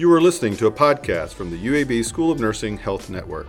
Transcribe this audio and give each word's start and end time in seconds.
You 0.00 0.10
are 0.14 0.20
listening 0.22 0.56
to 0.56 0.66
a 0.66 0.72
podcast 0.72 1.34
from 1.34 1.50
the 1.50 1.58
UAB 1.58 2.02
School 2.06 2.32
of 2.32 2.40
Nursing 2.40 2.78
Health 2.78 3.10
Network. 3.10 3.48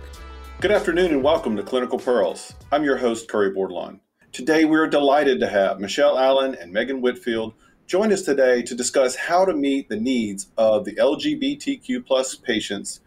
Good 0.60 0.70
afternoon 0.70 1.10
and 1.12 1.24
welcome 1.24 1.56
to 1.56 1.62
Clinical 1.62 1.98
Pearls. 1.98 2.52
I'm 2.70 2.84
your 2.84 2.98
host, 2.98 3.26
Curry 3.26 3.52
Bordelon. 3.54 4.00
Today, 4.32 4.66
we're 4.66 4.86
delighted 4.86 5.40
to 5.40 5.48
have 5.48 5.80
Michelle 5.80 6.18
Allen 6.18 6.54
and 6.60 6.70
Megan 6.70 7.00
Whitfield 7.00 7.54
join 7.86 8.12
us 8.12 8.20
today 8.20 8.60
to 8.64 8.74
discuss 8.74 9.16
how 9.16 9.46
to 9.46 9.54
meet 9.54 9.88
the 9.88 9.96
needs 9.96 10.48
of 10.58 10.84
the 10.84 10.94
LGBTQ 10.96 12.04
plus 12.04 12.34
patients 12.34 13.00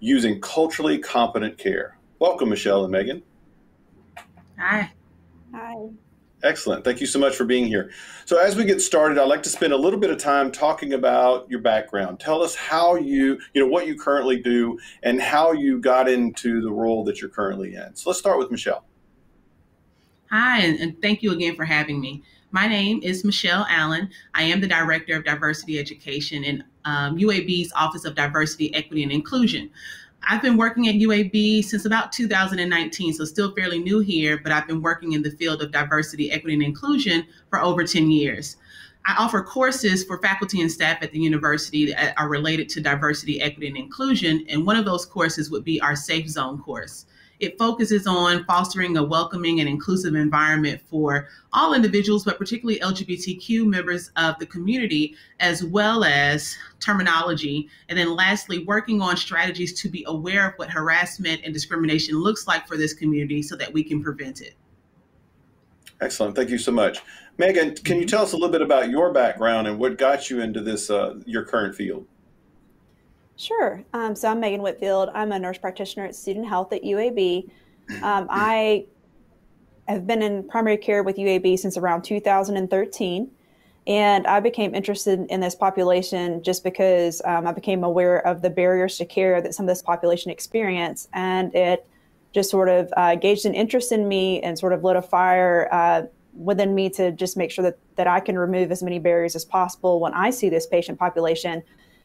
using 0.00 0.40
culturally 0.40 0.98
competent 0.98 1.58
care. 1.58 1.98
Welcome, 2.18 2.48
Michelle 2.48 2.82
and 2.84 2.92
Megan. 2.92 3.22
Hi. 4.58 4.90
Hi. 5.52 5.90
Excellent. 6.42 6.84
Thank 6.84 7.00
you 7.00 7.06
so 7.06 7.18
much 7.18 7.34
for 7.34 7.44
being 7.44 7.66
here. 7.66 7.90
So, 8.26 8.38
as 8.38 8.56
we 8.56 8.64
get 8.64 8.82
started, 8.82 9.18
I'd 9.18 9.24
like 9.24 9.42
to 9.44 9.48
spend 9.48 9.72
a 9.72 9.76
little 9.76 9.98
bit 9.98 10.10
of 10.10 10.18
time 10.18 10.52
talking 10.52 10.92
about 10.92 11.50
your 11.50 11.60
background. 11.60 12.20
Tell 12.20 12.42
us 12.42 12.54
how 12.54 12.96
you, 12.96 13.40
you 13.54 13.62
know, 13.62 13.66
what 13.66 13.86
you 13.86 13.98
currently 13.98 14.40
do 14.40 14.78
and 15.02 15.20
how 15.20 15.52
you 15.52 15.80
got 15.80 16.08
into 16.08 16.60
the 16.60 16.70
role 16.70 17.04
that 17.04 17.20
you're 17.20 17.30
currently 17.30 17.74
in. 17.74 17.96
So, 17.96 18.10
let's 18.10 18.18
start 18.18 18.38
with 18.38 18.50
Michelle. 18.50 18.84
Hi, 20.30 20.60
and, 20.60 21.00
thank 21.00 21.22
you 21.22 21.32
again 21.32 21.56
for 21.56 21.64
having 21.64 22.00
me. 22.00 22.22
My 22.50 22.66
name 22.66 23.00
is 23.02 23.24
Michelle 23.24 23.66
Allen. 23.70 24.10
I 24.34 24.42
am 24.42 24.60
the 24.60 24.66
Director 24.66 25.16
of 25.16 25.24
Diversity 25.24 25.78
Education 25.78 26.44
in 26.44 26.64
um, 26.84 27.16
UAB's 27.16 27.72
Office 27.74 28.04
of 28.04 28.14
Diversity, 28.14 28.74
Equity, 28.74 29.02
and 29.02 29.12
Inclusion. 29.12 29.70
I've 30.22 30.42
been 30.42 30.56
working 30.56 30.88
at 30.88 30.96
UAB 30.96 31.62
since 31.64 31.84
about 31.84 32.12
2019, 32.12 33.12
so 33.12 33.24
still 33.24 33.54
fairly 33.54 33.78
new 33.78 34.00
here, 34.00 34.38
but 34.42 34.50
I've 34.52 34.66
been 34.66 34.82
working 34.82 35.12
in 35.12 35.22
the 35.22 35.30
field 35.30 35.62
of 35.62 35.70
diversity, 35.70 36.30
equity, 36.30 36.54
and 36.54 36.62
inclusion 36.62 37.26
for 37.48 37.60
over 37.60 37.84
10 37.84 38.10
years. 38.10 38.56
I 39.08 39.14
offer 39.18 39.40
courses 39.40 40.02
for 40.02 40.18
faculty 40.18 40.60
and 40.60 40.70
staff 40.70 41.00
at 41.00 41.12
the 41.12 41.20
university 41.20 41.92
that 41.92 42.14
are 42.18 42.28
related 42.28 42.68
to 42.70 42.80
diversity, 42.80 43.40
equity, 43.40 43.68
and 43.68 43.76
inclusion, 43.76 44.44
and 44.48 44.66
one 44.66 44.76
of 44.76 44.84
those 44.84 45.06
courses 45.06 45.48
would 45.48 45.62
be 45.62 45.80
our 45.80 45.94
Safe 45.94 46.28
Zone 46.28 46.60
course. 46.60 47.06
It 47.38 47.56
focuses 47.56 48.08
on 48.08 48.44
fostering 48.46 48.96
a 48.96 49.04
welcoming 49.04 49.60
and 49.60 49.68
inclusive 49.68 50.16
environment 50.16 50.80
for 50.90 51.28
all 51.52 51.72
individuals, 51.72 52.24
but 52.24 52.36
particularly 52.36 52.80
LGBTQ 52.80 53.64
members 53.66 54.10
of 54.16 54.40
the 54.40 54.46
community, 54.46 55.14
as 55.38 55.62
well 55.62 56.02
as 56.02 56.56
terminology. 56.80 57.68
And 57.88 57.96
then 57.96 58.16
lastly, 58.16 58.64
working 58.64 59.00
on 59.00 59.16
strategies 59.16 59.80
to 59.82 59.88
be 59.88 60.02
aware 60.08 60.48
of 60.48 60.54
what 60.56 60.70
harassment 60.70 61.42
and 61.44 61.54
discrimination 61.54 62.18
looks 62.18 62.48
like 62.48 62.66
for 62.66 62.76
this 62.76 62.92
community 62.92 63.40
so 63.42 63.54
that 63.54 63.72
we 63.72 63.84
can 63.84 64.02
prevent 64.02 64.40
it. 64.40 64.56
Excellent. 66.00 66.36
Thank 66.36 66.50
you 66.50 66.58
so 66.58 66.72
much. 66.72 67.00
Megan, 67.38 67.74
can 67.74 67.98
you 67.98 68.06
tell 68.06 68.22
us 68.22 68.32
a 68.32 68.36
little 68.36 68.50
bit 68.50 68.62
about 68.62 68.90
your 68.90 69.12
background 69.12 69.66
and 69.66 69.78
what 69.78 69.98
got 69.98 70.30
you 70.30 70.40
into 70.40 70.60
this, 70.60 70.90
uh, 70.90 71.14
your 71.24 71.44
current 71.44 71.74
field? 71.74 72.06
Sure. 73.36 73.84
Um, 73.92 74.14
so 74.14 74.28
I'm 74.28 74.40
Megan 74.40 74.62
Whitfield. 74.62 75.10
I'm 75.14 75.32
a 75.32 75.38
nurse 75.38 75.58
practitioner 75.58 76.06
at 76.06 76.14
Student 76.14 76.48
Health 76.48 76.72
at 76.72 76.82
UAB. 76.82 77.50
Um, 78.02 78.26
I 78.30 78.86
have 79.88 80.06
been 80.06 80.22
in 80.22 80.48
primary 80.48 80.78
care 80.78 81.02
with 81.02 81.16
UAB 81.16 81.58
since 81.58 81.76
around 81.76 82.02
2013. 82.02 83.30
And 83.86 84.26
I 84.26 84.40
became 84.40 84.74
interested 84.74 85.26
in 85.30 85.40
this 85.40 85.54
population 85.54 86.42
just 86.42 86.64
because 86.64 87.22
um, 87.24 87.46
I 87.46 87.52
became 87.52 87.84
aware 87.84 88.26
of 88.26 88.42
the 88.42 88.50
barriers 88.50 88.98
to 88.98 89.04
care 89.04 89.40
that 89.40 89.54
some 89.54 89.64
of 89.64 89.68
this 89.68 89.82
population 89.82 90.30
experience. 90.30 91.08
And 91.12 91.54
it 91.54 91.86
just 92.36 92.50
sort 92.50 92.68
of 92.68 92.92
uh, 92.98 93.14
gauged 93.14 93.46
an 93.46 93.54
interest 93.54 93.92
in 93.92 94.06
me 94.06 94.42
and 94.42 94.58
sort 94.58 94.74
of 94.74 94.84
lit 94.84 94.94
a 94.94 95.00
fire 95.00 95.68
uh, 95.72 96.02
within 96.34 96.74
me 96.74 96.90
to 96.90 97.10
just 97.12 97.34
make 97.34 97.50
sure 97.50 97.64
that, 97.64 97.78
that 97.96 98.06
I 98.06 98.20
can 98.20 98.38
remove 98.38 98.70
as 98.70 98.82
many 98.82 98.98
barriers 98.98 99.34
as 99.34 99.42
possible 99.42 100.00
when 100.00 100.12
I 100.12 100.28
see 100.28 100.50
this 100.50 100.66
patient 100.66 100.98
population 100.98 101.62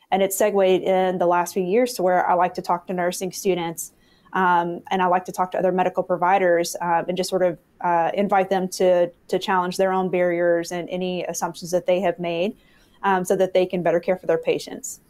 and 0.10 0.24
it 0.24 0.32
segued 0.32 0.84
in 0.84 1.18
the 1.18 1.26
last 1.26 1.54
few 1.54 1.64
years 1.64 1.94
to 1.96 2.04
where 2.04 2.26
I 2.26 2.34
like 2.36 2.54
to 2.54 2.62
talk 2.62 2.88
to 2.88 2.94
nursing 2.94 3.34
students 3.34 3.92
um, 4.32 4.82
and 4.90 5.02
I 5.02 5.08
like 5.08 5.26
to 5.26 5.34
talk 5.34 5.52
to 5.52 5.60
other 5.60 5.74
medical 5.74 6.02
providers 6.02 6.78
uh, 6.82 7.04
and 7.08 7.18
just 7.18 7.30
sort 7.30 7.44
of 7.44 7.60
uh, 7.82 8.12
invite 8.14 8.50
them 8.50 8.70
to 8.70 9.12
to 9.28 9.40
challenge 9.40 9.76
their 9.76 9.92
own 9.92 10.10
barriers 10.10 10.72
and 10.72 10.90
any 10.90 11.26
assumptions 11.26 11.72
that 11.72 11.86
they 11.86 12.00
have 12.00 12.18
made, 12.20 12.56
um, 13.04 13.26
so 13.26 13.36
that 13.36 13.54
they 13.54 13.66
can 13.66 13.84
better 13.84 14.00
care 14.00 14.16
for 14.16 14.28
their 14.28 14.38
patients. 14.38 15.02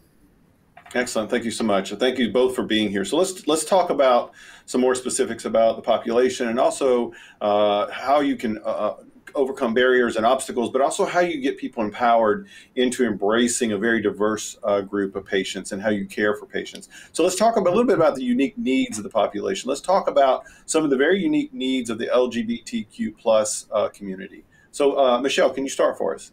Excellent. 0.94 1.30
Thank 1.30 1.44
you 1.44 1.50
so 1.50 1.64
much. 1.64 1.90
Thank 1.92 2.18
you 2.18 2.30
both 2.30 2.54
for 2.54 2.62
being 2.62 2.90
here. 2.90 3.04
So 3.04 3.16
let's 3.16 3.46
let's 3.46 3.64
talk 3.64 3.88
about 3.88 4.32
some 4.66 4.80
more 4.80 4.94
specifics 4.94 5.46
about 5.46 5.76
the 5.76 5.82
population 5.82 6.48
and 6.48 6.60
also 6.60 7.12
uh, 7.40 7.90
how 7.90 8.20
you 8.20 8.36
can 8.36 8.58
uh, 8.62 8.94
overcome 9.34 9.72
barriers 9.72 10.16
and 10.16 10.26
obstacles, 10.26 10.70
but 10.70 10.82
also 10.82 11.06
how 11.06 11.20
you 11.20 11.40
get 11.40 11.56
people 11.56 11.82
empowered 11.82 12.46
into 12.76 13.06
embracing 13.06 13.72
a 13.72 13.78
very 13.78 14.02
diverse 14.02 14.58
uh, 14.64 14.82
group 14.82 15.16
of 15.16 15.24
patients 15.24 15.72
and 15.72 15.80
how 15.80 15.88
you 15.88 16.04
care 16.04 16.34
for 16.36 16.44
patients. 16.44 16.90
So 17.12 17.22
let's 17.22 17.36
talk 17.36 17.56
about, 17.56 17.70
a 17.70 17.74
little 17.74 17.86
bit 17.86 17.96
about 17.96 18.14
the 18.14 18.24
unique 18.24 18.56
needs 18.58 18.98
of 18.98 19.04
the 19.04 19.10
population. 19.10 19.68
Let's 19.68 19.80
talk 19.80 20.08
about 20.08 20.44
some 20.66 20.84
of 20.84 20.90
the 20.90 20.96
very 20.96 21.22
unique 21.22 21.54
needs 21.54 21.88
of 21.88 21.96
the 21.98 22.06
LGBTQ 22.08 23.16
plus 23.16 23.66
uh, 23.72 23.88
community. 23.88 24.44
So 24.70 24.98
uh, 24.98 25.20
Michelle, 25.20 25.50
can 25.50 25.64
you 25.64 25.70
start 25.70 25.96
for 25.96 26.14
us? 26.14 26.32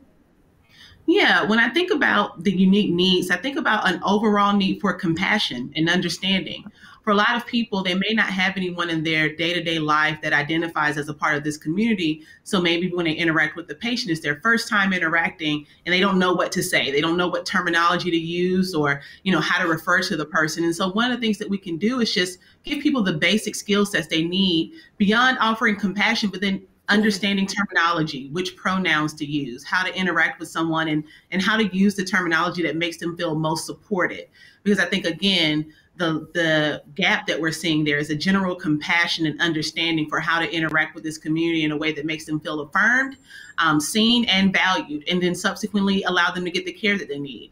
Yeah, 1.10 1.42
when 1.46 1.58
I 1.58 1.70
think 1.70 1.90
about 1.90 2.44
the 2.44 2.52
unique 2.52 2.92
needs, 2.92 3.32
I 3.32 3.38
think 3.38 3.58
about 3.58 3.90
an 3.90 4.00
overall 4.04 4.56
need 4.56 4.80
for 4.80 4.94
compassion 4.94 5.74
and 5.76 5.90
understanding 5.90 6.72
for 7.10 7.14
a 7.14 7.16
lot 7.16 7.36
of 7.36 7.48
people, 7.48 7.82
they 7.82 7.96
may 7.96 8.14
not 8.14 8.28
have 8.28 8.56
anyone 8.56 8.88
in 8.88 9.04
their 9.04 9.34
day 9.36 9.52
to 9.52 9.64
day 9.64 9.80
life 9.80 10.22
that 10.22 10.32
identifies 10.32 10.96
as 10.96 11.10
a 11.10 11.14
part 11.16 11.36
of 11.36 11.44
this 11.44 11.58
community. 11.58 12.22
So 12.44 12.62
maybe 12.62 12.88
when 12.94 13.06
they 13.06 13.14
interact 13.14 13.56
with 13.56 13.68
the 13.68 13.74
patient, 13.74 14.12
it's 14.12 14.22
their 14.22 14.40
first 14.42 14.68
time 14.68 14.94
interacting 14.94 15.66
and 15.88 15.94
they 15.94 16.02
don't 16.02 16.20
know 16.20 16.34
what 16.34 16.52
to 16.52 16.62
say. 16.62 16.92
They 16.92 17.02
don't 17.02 17.18
know 17.18 17.28
what 17.28 17.48
terminology 17.48 18.12
to 18.12 18.18
use 18.18 18.76
or, 18.76 19.02
you 19.24 19.32
know, 19.32 19.40
how 19.40 19.60
to 19.60 19.68
refer 19.68 20.02
to 20.04 20.16
the 20.16 20.26
person. 20.26 20.64
And 20.64 20.76
so 20.76 20.92
one 20.92 21.12
of 21.12 21.20
the 21.20 21.26
things 21.26 21.40
that 21.40 21.50
we 21.50 21.58
can 21.58 21.78
do 21.78 22.00
is 22.00 22.14
just 22.14 22.38
give 22.64 22.84
people 22.84 23.02
the 23.02 23.14
basic 23.14 23.56
skill 23.56 23.88
sets 23.88 24.06
they 24.06 24.24
need 24.24 24.74
beyond 24.98 25.40
offering 25.40 25.78
compassion, 25.78 26.30
but 26.30 26.42
then 26.42 26.62
understanding 26.90 27.48
terminology, 27.48 28.30
which 28.30 28.56
pronouns 28.56 29.14
to 29.14 29.26
use, 29.26 29.64
how 29.64 29.84
to 29.84 29.96
interact 29.96 30.40
with 30.40 30.50
someone, 30.50 30.88
and 30.88 31.04
and 31.32 31.42
how 31.42 31.56
to 31.56 31.66
use 31.76 31.96
the 31.96 32.04
terminology 32.04 32.62
that 32.64 32.76
makes 32.76 32.98
them 32.98 33.16
feel 33.16 33.36
most 33.36 33.66
supported. 33.66 34.28
Because 34.64 34.80
I 34.80 34.86
think 34.86 35.06
again, 35.06 35.72
the 35.96 36.28
the 36.34 36.84
gap 36.96 37.28
that 37.28 37.40
we're 37.40 37.52
seeing 37.52 37.84
there 37.84 38.00
is 38.00 38.10
a 38.10 38.16
general 38.16 38.56
compassion 38.56 39.26
and 39.28 39.40
understanding 39.42 40.10
for 40.10 40.20
how 40.20 40.40
to 40.40 40.52
interact 40.52 40.96
with 40.96 41.04
this 41.04 41.18
community 41.18 41.64
in 41.64 41.72
a 41.72 41.78
way 41.78 41.92
that 41.92 42.06
makes 42.06 42.26
them 42.26 42.40
feel 42.40 42.62
affirmed, 42.62 43.18
um, 43.60 43.80
seen, 43.80 44.26
and 44.26 44.52
valued, 44.52 45.08
and 45.08 45.22
then 45.22 45.36
subsequently 45.36 46.04
allow 46.04 46.32
them 46.32 46.44
to 46.46 46.52
get 46.52 46.66
the 46.66 46.74
care 46.74 46.98
that 46.98 47.08
they 47.08 47.20
need. 47.20 47.52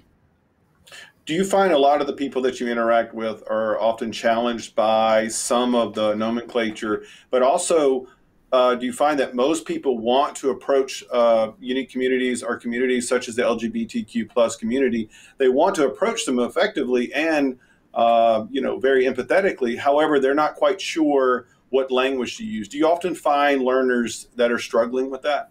Do 1.26 1.34
you 1.34 1.44
find 1.44 1.74
a 1.74 1.78
lot 1.78 2.00
of 2.00 2.08
the 2.08 2.14
people 2.14 2.42
that 2.44 2.62
you 2.62 2.70
interact 2.70 3.14
with 3.14 3.44
are 3.50 3.78
often 3.82 4.14
challenged 4.14 4.76
by 4.76 5.28
some 5.28 5.76
of 5.76 5.94
the 5.94 6.16
nomenclature, 6.16 7.04
but 7.32 7.44
also 7.44 8.08
uh, 8.52 8.76
do 8.76 8.86
you 8.86 8.94
find 8.94 9.20
that 9.20 9.36
most 9.36 9.66
people 9.66 9.98
want 9.98 10.36
to 10.38 10.52
approach 10.52 11.04
uh, 11.12 11.52
unique 11.60 11.92
communities 11.92 12.42
or 12.42 12.58
communities 12.58 13.08
such 13.08 13.28
as 13.28 13.36
the 13.36 13.42
LGBTQ 13.42 14.30
plus 14.30 14.56
community? 14.56 15.10
They 15.38 15.50
want 15.50 15.76
to 15.76 15.86
approach 15.86 16.26
them 16.26 16.40
effectively 16.40 17.14
and 17.14 17.60
uh, 17.98 18.46
you 18.52 18.62
know, 18.62 18.78
very 18.78 19.06
empathetically. 19.06 19.78
However, 19.78 20.20
they're 20.20 20.36
not 20.36 20.56
quite 20.56 20.80
sure 20.80 21.48
what 21.70 21.92
language 21.92 22.38
to 22.38 22.46
use. 22.46 22.68
Do 22.68 22.78
you 22.78 22.88
often 22.88 23.16
find 23.16 23.62
learners 23.62 24.28
that 24.36 24.52
are 24.52 24.60
struggling 24.60 25.10
with 25.10 25.24
that? 25.24 25.50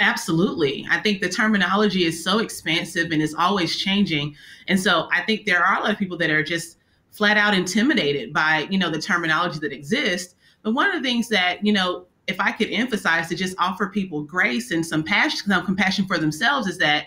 Absolutely. 0.00 0.84
I 0.90 0.98
think 0.98 1.22
the 1.22 1.28
terminology 1.28 2.04
is 2.04 2.22
so 2.22 2.40
expansive 2.40 3.12
and 3.12 3.22
is 3.22 3.34
always 3.34 3.76
changing. 3.76 4.34
And 4.66 4.78
so 4.78 5.08
I 5.12 5.22
think 5.22 5.46
there 5.46 5.64
are 5.64 5.78
a 5.78 5.82
lot 5.82 5.92
of 5.92 5.98
people 5.98 6.18
that 6.18 6.30
are 6.30 6.42
just 6.42 6.78
flat 7.12 7.36
out 7.36 7.54
intimidated 7.54 8.32
by, 8.32 8.66
you 8.68 8.78
know, 8.78 8.90
the 8.90 9.00
terminology 9.00 9.60
that 9.60 9.72
exists. 9.72 10.34
But 10.62 10.74
one 10.74 10.88
of 10.88 10.94
the 10.94 11.08
things 11.08 11.28
that, 11.28 11.64
you 11.64 11.72
know, 11.72 12.06
if 12.26 12.38
I 12.40 12.52
could 12.52 12.70
emphasize 12.70 13.28
to 13.28 13.34
just 13.34 13.56
offer 13.58 13.88
people 13.88 14.22
grace 14.22 14.70
and 14.70 14.86
some 14.86 15.02
passion, 15.02 15.48
some 15.48 15.66
compassion 15.66 16.06
for 16.06 16.18
themselves 16.18 16.68
is 16.68 16.78
that 16.78 17.06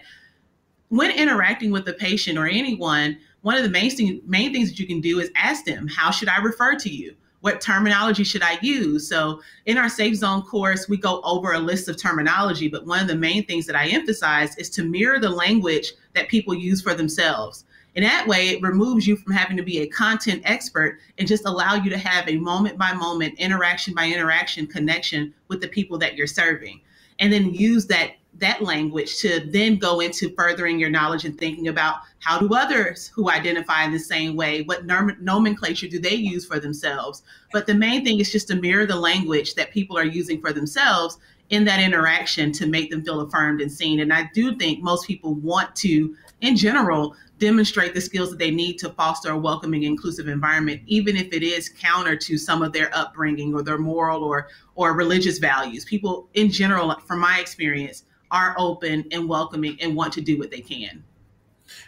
when 0.90 1.12
interacting 1.12 1.72
with 1.72 1.88
a 1.88 1.94
patient 1.94 2.38
or 2.38 2.48
anyone, 2.48 3.18
one 3.42 3.56
of 3.56 3.64
the 3.64 3.70
main, 3.70 3.90
thing, 3.90 4.22
main 4.26 4.52
things 4.52 4.70
that 4.70 4.80
you 4.80 4.88
can 4.88 5.02
do 5.02 5.20
is 5.20 5.32
ask 5.36 5.66
them, 5.66 5.88
how 5.88 6.12
should 6.12 6.30
I 6.30 6.38
refer 6.38 6.76
to 6.76 6.90
you? 6.90 7.16
What 7.42 7.62
terminology 7.62 8.24
should 8.24 8.42
I 8.42 8.58
use? 8.62 9.08
So 9.08 9.40
in 9.68 9.78
our 9.78 9.88
Safe 9.88 10.16
Zone 10.16 10.42
course, 10.42 10.90
we 10.90 10.98
go 10.98 11.22
over 11.22 11.54
a 11.54 11.60
list 11.60 11.88
of 11.88 11.96
terminology, 11.96 12.68
but 12.68 12.88
one 12.88 13.00
of 13.00 13.08
the 13.08 13.16
main 13.16 13.46
things 13.46 13.68
that 13.68 13.76
I 13.76 13.88
emphasize 13.88 14.58
is 14.58 14.70
to 14.72 14.84
mirror 14.84 15.20
the 15.20 15.30
language 15.30 15.94
that 16.14 16.28
people 16.28 16.56
use 16.56 16.82
for 16.82 16.96
themselves. 16.96 17.66
And 17.96 18.04
that 18.04 18.28
way, 18.28 18.50
it 18.50 18.62
removes 18.62 19.08
you 19.08 19.16
from 19.16 19.34
having 19.34 19.56
to 19.58 19.64
be 19.64 19.80
a 19.80 19.88
content 19.88 20.42
expert 20.46 21.00
and 21.18 21.28
just 21.28 21.46
allow 21.46 21.76
you 21.76 21.90
to 21.90 21.98
have 21.98 22.28
a 22.28 22.38
moment 22.38 22.78
by 22.78 22.94
moment, 22.94 23.40
interaction 23.40 23.94
by 23.94 24.08
interaction 24.08 24.68
connection 24.68 25.34
with 25.48 25.62
the 25.62 25.68
people 25.68 25.98
that 26.00 26.16
you're 26.16 26.28
serving. 26.28 26.82
And 27.20 27.32
then 27.32 27.54
use 27.54 27.86
that 27.88 28.12
that 28.38 28.62
language 28.62 29.20
to 29.20 29.40
then 29.50 29.78
go 29.78 30.02
into 30.02 30.30
furthering 30.36 30.78
your 30.78 30.90
knowledge 30.90 31.24
and 31.24 31.38
thinking 31.40 31.70
about 31.70 32.00
how 32.20 32.38
do 32.38 32.54
others 32.54 33.08
who 33.16 33.30
identify 33.30 33.86
in 33.86 33.94
the 33.94 33.98
same 33.98 34.36
way 34.36 34.64
what 34.64 34.86
nomenclature 34.86 35.88
do 35.88 36.00
they 36.00 36.16
use 36.16 36.46
for 36.46 36.60
themselves 36.60 37.24
but 37.54 37.66
the 37.66 37.74
main 37.74 38.04
thing 38.04 38.20
is 38.20 38.30
just 38.30 38.50
to 38.50 38.56
mirror 38.58 38.86
the 38.86 38.94
language 38.94 39.56
that 39.56 39.72
people 39.72 39.98
are 39.98 40.04
using 40.04 40.42
for 40.42 40.52
themselves 40.52 41.18
in 41.50 41.64
that 41.66 41.80
interaction 41.80 42.52
to 42.52 42.66
make 42.66 42.90
them 42.90 43.04
feel 43.04 43.22
affirmed 43.22 43.62
and 43.62 43.72
seen. 43.72 44.00
And 44.00 44.12
I 44.12 44.30
do 44.34 44.56
think 44.56 44.82
most 44.82 45.06
people 45.06 45.36
want 45.36 45.76
to, 45.78 46.16
in 46.42 46.56
general, 46.56 47.16
demonstrate 47.40 47.94
the 47.94 48.02
skills 48.02 48.30
that 48.30 48.40
they 48.40 48.52
need 48.52 48.78
to 48.78 48.90
foster 48.92 49.32
a 49.32 49.38
welcoming, 49.38 49.84
inclusive 49.84 50.28
environment, 50.28 50.82
even 50.86 51.16
if 51.16 51.32
it 51.34 51.44
is 51.44 51.70
counter 51.70 52.16
to 52.16 52.38
some 52.38 52.62
of 52.62 52.72
their 52.72 52.96
upbringing 52.96 53.54
or 53.54 53.62
their 53.62 53.78
moral 53.78 54.24
or 54.24 54.48
or 54.76 54.94
religious 54.94 55.38
values. 55.38 55.86
People 55.86 56.30
in 56.34 56.50
general, 56.50 56.94
from 57.06 57.20
my 57.20 57.40
experience, 57.40 58.04
are 58.32 58.56
open 58.58 59.06
and 59.12 59.28
welcoming 59.28 59.78
and 59.82 59.96
want 59.96 60.14
to 60.14 60.22
do 60.22 60.38
what 60.38 60.52
they 60.52 60.62
can. 60.62 61.04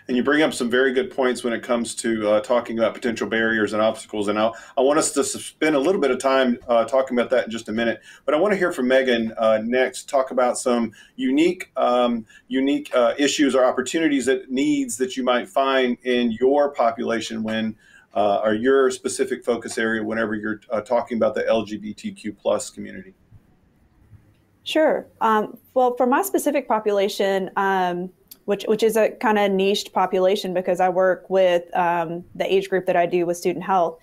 And 0.07 0.15
you 0.15 0.23
bring 0.23 0.41
up 0.41 0.53
some 0.53 0.69
very 0.69 0.93
good 0.93 1.11
points 1.11 1.43
when 1.43 1.53
it 1.53 1.63
comes 1.63 1.95
to 1.95 2.29
uh, 2.29 2.39
talking 2.41 2.77
about 2.77 2.93
potential 2.93 3.27
barriers 3.27 3.73
and 3.73 3.81
obstacles. 3.81 4.27
And 4.27 4.39
I'll, 4.39 4.55
I 4.77 4.81
want 4.81 4.99
us 4.99 5.11
to 5.13 5.23
spend 5.23 5.75
a 5.75 5.79
little 5.79 6.01
bit 6.01 6.11
of 6.11 6.19
time 6.19 6.57
uh, 6.67 6.85
talking 6.85 7.17
about 7.17 7.29
that 7.31 7.45
in 7.45 7.51
just 7.51 7.69
a 7.69 7.71
minute. 7.71 8.01
But 8.25 8.35
I 8.35 8.37
want 8.37 8.53
to 8.53 8.57
hear 8.57 8.71
from 8.71 8.87
Megan 8.87 9.33
uh, 9.37 9.59
next. 9.63 10.09
Talk 10.09 10.31
about 10.31 10.57
some 10.57 10.91
unique, 11.15 11.71
um, 11.75 12.25
unique 12.47 12.89
uh, 12.93 13.13
issues 13.17 13.55
or 13.55 13.65
opportunities 13.65 14.25
that 14.25 14.51
needs 14.51 14.97
that 14.97 15.17
you 15.17 15.23
might 15.23 15.49
find 15.49 15.97
in 16.03 16.31
your 16.31 16.71
population 16.71 17.43
when, 17.43 17.75
uh, 18.13 18.41
or 18.43 18.53
your 18.53 18.89
specific 18.91 19.43
focus 19.43 19.77
area 19.77 20.03
whenever 20.03 20.35
you're 20.35 20.61
uh, 20.71 20.81
talking 20.81 21.17
about 21.17 21.35
the 21.35 21.43
LGBTQ 21.43 22.37
plus 22.37 22.69
community. 22.69 23.13
Sure. 24.67 25.07
Um, 25.21 25.57
well, 25.73 25.95
for 25.95 26.05
my 26.05 26.21
specific 26.21 26.67
population. 26.67 27.49
Um, 27.55 28.09
which 28.47 28.63
which 28.69 28.81
is 28.81 28.95
a 28.95 29.09
kind 29.09 29.37
of 29.37 29.51
niched 29.51 29.91
population 29.91 30.53
because 30.53 30.79
I 30.79 30.87
work 30.87 31.29
with 31.29 31.63
um, 31.75 32.23
the 32.33 32.51
age 32.51 32.69
group 32.69 32.85
that 32.85 32.95
I 32.95 33.05
do 33.05 33.25
with 33.25 33.35
student 33.35 33.65
health. 33.65 33.99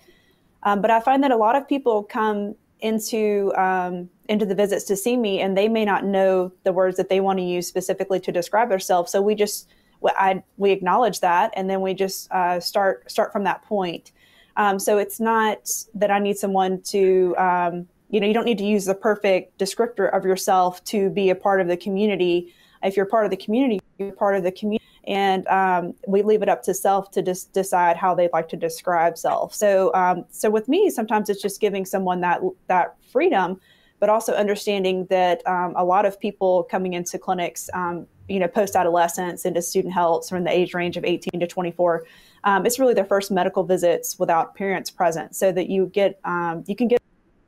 Um, 0.61 0.81
but 0.81 0.91
I 0.91 0.99
find 0.99 1.23
that 1.23 1.31
a 1.31 1.35
lot 1.35 1.55
of 1.55 1.67
people 1.67 2.03
come 2.03 2.53
into 2.79 3.51
um, 3.57 4.07
into 4.29 4.45
the 4.45 4.53
visits 4.53 4.85
to 4.85 4.95
see 4.95 5.17
me, 5.17 5.41
and 5.41 5.57
they 5.57 5.67
may 5.67 5.83
not 5.83 6.05
know 6.05 6.51
the 6.63 6.71
words 6.71 6.95
that 6.97 7.09
they 7.09 7.19
want 7.21 7.39
to 7.39 7.43
use 7.43 7.65
specifically 7.65 8.19
to 8.19 8.31
describe 8.31 8.69
themselves. 8.69 9.11
So 9.11 9.19
we 9.19 9.33
just 9.33 9.67
I, 10.05 10.43
we 10.57 10.69
acknowledge 10.69 11.21
that, 11.21 11.51
and 11.55 11.67
then 11.67 11.81
we 11.81 11.95
just 11.95 12.31
uh, 12.31 12.59
start 12.59 13.09
start 13.09 13.31
from 13.33 13.45
that 13.45 13.63
point. 13.63 14.11
Um, 14.57 14.77
so 14.77 14.99
it's 14.99 15.19
not 15.19 15.67
that 15.95 16.11
I 16.11 16.19
need 16.19 16.37
someone 16.37 16.83
to 16.83 17.35
um, 17.39 17.87
you 18.11 18.19
know 18.19 18.27
you 18.27 18.33
don't 18.35 18.45
need 18.45 18.59
to 18.59 18.65
use 18.65 18.85
the 18.85 18.93
perfect 18.93 19.57
descriptor 19.57 20.15
of 20.15 20.23
yourself 20.23 20.83
to 20.83 21.09
be 21.09 21.31
a 21.31 21.35
part 21.35 21.61
of 21.61 21.67
the 21.67 21.77
community 21.77 22.53
if 22.85 22.95
you're 22.95 23.05
part 23.05 23.25
of 23.25 23.31
the 23.31 23.37
community, 23.37 23.79
you're 23.97 24.11
part 24.11 24.35
of 24.35 24.43
the 24.43 24.51
community. 24.51 24.83
And 25.07 25.47
um, 25.47 25.93
we 26.07 26.23
leave 26.23 26.41
it 26.41 26.49
up 26.49 26.63
to 26.63 26.73
self 26.73 27.11
to 27.11 27.21
just 27.21 27.53
decide 27.53 27.95
how 27.95 28.15
they'd 28.15 28.33
like 28.33 28.49
to 28.49 28.57
describe 28.57 29.17
self. 29.17 29.53
So, 29.53 29.93
um, 29.93 30.25
so 30.29 30.49
with 30.49 30.67
me, 30.67 30.89
sometimes 30.89 31.29
it's 31.29 31.41
just 31.41 31.61
giving 31.61 31.85
someone 31.85 32.21
that 32.21 32.41
that 32.67 32.95
freedom, 33.11 33.61
but 33.99 34.09
also 34.09 34.33
understanding 34.33 35.05
that 35.09 35.45
um, 35.47 35.73
a 35.75 35.85
lot 35.85 36.05
of 36.05 36.19
people 36.19 36.63
coming 36.63 36.93
into 36.93 37.19
clinics, 37.19 37.69
um, 37.73 38.07
you 38.27 38.39
know, 38.39 38.47
post 38.47 38.75
adolescence 38.75 39.45
into 39.45 39.61
student 39.61 39.93
health, 39.93 40.27
from 40.27 40.43
the 40.43 40.51
age 40.51 40.73
range 40.73 40.97
of 40.97 41.05
18 41.05 41.39
to 41.39 41.45
24, 41.45 42.05
um, 42.43 42.65
it's 42.65 42.79
really 42.79 42.95
their 42.95 43.05
first 43.05 43.29
medical 43.29 43.63
visits 43.63 44.17
without 44.17 44.55
parents 44.55 44.89
present, 44.89 45.35
so 45.35 45.51
that 45.51 45.69
you 45.69 45.85
get 45.87 46.19
um, 46.23 46.63
you 46.65 46.75
can 46.75 46.87
get 46.87 46.99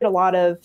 a 0.03 0.09
lot 0.09 0.35
of 0.35 0.59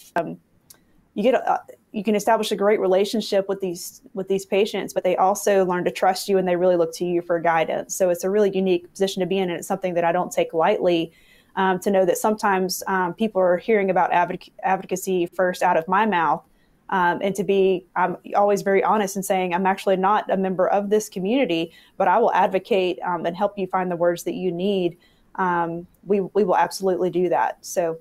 you 1.14 1.22
get 1.22 1.34
a, 1.34 1.60
you 1.92 2.02
can 2.02 2.14
establish 2.14 2.50
a 2.52 2.56
great 2.56 2.80
relationship 2.80 3.48
with 3.48 3.60
these 3.60 4.00
with 4.14 4.28
these 4.28 4.46
patients 4.46 4.92
but 4.92 5.04
they 5.04 5.16
also 5.16 5.64
learn 5.64 5.84
to 5.84 5.90
trust 5.90 6.28
you 6.28 6.38
and 6.38 6.48
they 6.48 6.56
really 6.56 6.76
look 6.76 6.94
to 6.94 7.04
you 7.04 7.20
for 7.20 7.38
guidance. 7.38 7.94
So 7.94 8.10
it's 8.10 8.24
a 8.24 8.30
really 8.30 8.54
unique 8.54 8.90
position 8.90 9.20
to 9.20 9.26
be 9.26 9.38
in 9.38 9.50
and 9.50 9.58
it's 9.58 9.68
something 9.68 9.94
that 9.94 10.04
i 10.04 10.12
don't 10.12 10.32
take 10.32 10.52
lightly 10.52 11.12
um, 11.54 11.78
to 11.80 11.90
know 11.90 12.06
that 12.06 12.16
sometimes 12.16 12.82
um, 12.86 13.12
people 13.12 13.40
are 13.40 13.58
hearing 13.58 13.90
about 13.90 14.10
advoc- 14.10 14.52
advocacy 14.62 15.26
first 15.26 15.62
out 15.62 15.76
of 15.76 15.86
my 15.86 16.06
mouth 16.06 16.42
um, 16.88 17.18
and 17.22 17.34
to 17.34 17.44
be 17.44 17.84
i'm 17.94 18.16
always 18.34 18.62
very 18.62 18.82
honest 18.82 19.16
in 19.16 19.22
saying 19.22 19.52
i'm 19.54 19.66
actually 19.66 19.96
not 19.96 20.30
a 20.30 20.36
member 20.36 20.66
of 20.68 20.88
this 20.88 21.10
community 21.10 21.72
but 21.98 22.08
i 22.08 22.18
will 22.18 22.32
advocate 22.32 22.98
um, 23.04 23.26
and 23.26 23.36
help 23.36 23.58
you 23.58 23.66
find 23.66 23.90
the 23.90 23.96
words 23.96 24.24
that 24.24 24.34
you 24.34 24.50
need. 24.50 24.96
Um, 25.36 25.86
we, 26.04 26.20
we 26.20 26.44
will 26.44 26.56
absolutely 26.56 27.10
do 27.10 27.28
that. 27.28 27.64
So 27.64 27.98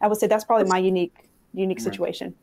i 0.00 0.06
would 0.06 0.18
say 0.18 0.26
that's 0.26 0.44
probably 0.44 0.68
my 0.68 0.78
unique 0.78 1.28
unique 1.54 1.80
situation 1.80 2.34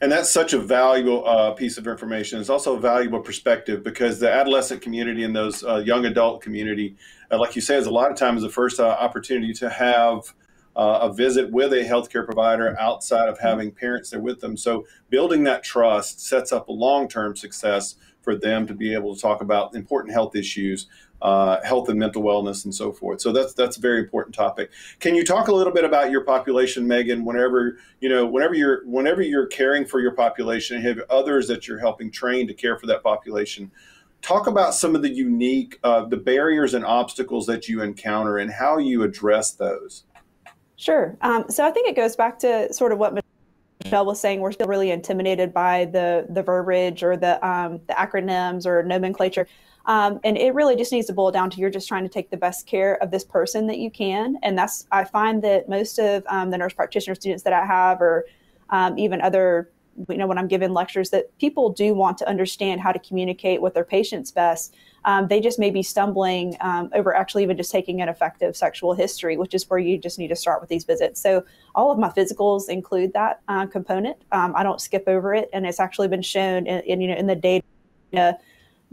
and 0.00 0.10
that's 0.10 0.30
such 0.30 0.52
a 0.52 0.58
valuable 0.58 1.26
uh, 1.26 1.52
piece 1.52 1.78
of 1.78 1.86
information. 1.86 2.40
It's 2.40 2.50
also 2.50 2.76
a 2.76 2.80
valuable 2.80 3.20
perspective 3.20 3.82
because 3.82 4.18
the 4.18 4.30
adolescent 4.30 4.82
community 4.82 5.24
and 5.24 5.34
those 5.34 5.64
uh, 5.64 5.78
young 5.78 6.04
adult 6.06 6.42
community, 6.42 6.96
uh, 7.30 7.38
like 7.38 7.56
you 7.56 7.62
say, 7.62 7.76
is 7.76 7.86
a 7.86 7.90
lot 7.90 8.10
of 8.10 8.16
times 8.16 8.42
the 8.42 8.50
first 8.50 8.80
uh, 8.80 8.88
opportunity 8.88 9.52
to 9.54 9.70
have 9.70 10.34
uh, 10.74 11.00
a 11.02 11.12
visit 11.12 11.50
with 11.50 11.72
a 11.72 11.84
healthcare 11.84 12.24
provider 12.24 12.78
outside 12.78 13.28
of 13.28 13.38
having 13.38 13.70
parents 13.70 14.10
there 14.10 14.20
with 14.20 14.40
them. 14.40 14.56
So 14.56 14.86
building 15.10 15.44
that 15.44 15.62
trust 15.62 16.20
sets 16.20 16.52
up 16.52 16.68
a 16.68 16.72
long-term 16.72 17.36
success 17.36 17.96
for 18.22 18.36
them 18.36 18.66
to 18.66 18.74
be 18.74 18.94
able 18.94 19.14
to 19.14 19.20
talk 19.20 19.42
about 19.42 19.74
important 19.74 20.14
health 20.14 20.36
issues 20.36 20.86
uh, 21.22 21.62
health 21.64 21.88
and 21.88 21.98
mental 21.98 22.20
wellness 22.20 22.64
and 22.64 22.74
so 22.74 22.92
forth. 22.92 23.20
So 23.20 23.32
that's 23.32 23.54
that's 23.54 23.76
a 23.76 23.80
very 23.80 24.00
important 24.00 24.34
topic. 24.34 24.70
Can 24.98 25.14
you 25.14 25.24
talk 25.24 25.48
a 25.48 25.54
little 25.54 25.72
bit 25.72 25.84
about 25.84 26.10
your 26.10 26.22
population, 26.24 26.86
Megan? 26.86 27.24
Whenever 27.24 27.78
you 28.00 28.08
know, 28.08 28.26
whenever 28.26 28.54
you're 28.54 28.84
whenever 28.84 29.22
you're 29.22 29.46
caring 29.46 29.86
for 29.86 30.00
your 30.00 30.12
population, 30.12 30.82
have 30.82 31.00
others 31.08 31.46
that 31.46 31.68
you're 31.68 31.78
helping 31.78 32.10
train 32.10 32.48
to 32.48 32.54
care 32.54 32.76
for 32.76 32.86
that 32.86 33.04
population. 33.04 33.70
Talk 34.20 34.46
about 34.46 34.74
some 34.74 34.94
of 34.94 35.02
the 35.02 35.10
unique, 35.10 35.80
uh, 35.82 36.04
the 36.04 36.16
barriers 36.16 36.74
and 36.74 36.84
obstacles 36.84 37.46
that 37.46 37.68
you 37.68 37.82
encounter 37.82 38.38
and 38.38 38.52
how 38.52 38.78
you 38.78 39.02
address 39.02 39.52
those. 39.52 40.04
Sure. 40.76 41.16
Um, 41.22 41.44
so 41.48 41.66
I 41.66 41.70
think 41.70 41.88
it 41.88 41.96
goes 41.96 42.14
back 42.14 42.38
to 42.40 42.72
sort 42.72 42.92
of 42.92 42.98
what 42.98 43.20
Michelle 43.82 44.06
was 44.06 44.20
saying. 44.20 44.40
We're 44.40 44.52
still 44.52 44.68
really 44.68 44.90
intimidated 44.90 45.52
by 45.54 45.86
the 45.86 46.26
the 46.28 46.42
verbiage 46.42 47.04
or 47.04 47.16
the 47.16 47.44
um, 47.46 47.80
the 47.86 47.94
acronyms 47.94 48.66
or 48.66 48.82
nomenclature. 48.82 49.46
Um, 49.86 50.20
and 50.24 50.36
it 50.38 50.54
really 50.54 50.76
just 50.76 50.92
needs 50.92 51.06
to 51.08 51.12
boil 51.12 51.30
down 51.30 51.50
to 51.50 51.58
you're 51.58 51.70
just 51.70 51.88
trying 51.88 52.04
to 52.04 52.08
take 52.08 52.30
the 52.30 52.36
best 52.36 52.66
care 52.66 53.02
of 53.02 53.10
this 53.10 53.24
person 53.24 53.66
that 53.66 53.78
you 53.78 53.90
can. 53.90 54.38
And 54.42 54.56
that's, 54.56 54.86
I 54.92 55.04
find 55.04 55.42
that 55.42 55.68
most 55.68 55.98
of 55.98 56.24
um, 56.28 56.50
the 56.50 56.58
nurse 56.58 56.72
practitioner 56.72 57.14
students 57.14 57.42
that 57.44 57.52
I 57.52 57.64
have, 57.64 58.00
or 58.00 58.24
um, 58.70 58.96
even 58.98 59.20
other, 59.20 59.70
you 60.08 60.16
know, 60.16 60.26
when 60.26 60.38
I'm 60.38 60.48
giving 60.48 60.72
lectures, 60.72 61.10
that 61.10 61.36
people 61.38 61.70
do 61.70 61.94
want 61.94 62.16
to 62.18 62.28
understand 62.28 62.80
how 62.80 62.92
to 62.92 62.98
communicate 62.98 63.60
with 63.60 63.74
their 63.74 63.84
patients 63.84 64.30
best. 64.30 64.74
Um, 65.04 65.26
they 65.26 65.40
just 65.40 65.58
may 65.58 65.70
be 65.70 65.82
stumbling 65.82 66.56
um, 66.60 66.88
over 66.94 67.14
actually 67.14 67.42
even 67.42 67.56
just 67.56 67.72
taking 67.72 68.00
an 68.00 68.08
effective 68.08 68.56
sexual 68.56 68.94
history, 68.94 69.36
which 69.36 69.52
is 69.52 69.68
where 69.68 69.80
you 69.80 69.98
just 69.98 70.18
need 70.18 70.28
to 70.28 70.36
start 70.36 70.60
with 70.60 70.70
these 70.70 70.84
visits. 70.84 71.20
So 71.20 71.44
all 71.74 71.90
of 71.90 71.98
my 71.98 72.08
physicals 72.08 72.68
include 72.68 73.12
that 73.14 73.40
uh, 73.48 73.66
component. 73.66 74.16
Um, 74.30 74.54
I 74.54 74.62
don't 74.62 74.80
skip 74.80 75.08
over 75.08 75.34
it, 75.34 75.50
and 75.52 75.66
it's 75.66 75.80
actually 75.80 76.06
been 76.06 76.22
shown 76.22 76.68
in, 76.68 76.80
in 76.82 77.00
you 77.00 77.08
know 77.08 77.16
in 77.16 77.26
the 77.26 77.34
data 77.34 78.38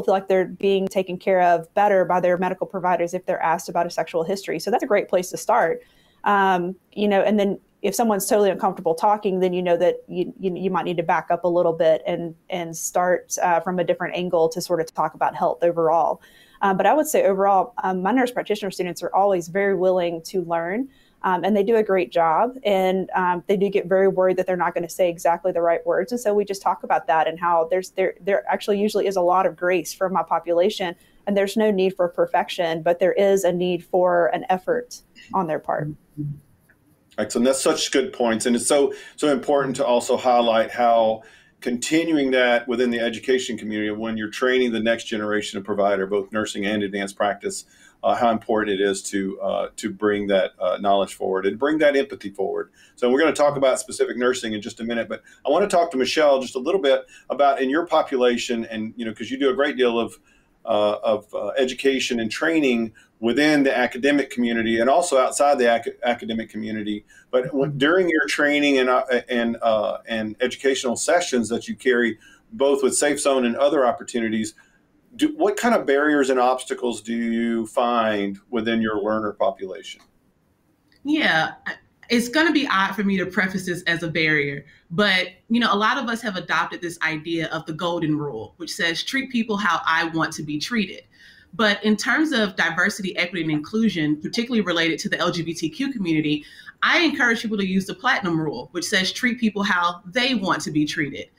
feel 0.04 0.14
like 0.14 0.28
they're 0.28 0.46
being 0.46 0.88
taken 0.88 1.18
care 1.18 1.42
of 1.42 1.72
better 1.74 2.06
by 2.06 2.20
their 2.20 2.38
medical 2.38 2.68
providers 2.68 3.14
if 3.14 3.26
they're 3.26 3.42
asked 3.42 3.70
about 3.70 3.86
a 3.86 3.90
sexual 3.90 4.24
history. 4.24 4.60
So 4.60 4.72
that's 4.72 4.84
a 4.84 4.88
great 4.88 5.10
place 5.10 5.30
to 5.32 5.38
start. 5.38 5.82
Um, 6.24 6.76
you 6.94 7.08
know, 7.08 7.22
and 7.22 7.40
then 7.40 7.60
if 7.82 7.96
someone's 7.96 8.26
totally 8.26 8.50
uncomfortable 8.50 8.94
talking, 8.94 9.40
then 9.40 9.54
you 9.54 9.64
know 9.64 9.78
that 9.78 10.04
you, 10.08 10.34
you, 10.40 10.54
you 10.56 10.70
might 10.70 10.84
need 10.84 10.98
to 10.98 11.04
back 11.04 11.28
up 11.32 11.44
a 11.46 11.48
little 11.48 11.72
bit 11.74 12.02
and 12.06 12.36
and 12.50 12.76
start 12.76 13.38
uh, 13.42 13.60
from 13.62 13.80
a 13.80 13.84
different 13.84 14.16
angle 14.16 14.50
to 14.50 14.62
sort 14.62 14.82
of 14.82 14.94
talk 14.94 15.14
about 15.14 15.36
health 15.36 15.64
overall. 15.64 16.22
Um, 16.62 16.76
but 16.76 16.86
I 16.86 16.94
would 16.94 17.08
say 17.08 17.26
overall, 17.26 17.74
um, 17.84 18.02
my 18.02 18.12
nurse 18.12 18.32
practitioner 18.32 18.72
students 18.72 19.02
are 19.02 19.14
always 19.16 19.48
very 19.48 19.76
willing 19.76 20.22
to 20.24 20.44
learn. 20.44 20.90
Um, 21.24 21.44
and 21.44 21.56
they 21.56 21.64
do 21.64 21.76
a 21.76 21.84
great 21.84 22.12
job. 22.12 22.56
And 22.64 23.10
um, 23.14 23.44
they 23.48 23.58
do 23.58 23.70
get 23.70 23.88
very 23.88 24.08
worried 24.08 24.38
that 24.38 24.48
they're 24.48 24.56
not 24.56 24.74
going 24.74 24.88
to 24.88 24.94
say 24.94 25.10
exactly 25.10 25.52
the 25.52 25.62
right 25.62 25.86
words. 25.86 26.12
And 26.12 26.20
so 26.20 26.34
we 26.34 26.46
just 26.46 26.62
talk 26.62 26.84
about 26.84 27.08
that 27.08 27.28
and 27.28 27.40
how 27.40 27.68
there's 27.70 27.92
there 27.92 28.14
there 28.22 28.44
actually 28.50 28.80
usually 28.80 29.08
is 29.08 29.16
a 29.16 29.22
lot 29.22 29.46
of 29.46 29.56
grace 29.56 29.94
from 29.94 30.14
my 30.14 30.24
population, 30.24 30.96
and 31.28 31.36
there's 31.36 31.58
no 31.58 31.72
need 31.72 31.96
for 31.96 32.08
perfection, 32.08 32.82
but 32.82 33.00
there 33.00 33.14
is 33.14 33.44
a 33.44 33.52
need 33.52 33.84
for 33.84 34.28
an 34.28 34.46
effort 34.50 35.02
on 35.34 35.48
their 35.48 35.60
part. 35.60 35.90
Excellent. 37.18 37.46
That's 37.46 37.62
such 37.62 37.92
good 37.92 38.14
points, 38.14 38.46
and 38.46 38.56
it's 38.56 38.68
so 38.68 38.94
so 39.18 39.28
important 39.28 39.76
to 39.78 39.86
also 39.86 40.16
highlight 40.16 40.72
how 40.72 41.24
continuing 41.62 42.32
that 42.32 42.66
within 42.70 42.90
the 42.90 43.00
education 43.00 43.58
community 43.58 43.92
when 43.92 44.16
you're 44.16 44.30
training 44.30 44.72
the 44.72 44.80
next 44.80 45.06
generation 45.06 45.60
of 45.60 45.66
provider, 45.66 46.08
both 46.08 46.32
nursing 46.32 46.66
and 46.66 46.84
advanced 46.84 47.18
practice 47.18 47.66
uh, 48.04 48.16
how 48.16 48.32
important 48.32 48.80
it 48.80 48.84
is 48.84 49.02
to 49.02 49.40
uh, 49.42 49.70
to 49.76 49.90
bring 49.92 50.28
that 50.28 50.52
uh, 50.60 50.78
knowledge 50.80 51.16
forward 51.16 51.46
and 51.46 51.60
bring 51.60 51.78
that 51.80 51.96
empathy 51.96 52.30
forward. 52.30 52.72
So 52.96 53.12
we're 53.12 53.20
going 53.20 53.34
to 53.34 53.38
talk 53.38 53.58
about 53.58 53.80
specific 53.80 54.18
nursing 54.18 54.54
in 54.54 54.62
just 54.62 54.80
a 54.80 54.84
minute, 54.84 55.10
but 55.10 55.24
I 55.46 55.50
want 55.50 55.70
to 55.70 55.76
talk 55.76 55.92
to 55.92 55.98
Michelle 55.98 56.42
just 56.42 56.56
a 56.56 56.60
little 56.60 56.82
bit 56.82 57.06
about 57.30 57.62
in 57.62 57.70
your 57.70 57.86
population, 57.86 58.66
and 58.66 58.94
you 58.96 59.06
know, 59.06 59.12
because 59.12 59.30
you 59.30 59.38
do 59.38 59.50
a 59.50 59.54
great 59.54 59.76
deal 59.76 60.00
of 60.00 60.18
uh, 60.66 60.98
of 61.04 61.34
uh, 61.34 61.48
education 61.58 62.20
and 62.20 62.32
training 62.32 62.94
within 63.20 63.64
the 63.64 63.78
academic 63.78 64.30
community 64.30 64.80
and 64.80 64.90
also 64.90 65.18
outside 65.18 65.58
the 65.58 65.74
ac- 65.74 65.92
academic 66.04 66.50
community. 66.50 67.04
But 67.32 67.54
when, 67.54 67.78
during 67.78 68.10
your 68.10 68.26
training 68.28 68.78
and 68.78 68.90
uh, 68.90 69.04
and 69.28 69.58
and 70.08 70.36
educational 70.40 70.96
sessions 70.96 71.50
that 71.50 71.68
you 71.68 71.76
carry, 71.76 72.18
both 72.54 72.82
with 72.82 72.96
Safe 72.96 73.20
Zone 73.20 73.46
and 73.46 73.58
other 73.58 73.86
opportunities 73.86 74.54
do, 75.20 75.36
what 75.36 75.58
kind 75.58 75.76
of 75.76 75.86
barriers 75.86 76.30
and 76.30 76.40
obstacles 76.40 77.02
do 77.02 77.14
you 77.14 77.68
find 77.68 78.40
within 78.50 78.82
your 78.82 79.02
learner 79.02 79.34
population? 79.34 80.02
Yeah, 81.04 81.52
it's 82.10 82.30
going 82.30 82.48
to 82.48 82.54
be 82.54 82.68
odd 82.72 82.94
for 82.94 83.04
me 83.04 83.18
to 83.18 83.26
preface 83.26 83.66
this 83.66 83.84
as 83.84 84.02
a 84.02 84.08
barrier, 84.08 84.66
but 84.90 85.28
you 85.50 85.60
know, 85.60 85.72
a 85.72 85.76
lot 85.76 85.98
of 85.98 86.10
us 86.10 86.22
have 86.22 86.36
adopted 86.36 86.82
this 86.82 86.98
idea 87.02 87.48
of 87.48 87.66
the 87.66 87.74
golden 87.74 88.18
rule, 88.18 88.54
which 88.58 88.74
says 88.74 89.04
treat 89.04 89.30
people 89.30 89.58
how 89.58 89.82
I 89.86 90.06
want 90.06 90.34
to 90.34 90.44
be 90.44 90.58
treated. 90.58 91.04
But 91.54 91.84
in 91.84 91.98
terms 91.98 92.32
of 92.32 92.56
diversity, 92.56 93.18
equity, 93.18 93.42
and 93.42 93.52
inclusion, 93.52 94.22
particularly 94.22 94.62
related 94.62 95.00
to 95.00 95.10
the 95.10 95.18
LGBTQ 95.18 95.92
community, 95.92 96.46
I 96.84 97.00
encourage 97.00 97.42
people 97.42 97.58
to 97.58 97.66
use 97.66 97.86
the 97.86 97.96
platinum 97.96 98.40
rule, 98.40 98.70
which 98.72 98.86
says 98.86 99.12
treat 99.12 99.40
people 99.40 99.64
how 99.64 100.02
they 100.06 100.36
want 100.36 100.62
to 100.62 100.72
be 100.72 100.86
treated. 100.86 101.30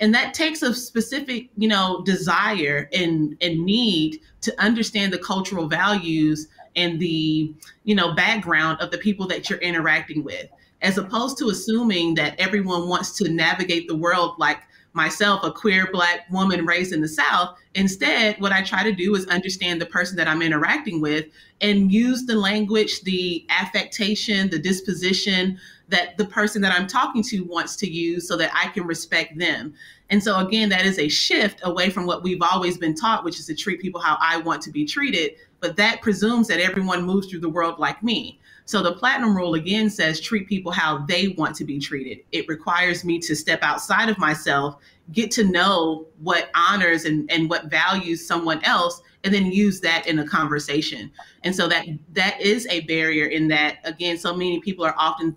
And 0.00 0.14
that 0.14 0.34
takes 0.34 0.62
a 0.62 0.72
specific, 0.74 1.48
you 1.56 1.68
know, 1.68 2.02
desire 2.04 2.88
and, 2.92 3.36
and 3.40 3.64
need 3.64 4.20
to 4.42 4.62
understand 4.62 5.12
the 5.12 5.18
cultural 5.18 5.66
values 5.66 6.48
and 6.76 7.00
the, 7.00 7.52
you 7.84 7.94
know, 7.94 8.14
background 8.14 8.80
of 8.80 8.90
the 8.90 8.98
people 8.98 9.26
that 9.26 9.50
you're 9.50 9.58
interacting 9.58 10.22
with, 10.22 10.46
as 10.82 10.98
opposed 10.98 11.36
to 11.38 11.48
assuming 11.48 12.14
that 12.14 12.38
everyone 12.38 12.88
wants 12.88 13.16
to 13.16 13.28
navigate 13.28 13.88
the 13.88 13.96
world 13.96 14.36
like 14.38 14.58
myself, 14.92 15.44
a 15.44 15.52
queer 15.52 15.88
black 15.92 16.30
woman 16.30 16.64
raised 16.66 16.92
in 16.92 17.00
the 17.00 17.08
South. 17.08 17.56
Instead, 17.74 18.40
what 18.40 18.52
I 18.52 18.62
try 18.62 18.82
to 18.82 18.92
do 18.92 19.14
is 19.14 19.26
understand 19.26 19.80
the 19.80 19.86
person 19.86 20.16
that 20.16 20.28
I'm 20.28 20.42
interacting 20.42 21.00
with 21.00 21.26
and 21.60 21.92
use 21.92 22.26
the 22.26 22.36
language, 22.36 23.02
the 23.02 23.46
affectation, 23.48 24.50
the 24.50 24.58
disposition 24.58 25.58
that 25.88 26.16
the 26.18 26.26
person 26.26 26.62
that 26.62 26.72
I'm 26.72 26.86
talking 26.86 27.22
to 27.24 27.40
wants 27.44 27.76
to 27.76 27.90
use 27.90 28.28
so 28.28 28.36
that 28.36 28.50
I 28.54 28.68
can 28.68 28.86
respect 28.86 29.38
them. 29.38 29.74
And 30.10 30.22
so, 30.22 30.38
again, 30.38 30.68
that 30.70 30.86
is 30.86 30.98
a 30.98 31.08
shift 31.08 31.60
away 31.64 31.90
from 31.90 32.06
what 32.06 32.22
we've 32.22 32.42
always 32.42 32.78
been 32.78 32.94
taught, 32.94 33.24
which 33.24 33.38
is 33.38 33.46
to 33.46 33.54
treat 33.54 33.80
people 33.80 34.00
how 34.00 34.16
I 34.20 34.38
want 34.38 34.62
to 34.62 34.70
be 34.70 34.84
treated. 34.84 35.32
But 35.60 35.76
that 35.76 36.02
presumes 36.02 36.48
that 36.48 36.60
everyone 36.60 37.02
moves 37.02 37.28
through 37.28 37.40
the 37.40 37.48
world 37.48 37.78
like 37.78 38.02
me. 38.02 38.38
So 38.64 38.82
the 38.82 38.92
platinum 38.92 39.34
rule 39.34 39.54
again 39.54 39.88
says 39.88 40.20
treat 40.20 40.46
people 40.46 40.70
how 40.70 40.98
they 41.06 41.28
want 41.28 41.56
to 41.56 41.64
be 41.64 41.78
treated. 41.78 42.18
It 42.32 42.46
requires 42.48 43.02
me 43.02 43.18
to 43.20 43.34
step 43.34 43.60
outside 43.62 44.10
of 44.10 44.18
myself, 44.18 44.76
get 45.12 45.30
to 45.32 45.44
know 45.44 46.06
what 46.20 46.50
honors 46.54 47.06
and, 47.06 47.30
and 47.30 47.48
what 47.48 47.70
values 47.70 48.26
someone 48.26 48.62
else, 48.64 49.00
and 49.24 49.32
then 49.32 49.46
use 49.46 49.80
that 49.80 50.06
in 50.06 50.18
a 50.18 50.26
conversation. 50.26 51.10
And 51.44 51.56
so 51.56 51.66
that 51.68 51.86
that 52.12 52.40
is 52.42 52.66
a 52.68 52.80
barrier 52.80 53.26
in 53.26 53.48
that 53.48 53.78
again, 53.84 54.18
so 54.18 54.32
many 54.34 54.60
people 54.60 54.84
are 54.84 54.94
often 54.98 55.34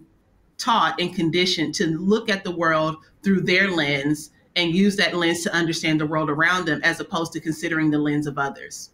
taught 0.61 0.99
and 0.99 1.15
conditioned 1.15 1.73
to 1.75 1.97
look 1.97 2.29
at 2.29 2.43
the 2.43 2.51
world 2.51 2.97
through 3.23 3.41
their 3.41 3.69
lens 3.69 4.31
and 4.55 4.75
use 4.75 4.95
that 4.97 5.15
lens 5.15 5.43
to 5.43 5.53
understand 5.53 5.99
the 5.99 6.05
world 6.05 6.29
around 6.29 6.65
them 6.65 6.81
as 6.83 6.99
opposed 6.99 7.33
to 7.33 7.39
considering 7.39 7.89
the 7.89 7.97
lens 7.97 8.27
of 8.27 8.37
others. 8.37 8.91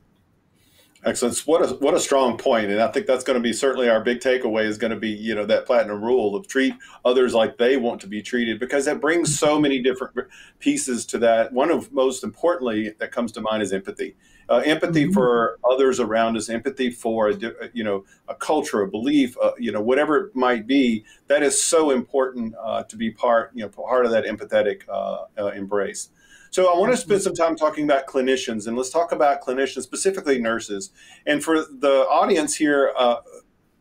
Excellent. 1.04 1.38
What 1.46 1.62
a 1.62 1.76
what 1.76 1.94
a 1.94 2.00
strong 2.00 2.38
point, 2.38 2.72
and 2.72 2.82
I 2.82 2.92
think 2.92 3.06
that's 3.06 3.24
going 3.24 3.36
to 3.36 3.44
be 3.44 3.54
certainly 3.54 3.88
our 3.88 4.02
big 4.02 4.20
takeaway 4.20 4.66
is 4.66 4.78
going 4.78 4.92
to 4.92 5.00
be 5.00 5.10
you 5.10 5.36
know 5.36 5.46
that 5.46 5.66
platinum 5.66 6.04
rule 6.04 6.36
of 6.36 6.48
treat 6.48 6.74
others 7.06 7.34
like 7.34 7.58
they 7.58 7.78
want 7.78 8.02
to 8.02 8.08
be 8.08 8.22
treated 8.22 8.60
because 8.60 8.86
that 8.86 9.00
brings 9.00 9.38
so 9.38 9.60
many 9.60 9.80
different 9.80 10.16
pieces 10.60 11.06
to 11.06 11.20
that. 11.20 11.54
One 11.54 11.70
of 11.70 11.94
most 11.94 12.24
importantly 12.24 12.96
that 12.98 13.12
comes 13.12 13.32
to 13.34 13.42
mind 13.42 13.62
is 13.62 13.74
empathy. 13.74 14.16
Uh, 14.50 14.64
empathy 14.66 15.04
mm-hmm. 15.04 15.14
for 15.14 15.60
others 15.70 16.00
around 16.00 16.38
us, 16.38 16.50
empathy 16.50 16.90
for 16.90 17.30
a, 17.30 17.38
you 17.74 17.84
know 17.84 18.06
a 18.30 18.36
culture, 18.36 18.82
a 18.82 18.88
belief, 18.88 19.38
uh, 19.42 19.52
you 19.58 19.72
know 19.72 19.82
whatever 19.82 20.28
it 20.28 20.36
might 20.36 20.66
be. 20.66 21.04
That 21.28 21.44
is 21.44 21.62
so 21.62 21.92
important 21.92 22.56
uh, 22.62 22.84
to 22.84 22.96
be 22.96 23.12
part 23.12 23.52
you 23.54 23.64
know 23.64 23.70
part 23.70 24.06
of 24.06 24.12
that 24.12 24.24
empathetic 24.24 24.84
uh, 24.88 25.26
uh, 25.38 25.48
embrace. 25.48 26.10
So 26.50 26.74
I 26.74 26.80
want 26.80 26.92
to 26.92 26.98
spend 26.98 27.22
some 27.22 27.34
time 27.34 27.56
talking 27.56 27.84
about 27.84 28.08
clinicians, 28.08 28.68
and 28.68 28.78
let's 28.78 28.90
talk 28.90 29.12
about 29.12 29.42
clinicians, 29.42 29.84
specifically 29.84 30.40
nurses. 30.40 30.92
And 31.26 31.44
for 31.44 31.66
the 31.66 32.08
audience 32.10 32.56
here, 32.56 32.94
uh, 32.98 33.18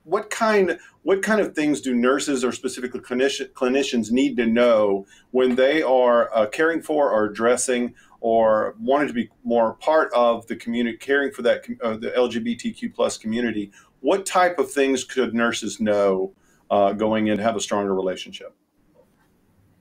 what 0.06 0.30
kind 0.30 0.78
what 1.02 1.22
kind 1.22 1.40
of 1.40 1.54
things 1.54 1.80
do 1.80 1.94
nurses 1.94 2.44
or 2.44 2.52
specifically 2.52 3.00
clinician, 3.00 3.50
clinicians 3.52 4.10
need 4.10 4.36
to 4.36 4.46
know 4.46 5.06
when 5.30 5.54
they 5.54 5.82
are 5.82 6.34
uh, 6.34 6.46
caring 6.46 6.82
for 6.82 7.10
or 7.10 7.26
addressing 7.26 7.94
or 8.20 8.74
wanted 8.80 9.08
to 9.08 9.14
be 9.14 9.28
more 9.44 9.74
part 9.74 10.12
of 10.12 10.46
the 10.46 10.56
community, 10.56 10.96
caring 10.96 11.32
for 11.32 11.42
that 11.42 11.64
uh, 11.82 11.96
the 11.96 12.10
LGBTQ 12.10 12.94
plus 12.94 13.18
community? 13.18 13.72
What 14.00 14.26
type 14.26 14.58
of 14.58 14.70
things 14.70 15.04
could 15.04 15.34
nurses 15.34 15.80
know 15.80 16.32
uh, 16.70 16.92
going 16.92 17.28
in 17.28 17.38
to 17.38 17.42
have 17.42 17.56
a 17.56 17.60
stronger 17.60 17.94
relationship? 17.94 18.54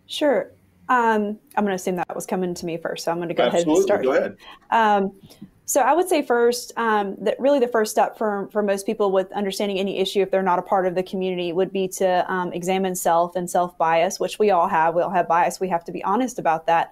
Sure. 0.07 0.51
Um, 0.87 1.39
I'm 1.55 1.63
going 1.63 1.67
to 1.67 1.73
assume 1.73 1.95
that 1.95 2.15
was 2.15 2.25
coming 2.25 2.53
to 2.53 2.65
me 2.65 2.77
first, 2.77 3.05
so 3.05 3.11
I'm 3.11 3.17
going 3.17 3.29
to 3.29 3.33
go 3.33 3.43
Absolutely. 3.43 3.73
ahead 3.73 3.77
and 3.77 3.85
start. 3.85 4.03
Go 4.03 4.11
ahead. 4.11 4.37
Um, 4.69 5.11
so 5.67 5.81
I 5.81 5.93
would 5.93 6.07
say 6.07 6.21
first 6.21 6.73
um, 6.77 7.15
that 7.21 7.39
really 7.39 7.59
the 7.59 7.67
first 7.67 7.89
step 7.89 8.17
for 8.17 8.47
for 8.51 8.61
most 8.61 8.85
people 8.85 9.11
with 9.11 9.31
understanding 9.31 9.79
any 9.79 9.97
issue, 9.97 10.21
if 10.21 10.29
they're 10.29 10.43
not 10.43 10.59
a 10.59 10.61
part 10.61 10.85
of 10.85 10.93
the 10.93 11.01
community, 11.01 11.51
would 11.53 11.73
be 11.73 11.87
to 11.87 12.31
um, 12.31 12.53
examine 12.53 12.93
self 12.93 13.35
and 13.35 13.49
self 13.49 13.75
bias, 13.79 14.19
which 14.19 14.37
we 14.37 14.51
all 14.51 14.67
have. 14.67 14.93
We 14.93 15.01
all 15.01 15.09
have 15.09 15.27
bias. 15.27 15.59
We 15.59 15.69
have 15.69 15.83
to 15.85 15.91
be 15.91 16.03
honest 16.03 16.37
about 16.37 16.67
that 16.67 16.91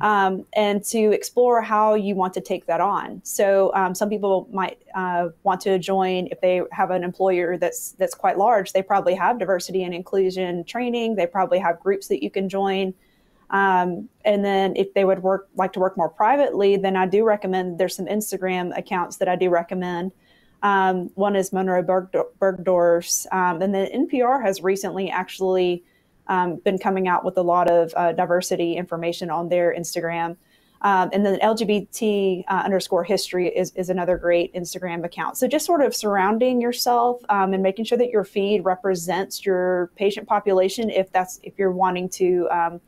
um, 0.00 0.44
and 0.54 0.82
to 0.84 1.12
explore 1.12 1.62
how 1.62 1.94
you 1.94 2.14
want 2.14 2.34
to 2.34 2.40
take 2.40 2.66
that 2.66 2.80
on. 2.80 3.20
So 3.24 3.72
um, 3.74 3.94
some 3.94 4.08
people 4.08 4.48
might 4.52 4.78
uh, 4.94 5.28
want 5.42 5.60
to 5.62 5.78
join 5.78 6.28
if 6.30 6.40
they 6.40 6.62
have 6.72 6.90
an 6.90 7.04
employer 7.04 7.56
that's 7.56 7.92
that's 7.92 8.14
quite 8.14 8.38
large. 8.38 8.72
They 8.72 8.82
probably 8.82 9.14
have 9.14 9.38
diversity 9.38 9.84
and 9.84 9.94
inclusion 9.94 10.64
training. 10.64 11.16
They 11.16 11.26
probably 11.26 11.58
have 11.58 11.80
groups 11.80 12.08
that 12.08 12.22
you 12.22 12.30
can 12.30 12.48
join. 12.48 12.94
Um, 13.50 14.08
and 14.24 14.44
then 14.44 14.74
if 14.74 14.94
they 14.94 15.04
would 15.04 15.22
work 15.22 15.48
like 15.54 15.72
to 15.74 15.80
work 15.80 15.96
more 15.96 16.08
privately, 16.08 16.76
then 16.76 16.96
I 16.96 17.06
do 17.06 17.24
recommend 17.24 17.78
there's 17.78 17.94
some 17.94 18.06
Instagram 18.06 18.76
accounts 18.76 19.18
that 19.18 19.28
I 19.28 19.36
do 19.36 19.50
recommend. 19.50 20.12
Um, 20.62 21.10
one 21.14 21.36
is 21.36 21.52
Munroe 21.52 21.82
Bergdorf's, 21.82 23.26
um, 23.30 23.60
and 23.60 23.74
then 23.74 23.86
NPR 24.08 24.42
has 24.42 24.62
recently 24.62 25.10
actually 25.10 25.84
um, 26.28 26.56
been 26.56 26.78
coming 26.78 27.08
out 27.08 27.24
with 27.24 27.36
a 27.36 27.42
lot 27.42 27.70
of 27.70 27.92
uh, 27.96 28.12
diversity 28.12 28.76
information 28.76 29.30
on 29.30 29.48
their 29.48 29.74
Instagram. 29.76 30.36
Um, 30.82 31.08
and 31.14 31.24
then 31.24 31.38
LGBT 31.38 32.44
uh, 32.46 32.62
underscore 32.64 33.04
history 33.04 33.48
is, 33.48 33.72
is 33.74 33.88
another 33.88 34.18
great 34.18 34.52
Instagram 34.52 35.02
account. 35.04 35.38
So 35.38 35.48
just 35.48 35.64
sort 35.64 35.80
of 35.80 35.96
surrounding 35.96 36.60
yourself 36.60 37.22
um, 37.30 37.54
and 37.54 37.62
making 37.62 37.86
sure 37.86 37.96
that 37.96 38.10
your 38.10 38.24
feed 38.24 38.64
represents 38.64 39.46
your 39.46 39.90
patient 39.96 40.28
population 40.28 40.90
if 40.90 41.10
that's 41.10 41.40
if 41.42 41.54
you're 41.58 41.72
wanting 41.72 42.10
to 42.10 42.48
um, 42.50 42.80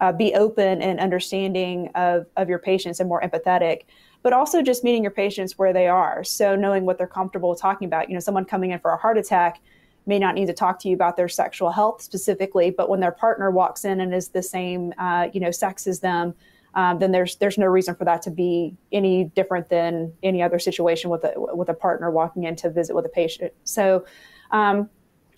uh, 0.00 0.12
be 0.12 0.34
open 0.34 0.82
and 0.82 1.00
understanding 1.00 1.88
of, 1.94 2.26
of 2.36 2.48
your 2.48 2.58
patients 2.58 3.00
and 3.00 3.08
more 3.08 3.20
empathetic 3.22 3.82
but 4.22 4.32
also 4.32 4.62
just 4.62 4.84
meeting 4.84 5.02
your 5.02 5.12
patients 5.12 5.58
where 5.58 5.72
they 5.72 5.86
are 5.86 6.24
so 6.24 6.56
knowing 6.56 6.84
what 6.84 6.98
they're 6.98 7.06
comfortable 7.06 7.54
talking 7.54 7.86
about 7.86 8.08
you 8.08 8.14
know 8.14 8.20
someone 8.20 8.44
coming 8.44 8.72
in 8.72 8.80
for 8.80 8.90
a 8.90 8.96
heart 8.96 9.16
attack 9.16 9.60
may 10.06 10.18
not 10.18 10.34
need 10.34 10.46
to 10.46 10.52
talk 10.52 10.78
to 10.80 10.88
you 10.88 10.94
about 10.94 11.16
their 11.16 11.28
sexual 11.28 11.70
health 11.70 12.02
specifically, 12.02 12.70
but 12.70 12.88
when 12.88 13.00
their 13.00 13.12
partner 13.12 13.50
walks 13.50 13.84
in 13.84 14.00
and 14.00 14.14
is 14.14 14.28
the 14.28 14.42
same, 14.42 14.92
uh, 14.98 15.28
you 15.32 15.40
know, 15.40 15.50
sex 15.50 15.86
as 15.86 16.00
them, 16.00 16.34
um, 16.74 16.98
then 16.98 17.12
there's 17.12 17.36
there's 17.36 17.58
no 17.58 17.66
reason 17.66 17.94
for 17.94 18.04
that 18.04 18.22
to 18.22 18.30
be 18.30 18.74
any 18.92 19.24
different 19.24 19.68
than 19.68 20.12
any 20.22 20.42
other 20.42 20.58
situation 20.58 21.10
with 21.10 21.24
a 21.24 21.32
with 21.36 21.68
a 21.68 21.74
partner 21.74 22.10
walking 22.10 22.44
in 22.44 22.56
to 22.56 22.70
visit 22.70 22.94
with 22.96 23.04
a 23.04 23.10
patient. 23.10 23.52
So, 23.64 24.06
um, 24.50 24.88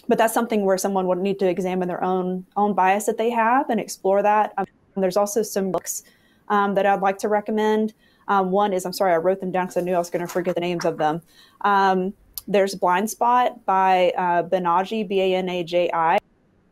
but 0.06 0.16
that's 0.16 0.32
something 0.32 0.64
where 0.64 0.78
someone 0.78 1.06
would 1.08 1.18
need 1.18 1.38
to 1.40 1.48
examine 1.48 1.88
their 1.88 2.02
own 2.04 2.46
own 2.56 2.74
bias 2.74 3.06
that 3.06 3.18
they 3.18 3.30
have 3.30 3.68
and 3.68 3.80
explore 3.80 4.22
that. 4.22 4.52
Um, 4.56 4.66
there's 4.96 5.16
also 5.16 5.42
some 5.42 5.72
books 5.72 6.04
um, 6.48 6.74
that 6.74 6.86
I'd 6.86 7.00
like 7.00 7.18
to 7.18 7.28
recommend. 7.28 7.94
Um, 8.28 8.52
one 8.52 8.72
is 8.72 8.86
I'm 8.86 8.92
sorry 8.92 9.12
I 9.12 9.16
wrote 9.16 9.40
them 9.40 9.50
down 9.50 9.66
because 9.66 9.76
I 9.76 9.80
knew 9.80 9.94
I 9.94 9.98
was 9.98 10.10
going 10.10 10.24
to 10.24 10.32
forget 10.32 10.54
the 10.54 10.60
names 10.60 10.84
of 10.84 10.98
them. 10.98 11.20
There's 12.46 12.74
Blind 12.74 13.08
Spot 13.08 13.64
by 13.64 14.12
uh, 14.16 14.42
Banaji, 14.42 15.08
B 15.08 15.20
A 15.20 15.34
N 15.36 15.48
A 15.48 15.64
J 15.64 15.90
I, 15.92 16.18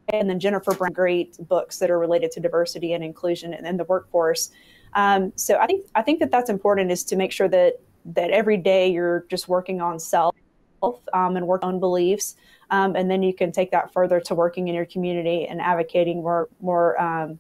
and 0.09 0.29
then 0.29 0.39
Jennifer 0.39 0.75
Brown, 0.75 0.93
great 0.93 1.37
books 1.49 1.79
that 1.79 1.91
are 1.91 1.99
related 1.99 2.31
to 2.33 2.41
diversity 2.41 2.93
and 2.93 3.03
inclusion 3.03 3.55
in, 3.55 3.65
in 3.65 3.77
the 3.77 3.85
workforce. 3.85 4.51
Um, 4.95 5.33
so 5.37 5.59
I 5.59 5.67
think 5.67 5.87
I 5.95 6.03
think 6.03 6.21
that 6.21 6.31
that's 6.31 6.51
important 6.51 6.91
is 6.91 7.05
to 7.05 7.17
make 7.17 7.33
sure 7.33 7.49
that 7.49 7.81
that 8.05 8.31
every 8.31 8.57
day 8.57 8.91
you're 8.91 9.25
just 9.29 9.49
working 9.49 9.81
on 9.81 9.99
self 9.99 10.35
um, 10.83 11.37
and 11.37 11.47
work 11.47 11.65
on 11.65 11.81
beliefs, 11.81 12.37
um, 12.71 12.97
and 12.97 13.11
then 13.11 13.23
you 13.23 13.33
can 13.33 13.53
take 13.53 13.71
that 13.71 13.93
further 13.93 14.21
to 14.21 14.35
working 14.35 14.69
in 14.69 14.75
your 14.75 14.87
community 14.87 15.47
and 15.47 15.61
advocating 15.61 16.23
more 16.23 16.49
more 16.61 17.01
um, 17.01 17.39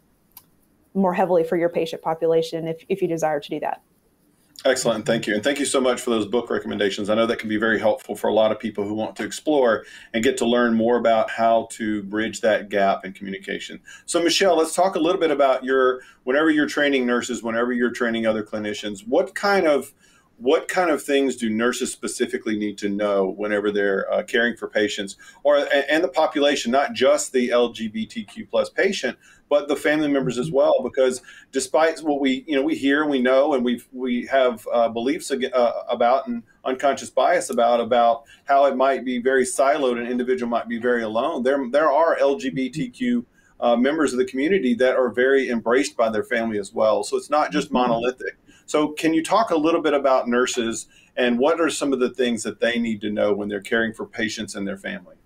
more 0.95 1.13
heavily 1.13 1.45
for 1.45 1.57
your 1.57 1.69
patient 1.69 2.01
population 2.01 2.67
if 2.67 2.85
if 2.89 3.03
you 3.03 3.09
desire 3.09 3.41
to 3.41 3.51
do 3.51 3.61
that. 3.61 3.83
Excellent. 4.65 5.05
Thank 5.05 5.27
you. 5.27 5.35
And 5.35 5.43
thank 5.43 5.59
you 5.59 5.65
so 5.65 5.81
much 5.81 6.01
for 6.01 6.11
those 6.11 6.25
book 6.25 6.49
recommendations. 6.49 7.11
I 7.11 7.17
know 7.17 7.27
that 7.27 7.41
can 7.41 7.49
be 7.49 7.57
very 7.57 7.81
helpful 7.81 8.15
for 8.15 8.29
a 8.29 8.33
lot 8.33 8.53
of 8.53 8.61
people 8.61 8.87
who 8.87 8.95
want 8.95 9.17
to 9.17 9.25
explore 9.25 9.85
and 10.15 10.23
get 10.23 10.37
to 10.37 10.47
learn 10.47 10.75
more 10.75 10.99
about 10.99 11.31
how 11.31 11.67
to 11.73 12.05
bridge 12.05 12.41
that 12.43 12.69
gap 12.69 13.05
in 13.05 13.13
communication. 13.13 13.81
So, 14.07 14.23
Michelle, 14.23 14.57
let's 14.57 14.73
talk 14.73 14.95
a 14.95 15.01
little 15.01 15.21
bit 15.21 15.33
about 15.33 15.65
your, 15.65 16.03
whenever 16.23 16.49
you're 16.49 16.69
training 16.69 17.07
nurses, 17.07 17.43
whenever 17.43 17.73
you're 17.73 17.91
training 17.91 18.25
other 18.25 18.45
clinicians, 18.45 19.07
what 19.07 19.35
kind 19.35 19.67
of 19.67 19.93
what 20.43 20.67
kind 20.67 20.91
of 20.91 21.01
things 21.01 21.37
do 21.37 21.49
nurses 21.49 21.93
specifically 21.93 22.59
need 22.59 22.77
to 22.77 22.89
know 22.89 23.29
whenever 23.37 23.71
they're 23.71 24.13
uh, 24.13 24.25
caring 24.25 24.57
for 24.57 24.67
patients 24.67 25.17
or 25.45 25.69
and 25.89 26.03
the 26.03 26.09
population 26.09 26.73
not 26.73 26.95
just 26.95 27.33
the 27.33 27.49
lgbtq 27.51 28.51
plus 28.51 28.69
patient 28.69 29.17
but 29.49 29.69
the 29.69 29.77
family 29.77 30.09
members 30.09 30.39
as 30.39 30.51
well? 30.51 30.83
Because 30.83 31.23
despite 31.53 32.01
what 32.01 32.21
we 32.21 32.45
you 32.49 32.57
know 32.57 32.63
we 32.63 32.75
hear 32.75 33.03
and 33.03 33.11
we 33.11 33.21
know 33.21 33.55
and 33.55 33.65
we 33.65 33.81
we 33.93 34.27
have 34.27 34.67
uh, 34.73 34.89
beliefs 34.89 35.31
uh, 35.31 35.73
about 35.89 36.27
and 36.27 36.43
unconscious 36.65 37.11
bias 37.11 37.51
about 37.51 37.81
about 37.81 38.25
how 38.45 38.65
it 38.65 38.77
might 38.77 39.05
be 39.05 39.21
very 39.21 39.45
siloed 39.45 40.01
an 40.01 40.09
individual 40.09 40.51
might 40.51 40.69
be 40.69 40.79
very 40.79 41.03
alone 41.03 41.43
there 41.43 41.69
there 41.71 41.91
are 41.93 42.17
lgbtq 42.19 43.25
uh, 43.61 43.77
members 43.77 44.13
of 44.13 44.19
the 44.19 44.25
community 44.25 44.75
that 44.75 44.97
are 44.97 45.11
very 45.11 45.49
embraced 45.49 45.97
by 45.97 46.11
their 46.11 46.25
family 46.25 46.59
as 46.59 46.73
well. 46.73 47.05
So 47.05 47.17
it's 47.17 47.31
not 47.31 47.53
just 47.53 47.69
mm-hmm. 47.69 47.77
So 48.73 48.89
can 48.89 49.13
you 49.13 49.23
talk 49.23 49.51
a 49.51 49.57
little 49.57 49.83
bit 49.83 49.93
about 49.93 50.29
nurses 50.29 50.87
and 51.19 51.39
what 51.39 51.61
are 51.61 51.69
some 51.69 51.93
of 51.93 52.01
the 52.01 52.09
things 52.09 52.43
that 52.43 52.59
they 52.59 52.79
need 52.79 53.03
to 53.03 53.11
know 53.11 53.35
when 53.35 53.47
they're 53.47 53.61
caring 53.61 53.93
for 53.93 54.07
patients 54.07 54.55
and 54.55 54.67
their 54.67 54.79
family? 54.79 55.17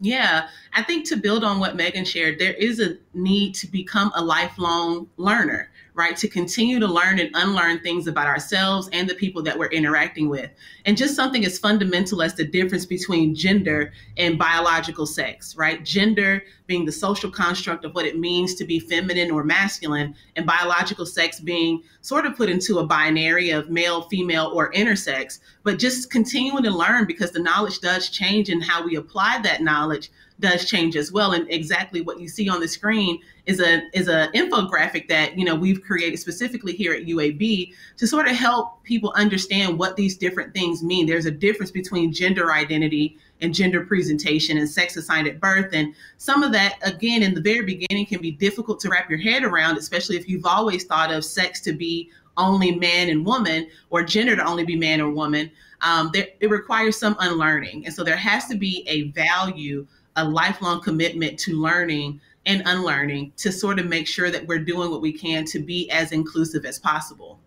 Yeah, 0.00 0.48
I 0.72 0.82
think 0.82 1.06
to 1.10 1.16
build 1.16 1.44
on 1.44 1.60
what 1.60 1.76
Megan 1.76 2.04
shared, 2.04 2.40
there 2.40 2.54
is 2.54 2.80
a 2.80 2.96
need 3.14 3.54
to 3.54 3.68
become 3.68 4.10
a 4.16 4.24
lifelong 4.24 5.08
learner 5.18 5.70
right? 5.94 6.16
To 6.16 6.28
continue 6.28 6.78
to 6.80 6.86
learn 6.86 7.18
and 7.18 7.30
unlearn 7.34 7.80
things 7.80 8.06
about 8.06 8.26
ourselves 8.26 8.88
and 8.92 9.08
the 9.08 9.14
people 9.14 9.42
that 9.42 9.58
we're 9.58 9.66
interacting 9.66 10.28
with. 10.28 10.50
And 10.86 10.96
just 10.96 11.14
something 11.14 11.44
as 11.44 11.58
fundamental 11.58 12.22
as 12.22 12.34
the 12.34 12.44
difference 12.44 12.86
between 12.86 13.34
gender 13.34 13.92
and 14.16 14.38
biological 14.38 15.04
sex, 15.04 15.54
right? 15.56 15.84
Gender 15.84 16.42
being 16.66 16.86
the 16.86 16.92
social 16.92 17.30
construct 17.30 17.84
of 17.84 17.94
what 17.94 18.06
it 18.06 18.18
means 18.18 18.54
to 18.54 18.64
be 18.64 18.80
feminine 18.80 19.30
or 19.30 19.44
masculine, 19.44 20.14
and 20.36 20.46
biological 20.46 21.04
sex 21.04 21.40
being 21.40 21.82
sort 22.00 22.24
of 22.24 22.36
put 22.36 22.48
into 22.48 22.78
a 22.78 22.86
binary 22.86 23.50
of 23.50 23.68
male, 23.68 24.02
female, 24.02 24.50
or 24.54 24.72
intersex. 24.72 25.40
But 25.62 25.78
just 25.78 26.10
continuing 26.10 26.64
to 26.64 26.70
learn 26.70 27.06
because 27.06 27.32
the 27.32 27.38
knowledge 27.38 27.80
does 27.80 28.08
change 28.08 28.48
and 28.48 28.64
how 28.64 28.84
we 28.84 28.96
apply 28.96 29.40
that 29.42 29.62
knowledge 29.62 30.10
does 30.40 30.64
change 30.64 30.96
as 30.96 31.12
well. 31.12 31.32
And 31.32 31.48
exactly 31.50 32.00
what 32.00 32.20
you 32.20 32.28
see 32.28 32.48
on 32.48 32.60
the 32.60 32.68
screen 32.68 33.20
is 33.46 33.60
a 33.60 33.82
is 33.92 34.08
a 34.08 34.28
infographic 34.34 35.08
that 35.08 35.36
you 35.36 35.44
know 35.44 35.54
we've 35.54 35.82
created 35.82 36.18
specifically 36.18 36.72
here 36.72 36.92
at 36.92 37.06
UAB 37.06 37.72
to 37.96 38.06
sort 38.06 38.28
of 38.28 38.36
help 38.36 38.82
people 38.84 39.12
understand 39.16 39.78
what 39.78 39.96
these 39.96 40.16
different 40.16 40.54
things 40.54 40.82
mean. 40.82 41.06
There's 41.06 41.26
a 41.26 41.30
difference 41.30 41.70
between 41.70 42.12
gender 42.12 42.52
identity 42.52 43.16
and 43.40 43.52
gender 43.52 43.84
presentation 43.84 44.58
and 44.58 44.68
sex 44.68 44.96
assigned 44.96 45.26
at 45.26 45.40
birth. 45.40 45.70
And 45.72 45.94
some 46.18 46.44
of 46.44 46.52
that, 46.52 46.78
again, 46.82 47.22
in 47.24 47.34
the 47.34 47.40
very 47.40 47.64
beginning 47.64 48.06
can 48.06 48.20
be 48.20 48.30
difficult 48.30 48.78
to 48.80 48.88
wrap 48.88 49.10
your 49.10 49.18
head 49.18 49.42
around, 49.42 49.76
especially 49.76 50.16
if 50.16 50.28
you've 50.28 50.46
always 50.46 50.84
thought 50.84 51.12
of 51.12 51.24
sex 51.24 51.60
to 51.62 51.72
be 51.72 52.10
only 52.36 52.76
man 52.76 53.08
and 53.08 53.26
woman 53.26 53.66
or 53.90 54.04
gender 54.04 54.36
to 54.36 54.44
only 54.44 54.64
be 54.64 54.76
man 54.76 55.00
or 55.00 55.10
woman. 55.10 55.50
Um, 55.80 56.10
there, 56.12 56.28
it 56.38 56.48
requires 56.48 56.96
some 56.96 57.16
unlearning. 57.18 57.84
And 57.84 57.92
so 57.92 58.04
there 58.04 58.16
has 58.16 58.46
to 58.46 58.56
be 58.56 58.84
a 58.86 59.10
value 59.10 59.86
a 60.16 60.24
lifelong 60.24 60.80
commitment 60.82 61.38
to 61.40 61.60
learning 61.60 62.20
and 62.46 62.62
unlearning 62.66 63.32
to 63.36 63.52
sort 63.52 63.78
of 63.78 63.86
make 63.86 64.06
sure 64.06 64.30
that 64.30 64.46
we're 64.46 64.58
doing 64.58 64.90
what 64.90 65.00
we 65.00 65.12
can 65.12 65.44
to 65.46 65.58
be 65.58 65.90
as 65.90 66.12
inclusive 66.12 66.64
as 66.64 66.78
possible. 66.78 67.38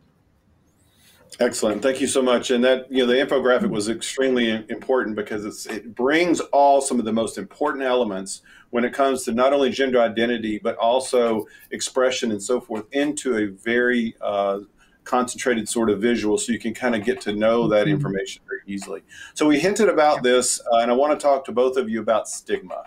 Excellent. 1.39 1.81
Thank 1.81 1.99
you 1.99 2.07
so 2.07 2.21
much. 2.21 2.51
And 2.51 2.63
that, 2.63 2.89
you 2.89 3.05
know, 3.05 3.11
the 3.11 3.15
infographic 3.15 3.69
was 3.69 3.89
extremely 3.89 4.63
important 4.69 5.17
because 5.17 5.65
it 5.67 5.93
brings 5.93 6.39
all 6.39 6.79
some 6.79 6.97
of 6.97 7.03
the 7.03 7.11
most 7.11 7.37
important 7.37 7.83
elements 7.83 8.41
when 8.69 8.85
it 8.85 8.93
comes 8.93 9.23
to 9.23 9.33
not 9.33 9.51
only 9.51 9.69
gender 9.69 9.99
identity, 9.99 10.59
but 10.63 10.77
also 10.77 11.45
expression 11.71 12.31
and 12.31 12.41
so 12.41 12.61
forth 12.61 12.85
into 12.93 13.37
a 13.37 13.47
very 13.47 14.15
uh, 14.21 14.59
concentrated 15.03 15.67
sort 15.67 15.89
of 15.89 15.99
visual 15.99 16.37
so 16.37 16.53
you 16.53 16.59
can 16.59 16.73
kind 16.73 16.95
of 16.95 17.03
get 17.03 17.19
to 17.21 17.33
know 17.33 17.67
that 17.67 17.85
mm-hmm. 17.85 17.95
information 17.95 18.41
very 18.47 18.61
easily. 18.65 19.01
So 19.33 19.45
we 19.45 19.59
hinted 19.59 19.89
about 19.89 20.23
this, 20.23 20.61
uh, 20.71 20.77
and 20.77 20.89
I 20.89 20.93
want 20.93 21.17
to 21.19 21.21
talk 21.21 21.43
to 21.45 21.51
both 21.51 21.75
of 21.75 21.89
you 21.89 22.01
about 22.01 22.29
stigma. 22.29 22.85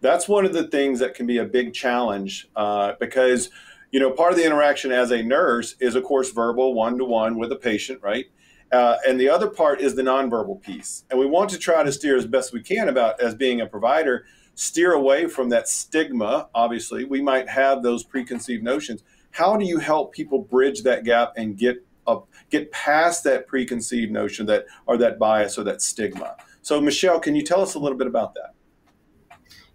That's 0.00 0.28
one 0.28 0.44
of 0.44 0.52
the 0.52 0.68
things 0.68 0.98
that 1.00 1.14
can 1.14 1.26
be 1.26 1.38
a 1.38 1.44
big 1.44 1.72
challenge 1.72 2.48
uh, 2.54 2.92
because, 3.00 3.50
you 3.90 4.00
know, 4.00 4.10
part 4.10 4.32
of 4.32 4.38
the 4.38 4.44
interaction 4.44 4.92
as 4.92 5.10
a 5.10 5.22
nurse 5.22 5.74
is, 5.80 5.94
of 5.94 6.04
course, 6.04 6.30
verbal 6.30 6.74
one 6.74 6.98
to 6.98 7.04
one 7.04 7.38
with 7.38 7.50
a 7.52 7.56
patient, 7.56 8.02
right? 8.02 8.26
Uh, 8.72 8.96
and 9.06 9.18
the 9.18 9.28
other 9.28 9.48
part 9.48 9.80
is 9.80 9.94
the 9.94 10.02
nonverbal 10.02 10.60
piece. 10.60 11.04
And 11.10 11.18
we 11.18 11.26
want 11.26 11.50
to 11.50 11.58
try 11.58 11.82
to 11.82 11.92
steer 11.92 12.16
as 12.16 12.26
best 12.26 12.52
we 12.52 12.62
can 12.62 12.88
about 12.88 13.20
as 13.20 13.34
being 13.34 13.60
a 13.60 13.66
provider, 13.66 14.26
steer 14.54 14.92
away 14.92 15.28
from 15.28 15.48
that 15.50 15.68
stigma. 15.68 16.48
Obviously, 16.54 17.04
we 17.04 17.22
might 17.22 17.48
have 17.48 17.82
those 17.82 18.02
preconceived 18.02 18.64
notions 18.64 19.02
how 19.36 19.54
do 19.54 19.66
you 19.66 19.78
help 19.78 20.12
people 20.12 20.38
bridge 20.38 20.82
that 20.82 21.04
gap 21.04 21.34
and 21.36 21.58
get 21.58 21.84
up, 22.06 22.26
get 22.48 22.72
past 22.72 23.22
that 23.24 23.46
preconceived 23.46 24.10
notion 24.10 24.46
that 24.46 24.64
or 24.86 24.96
that 24.96 25.18
bias 25.18 25.58
or 25.58 25.64
that 25.64 25.82
stigma? 25.82 26.36
So, 26.62 26.80
Michelle, 26.80 27.20
can 27.20 27.34
you 27.34 27.42
tell 27.42 27.60
us 27.60 27.74
a 27.74 27.78
little 27.78 27.98
bit 27.98 28.06
about 28.06 28.32
that? 28.34 28.54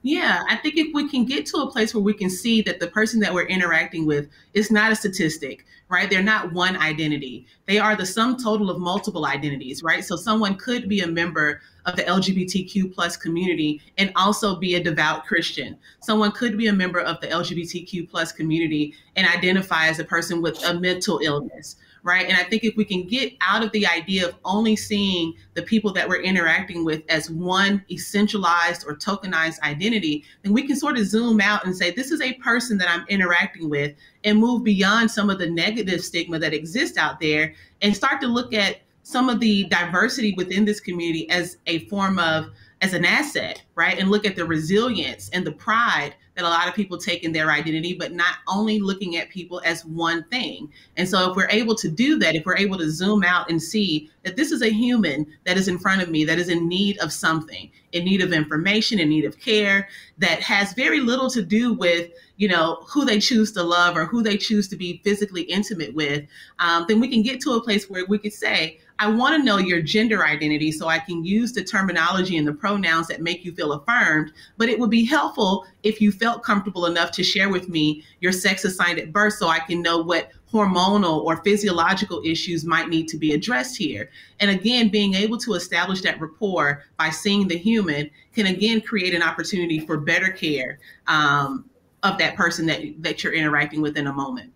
Yeah, 0.03 0.43
I 0.49 0.55
think 0.55 0.77
if 0.77 0.93
we 0.95 1.07
can 1.07 1.25
get 1.25 1.45
to 1.47 1.57
a 1.57 1.71
place 1.71 1.93
where 1.93 2.03
we 2.03 2.15
can 2.15 2.29
see 2.29 2.63
that 2.63 2.79
the 2.79 2.87
person 2.87 3.19
that 3.19 3.33
we're 3.33 3.45
interacting 3.45 4.07
with 4.07 4.29
is 4.55 4.71
not 4.71 4.91
a 4.91 4.95
statistic, 4.95 5.63
right? 5.89 6.09
They're 6.09 6.23
not 6.23 6.53
one 6.53 6.75
identity. 6.75 7.45
They 7.67 7.77
are 7.77 7.95
the 7.95 8.05
sum 8.05 8.35
total 8.35 8.71
of 8.71 8.79
multiple 8.79 9.27
identities, 9.27 9.83
right? 9.83 10.03
So 10.03 10.15
someone 10.15 10.55
could 10.55 10.89
be 10.89 11.01
a 11.01 11.07
member 11.07 11.61
of 11.85 11.95
the 11.97 12.03
LGBTQ 12.03 12.95
plus 12.95 13.15
community 13.15 13.79
and 13.99 14.11
also 14.15 14.55
be 14.55 14.73
a 14.73 14.83
devout 14.83 15.25
Christian. 15.27 15.77
Someone 16.01 16.31
could 16.31 16.57
be 16.57 16.67
a 16.67 16.73
member 16.73 16.99
of 16.99 17.21
the 17.21 17.27
LGBTQ 17.27 18.09
plus 18.09 18.31
community 18.31 18.95
and 19.15 19.27
identify 19.27 19.87
as 19.87 19.99
a 19.99 20.03
person 20.03 20.41
with 20.41 20.63
a 20.63 20.79
mental 20.79 21.19
illness, 21.19 21.75
right? 22.03 22.27
And 22.27 22.37
I 22.37 22.43
think 22.43 22.63
if 22.63 22.75
we 22.75 22.85
can 22.85 23.07
get 23.07 23.33
out 23.41 23.63
of 23.63 23.71
the 23.71 23.85
idea 23.85 24.27
of 24.27 24.35
only 24.43 24.75
seeing 24.75 25.33
the 25.53 25.61
people 25.61 25.93
that 25.93 26.07
we're 26.07 26.21
interacting 26.21 26.83
with 26.83 27.03
as 27.09 27.29
one 27.29 27.83
essentialized 27.91 28.85
or 28.87 28.95
tokenized 28.95 29.59
identity, 29.61 30.23
then 30.43 30.53
we 30.53 30.65
can 30.65 30.75
sort 30.75 30.97
of 30.97 31.05
zoom 31.05 31.39
out 31.39 31.65
and 31.65 31.75
say, 31.75 31.91
this 31.91 32.11
is 32.11 32.21
a 32.21 32.33
person 32.33 32.77
that 32.79 32.89
I'm 32.89 33.05
interacting 33.07 33.69
with 33.69 33.95
and 34.23 34.39
move 34.39 34.63
beyond 34.63 35.11
some 35.11 35.29
of 35.29 35.39
the 35.39 35.49
negative 35.49 36.01
stigma 36.01 36.39
that 36.39 36.53
exists 36.53 36.97
out 36.97 37.19
there 37.19 37.53
and 37.81 37.95
start 37.95 38.21
to 38.21 38.27
look 38.27 38.53
at 38.53 38.77
some 39.03 39.29
of 39.29 39.39
the 39.39 39.65
diversity 39.65 40.33
within 40.37 40.65
this 40.65 40.79
community 40.79 41.29
as 41.29 41.57
a 41.67 41.79
form 41.85 42.19
of 42.19 42.49
as 42.81 42.93
an 42.93 43.05
asset, 43.05 43.61
right? 43.75 43.99
And 43.99 44.09
look 44.09 44.25
at 44.25 44.35
the 44.35 44.45
resilience 44.45 45.29
and 45.33 45.45
the 45.45 45.51
pride 45.51 46.15
that 46.35 46.45
a 46.45 46.49
lot 46.49 46.67
of 46.67 46.73
people 46.73 46.97
take 46.97 47.23
in 47.23 47.33
their 47.33 47.51
identity, 47.51 47.93
but 47.93 48.13
not 48.13 48.35
only 48.47 48.79
looking 48.79 49.17
at 49.17 49.29
people 49.29 49.61
as 49.65 49.85
one 49.85 50.23
thing. 50.25 50.71
And 50.97 51.07
so, 51.07 51.29
if 51.29 51.35
we're 51.35 51.49
able 51.49 51.75
to 51.75 51.89
do 51.89 52.17
that, 52.19 52.35
if 52.35 52.45
we're 52.45 52.57
able 52.57 52.77
to 52.77 52.89
zoom 52.89 53.23
out 53.23 53.49
and 53.49 53.61
see 53.61 54.09
that 54.23 54.35
this 54.35 54.51
is 54.51 54.61
a 54.61 54.69
human 54.69 55.25
that 55.45 55.57
is 55.57 55.67
in 55.67 55.77
front 55.77 56.01
of 56.01 56.09
me, 56.09 56.23
that 56.25 56.39
is 56.39 56.47
in 56.47 56.67
need 56.67 56.97
of 56.99 57.11
something, 57.11 57.69
in 57.91 58.05
need 58.05 58.21
of 58.21 58.31
information, 58.31 58.99
in 58.99 59.09
need 59.09 59.25
of 59.25 59.39
care, 59.39 59.89
that 60.19 60.39
has 60.41 60.73
very 60.73 60.99
little 60.99 61.29
to 61.29 61.41
do 61.41 61.73
with, 61.73 62.09
you 62.37 62.47
know, 62.47 62.83
who 62.87 63.03
they 63.03 63.19
choose 63.19 63.51
to 63.53 63.63
love 63.63 63.97
or 63.97 64.05
who 64.05 64.21
they 64.23 64.37
choose 64.37 64.67
to 64.69 64.75
be 64.77 65.01
physically 65.03 65.41
intimate 65.43 65.93
with, 65.93 66.25
um, 66.59 66.85
then 66.87 66.99
we 66.99 67.07
can 67.07 67.23
get 67.23 67.41
to 67.41 67.53
a 67.53 67.63
place 67.63 67.89
where 67.89 68.05
we 68.05 68.17
could 68.17 68.33
say, 68.33 68.79
I 69.01 69.07
want 69.07 69.35
to 69.35 69.43
know 69.43 69.57
your 69.57 69.81
gender 69.81 70.23
identity 70.23 70.71
so 70.71 70.87
I 70.87 70.99
can 70.99 71.25
use 71.25 71.53
the 71.53 71.63
terminology 71.63 72.37
and 72.37 72.47
the 72.47 72.53
pronouns 72.53 73.07
that 73.07 73.19
make 73.19 73.43
you 73.43 73.51
feel 73.51 73.73
affirmed. 73.73 74.31
But 74.57 74.69
it 74.69 74.77
would 74.77 74.91
be 74.91 75.03
helpful 75.03 75.65
if 75.81 75.99
you 75.99 76.11
felt 76.11 76.43
comfortable 76.43 76.85
enough 76.85 77.09
to 77.13 77.23
share 77.23 77.49
with 77.49 77.67
me 77.67 78.03
your 78.19 78.31
sex 78.31 78.63
assigned 78.63 78.99
at 78.99 79.11
birth 79.11 79.33
so 79.33 79.47
I 79.47 79.57
can 79.57 79.81
know 79.81 79.97
what 79.97 80.29
hormonal 80.53 81.23
or 81.23 81.37
physiological 81.37 82.21
issues 82.23 82.63
might 82.63 82.89
need 82.89 83.07
to 83.07 83.17
be 83.17 83.33
addressed 83.33 83.75
here. 83.75 84.11
And 84.39 84.51
again, 84.51 84.89
being 84.89 85.15
able 85.15 85.39
to 85.39 85.55
establish 85.55 86.01
that 86.01 86.21
rapport 86.21 86.83
by 86.99 87.09
seeing 87.09 87.47
the 87.47 87.57
human 87.57 88.07
can 88.35 88.45
again 88.45 88.81
create 88.81 89.15
an 89.15 89.23
opportunity 89.23 89.79
for 89.79 89.97
better 89.97 90.29
care 90.29 90.77
um, 91.07 91.65
of 92.03 92.19
that 92.19 92.35
person 92.35 92.67
that, 92.67 92.81
that 92.99 93.23
you're 93.23 93.33
interacting 93.33 93.81
with 93.81 93.97
in 93.97 94.05
a 94.05 94.13
moment. 94.13 94.53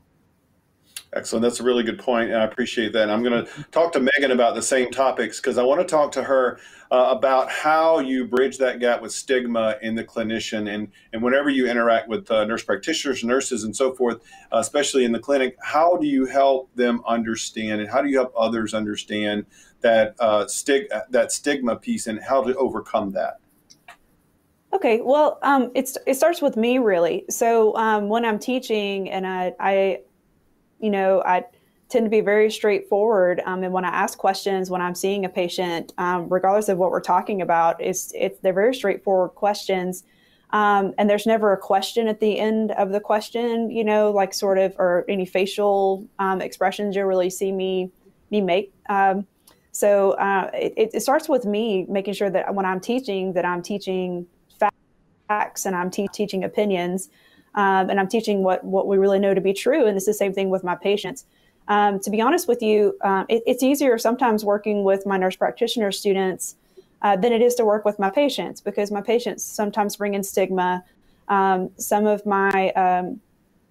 Excellent. 1.16 1.44
That's 1.44 1.62
a 1.62 1.64
really 1.64 1.84
good 1.84 1.98
point, 1.98 2.30
and 2.30 2.42
I 2.42 2.44
appreciate 2.44 2.92
that. 2.92 3.04
And 3.04 3.12
I'm 3.12 3.24
going 3.24 3.46
to 3.46 3.64
talk 3.72 3.94
to 3.94 4.02
Megan 4.02 4.32
about 4.32 4.54
the 4.54 4.62
same 4.62 4.92
topics 4.92 5.40
because 5.40 5.58
I 5.58 5.64
want 5.64 5.80
to 5.80 5.88
talk 5.88 6.12
to 6.12 6.24
her 6.24 6.60
uh, 6.92 7.14
about 7.18 7.50
how 7.50 8.00
you 8.00 8.28
bridge 8.28 8.58
that 8.58 8.82
gap 8.82 9.02
with 9.02 9.14
stigma 9.14 9.78
in 9.82 9.96
the 9.96 10.04
clinician, 10.04 10.76
and 10.76 10.90
and 11.14 11.24
whenever 11.24 11.50
you 11.50 11.68
interact 11.68 12.10
with 12.10 12.30
uh, 12.30 12.44
nurse 12.44 12.64
practitioners, 12.64 13.24
nurses, 13.24 13.64
and 13.64 13.74
so 13.74 13.94
forth, 13.94 14.22
uh, 14.52 14.58
especially 14.58 15.06
in 15.06 15.14
the 15.14 15.20
clinic, 15.20 15.56
how 15.62 15.96
do 15.96 16.06
you 16.06 16.26
help 16.26 16.70
them 16.76 17.02
understand, 17.08 17.80
and 17.80 17.90
how 17.90 18.02
do 18.02 18.10
you 18.10 18.18
help 18.18 18.34
others 18.38 18.74
understand 18.74 19.46
that 19.80 20.16
uh, 20.20 20.46
stig 20.48 20.88
that 21.12 21.32
stigma 21.32 21.78
piece, 21.78 22.08
and 22.08 22.20
how 22.20 22.44
to 22.44 22.54
overcome 22.58 23.14
that? 23.14 23.40
Okay, 24.74 25.00
well, 25.02 25.40
um, 25.44 25.72
it 25.74 25.88
starts 26.18 26.42
with 26.42 26.58
me 26.58 26.78
really. 26.80 27.24
So 27.30 27.74
um, 27.78 28.10
when 28.10 28.26
I'm 28.26 28.38
teaching, 28.38 29.10
and 29.10 29.26
I, 29.26 29.54
I 29.58 30.00
you 30.86 30.92
know, 30.92 31.24
I 31.26 31.44
tend 31.90 32.06
to 32.06 32.12
be 32.12 32.22
very 32.22 32.52
straightforward. 32.52 33.42
Um, 33.48 33.64
and 33.64 33.74
when 33.74 33.86
I 33.86 33.90
ask 33.90 34.20
questions, 34.20 34.70
when 34.70 34.82
I'm 34.82 34.94
seeing 34.94 35.26
a 35.26 35.30
patient, 35.30 35.94
um, 35.98 36.30
regardless 36.30 36.70
of 36.70 36.78
what 36.78 36.92
we're 36.92 37.02
talking 37.02 37.42
about, 37.42 37.82
it's, 37.82 38.12
it's 38.14 38.40
they're 38.42 38.54
very 38.54 38.76
straightforward 38.76 39.32
questions. 39.32 40.04
Um, 40.52 40.94
and 41.00 41.10
there's 41.10 41.26
never 41.26 41.54
a 41.54 41.58
question 41.58 42.08
at 42.08 42.20
the 42.20 42.40
end 42.40 42.72
of 42.74 42.92
the 42.92 43.00
question, 43.00 43.72
you 43.72 43.84
know, 43.84 44.12
like 44.12 44.32
sort 44.32 44.60
of, 44.60 44.76
or 44.78 45.06
any 45.10 45.26
facial 45.26 46.08
um, 46.20 46.40
expressions 46.40 46.96
you'll 46.96 47.08
really 47.08 47.32
see 47.32 47.52
me 47.52 47.92
me 48.30 48.42
make. 48.42 48.72
Um, 48.88 49.26
so 49.72 50.12
uh, 50.12 50.52
it, 50.54 50.92
it 50.94 51.02
starts 51.02 51.28
with 51.28 51.46
me 51.46 51.86
making 51.90 52.14
sure 52.14 52.30
that 52.30 52.54
when 52.54 52.66
I'm 52.66 52.80
teaching, 52.80 53.34
that 53.34 53.46
I'm 53.46 53.62
teaching 53.62 54.28
facts 55.28 55.66
and 55.66 55.76
I'm 55.76 55.90
te- 55.90 56.08
teaching 56.14 56.44
opinions 56.44 57.10
um, 57.56 57.90
and 57.90 58.00
I'm 58.00 58.08
teaching 58.08 58.44
what 58.44 58.64
what 58.64 58.88
we 58.88 58.98
really 58.98 59.20
know 59.20 59.34
to 59.34 59.42
be 59.42 59.54
true. 59.54 59.86
And 59.86 59.98
it's 59.98 60.06
the 60.06 60.14
same 60.14 60.34
thing 60.34 60.50
with 60.50 60.64
my 60.64 60.76
patients. 60.76 61.26
Um, 61.68 62.00
to 62.02 62.12
be 62.12 62.22
honest 62.22 62.48
with 62.48 62.62
you, 62.62 62.96
uh, 63.02 63.26
it, 63.28 63.42
it's 63.48 63.64
easier 63.64 63.98
sometimes 63.98 64.46
working 64.46 64.84
with 64.84 65.06
my 65.06 65.18
nurse 65.18 65.36
practitioner 65.36 65.92
students 65.92 66.56
uh, 67.02 67.16
than 67.16 67.34
it 67.34 67.42
is 67.42 67.56
to 67.56 67.66
work 67.66 67.86
with 67.86 67.98
my 67.98 68.10
patients 68.10 68.62
because 68.62 68.92
my 68.92 69.02
patients 69.02 69.44
sometimes 69.44 69.96
bring 69.96 70.14
in 70.14 70.24
stigma. 70.24 70.84
Um, 71.28 71.72
some 71.78 72.06
of 72.06 72.26
my 72.26 72.70
um, 72.72 73.20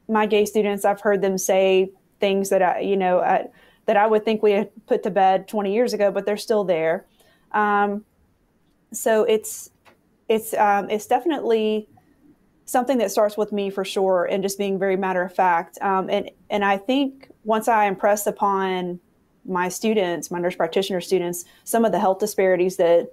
my 0.09 0.27
gay 0.27 0.44
students, 0.44 0.85
I've 0.85 1.01
heard 1.01 1.23
them 1.23 1.38
say 1.38 1.90
things 2.20 2.51
that 2.51 2.62
I, 2.62 2.81
you 2.81 2.97
know, 2.97 3.20
I, 3.20 3.47
that 3.87 3.97
I 3.97 4.07
would 4.07 4.25
think 4.25 4.42
we 4.42 4.53
had 4.53 4.70
put 4.87 5.03
to 5.05 5.11
bed 5.11 5.47
20 5.47 5.73
years 5.73 5.92
ago, 5.92 6.11
but 6.11 6.27
they're 6.27 6.37
still 6.37 6.64
there. 6.64 7.05
Um, 7.53 8.05
so 8.92 9.25
it's 9.25 9.70
it's 10.29 10.55
um, 10.55 10.88
it's 10.90 11.07
definitely 11.07 11.88
something 12.66 12.98
that 12.98 13.11
starts 13.11 13.37
with 13.37 13.53
me 13.53 13.70
for 13.70 13.85
sure, 13.85 14.24
and 14.24 14.42
just 14.42 14.59
being 14.59 14.79
very 14.79 14.96
matter 14.96 15.22
of 15.22 15.35
fact. 15.35 15.79
Um, 15.81 16.09
and 16.11 16.31
and 16.50 16.64
I 16.64 16.79
think 16.79 17.31
once 17.44 17.68
I 17.68 17.87
impress 17.87 18.27
upon 18.27 19.00
my 19.44 19.68
students, 19.68 20.31
my 20.31 20.38
nurse 20.38 20.57
practitioner 20.57 21.00
students, 21.00 21.44
some 21.64 21.85
of 21.85 21.92
the 21.92 22.00
health 22.00 22.18
disparities 22.18 22.77
that 22.77 23.12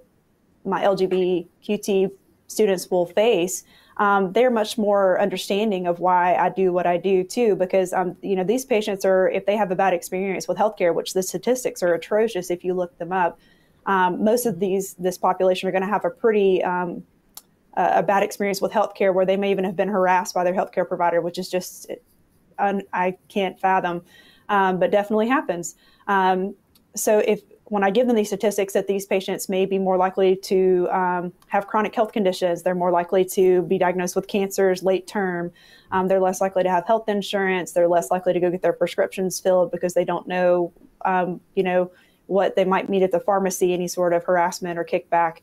my 0.64 0.82
LGBTQT 0.82 2.10
students 2.46 2.90
will 2.90 3.06
face, 3.06 3.64
um, 3.98 4.32
they're 4.32 4.50
much 4.50 4.78
more 4.78 5.20
understanding 5.20 5.86
of 5.86 6.00
why 6.00 6.34
I 6.34 6.48
do 6.48 6.72
what 6.72 6.86
I 6.86 6.96
do 6.96 7.22
too. 7.22 7.56
Because 7.56 7.92
um, 7.92 8.16
you 8.22 8.36
know 8.36 8.44
these 8.44 8.64
patients 8.64 9.04
are, 9.04 9.28
if 9.28 9.44
they 9.44 9.56
have 9.56 9.70
a 9.70 9.76
bad 9.76 9.92
experience 9.92 10.48
with 10.48 10.56
healthcare, 10.56 10.94
which 10.94 11.12
the 11.12 11.22
statistics 11.22 11.82
are 11.82 11.92
atrocious 11.94 12.50
if 12.50 12.64
you 12.64 12.74
look 12.74 12.96
them 12.98 13.12
up, 13.12 13.38
um, 13.86 14.24
most 14.24 14.46
of 14.46 14.60
these 14.60 14.94
this 14.94 15.18
population 15.18 15.68
are 15.68 15.72
going 15.72 15.82
to 15.82 15.88
have 15.88 16.04
a 16.04 16.10
pretty 16.10 16.62
um, 17.76 17.90
a 17.94 18.02
bad 18.02 18.22
experience 18.22 18.60
with 18.60 18.72
healthcare, 18.72 19.14
where 19.14 19.26
they 19.26 19.36
may 19.36 19.50
even 19.50 19.64
have 19.64 19.76
been 19.76 19.88
harassed 19.88 20.34
by 20.34 20.44
their 20.44 20.54
healthcare 20.54 20.86
provider, 20.86 21.20
which 21.20 21.38
is 21.38 21.48
just 21.48 21.90
un, 22.58 22.82
I 22.92 23.16
can't 23.28 23.58
fathom, 23.58 24.02
um, 24.48 24.78
but 24.78 24.90
definitely 24.90 25.28
happens. 25.28 25.76
Um, 26.06 26.54
so 26.94 27.18
if 27.20 27.40
when 27.72 27.82
I 27.82 27.90
give 27.90 28.06
them 28.06 28.16
these 28.16 28.28
statistics 28.28 28.74
that 28.74 28.86
these 28.86 29.06
patients 29.06 29.48
may 29.48 29.64
be 29.64 29.78
more 29.78 29.96
likely 29.96 30.36
to 30.36 30.88
um, 30.90 31.32
have 31.46 31.66
chronic 31.66 31.94
health 31.94 32.12
conditions, 32.12 32.62
they're 32.62 32.74
more 32.74 32.90
likely 32.90 33.24
to 33.24 33.62
be 33.62 33.78
diagnosed 33.78 34.14
with 34.14 34.28
cancers 34.28 34.82
late 34.82 35.06
term, 35.06 35.50
um, 35.90 36.06
they're 36.06 36.20
less 36.20 36.42
likely 36.42 36.62
to 36.62 36.70
have 36.70 36.86
health 36.86 37.08
insurance, 37.08 37.72
they're 37.72 37.88
less 37.88 38.10
likely 38.10 38.34
to 38.34 38.40
go 38.40 38.50
get 38.50 38.60
their 38.60 38.74
prescriptions 38.74 39.40
filled 39.40 39.70
because 39.70 39.94
they 39.94 40.04
don't 40.04 40.28
know, 40.28 40.70
um, 41.06 41.40
you 41.54 41.62
know, 41.62 41.90
what 42.26 42.56
they 42.56 42.64
might 42.64 42.90
meet 42.90 43.02
at 43.02 43.10
the 43.10 43.20
pharmacy, 43.20 43.72
any 43.72 43.88
sort 43.88 44.12
of 44.12 44.22
harassment 44.24 44.78
or 44.78 44.84
kickback. 44.84 45.38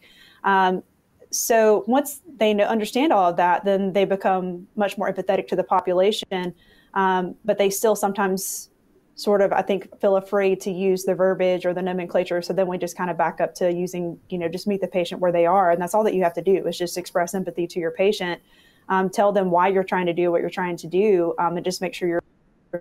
So 1.31 1.83
once 1.87 2.21
they 2.37 2.53
know, 2.53 2.65
understand 2.65 3.13
all 3.13 3.29
of 3.29 3.37
that, 3.37 3.63
then 3.65 3.93
they 3.93 4.05
become 4.05 4.67
much 4.75 4.97
more 4.97 5.11
empathetic 5.11 5.47
to 5.49 5.55
the 5.55 5.63
population. 5.63 6.53
Um, 6.95 7.35
but 7.45 7.57
they 7.57 7.69
still 7.69 7.95
sometimes 7.95 8.69
sort 9.13 9.41
of, 9.41 9.51
I 9.51 9.61
think, 9.61 9.99
feel 9.99 10.15
afraid 10.15 10.61
to 10.61 10.71
use 10.71 11.03
the 11.03 11.13
verbiage 11.13 11.65
or 11.65 11.73
the 11.73 11.81
nomenclature. 11.81 12.41
So 12.41 12.53
then 12.53 12.67
we 12.67 12.77
just 12.77 12.97
kind 12.97 13.09
of 13.11 13.17
back 13.17 13.41
up 13.41 13.53
to 13.55 13.71
using, 13.71 14.17
you 14.29 14.37
know, 14.37 14.47
just 14.47 14.65
meet 14.65 14.81
the 14.81 14.87
patient 14.87 15.19
where 15.21 15.31
they 15.31 15.45
are. 15.45 15.71
And 15.71 15.81
that's 15.81 15.93
all 15.93 16.03
that 16.05 16.13
you 16.13 16.23
have 16.23 16.33
to 16.35 16.41
do 16.41 16.65
is 16.65 16.77
just 16.77 16.97
express 16.97 17.35
empathy 17.35 17.67
to 17.67 17.79
your 17.79 17.91
patient, 17.91 18.41
um, 18.87 19.09
tell 19.09 19.31
them 19.31 19.51
why 19.51 19.67
you're 19.67 19.83
trying 19.83 20.05
to 20.05 20.13
do 20.13 20.31
what 20.31 20.41
you're 20.41 20.49
trying 20.49 20.77
to 20.77 20.87
do, 20.87 21.35
um, 21.37 21.57
and 21.57 21.65
just 21.65 21.81
make 21.81 21.93
sure 21.93 22.07
you're 22.07 22.23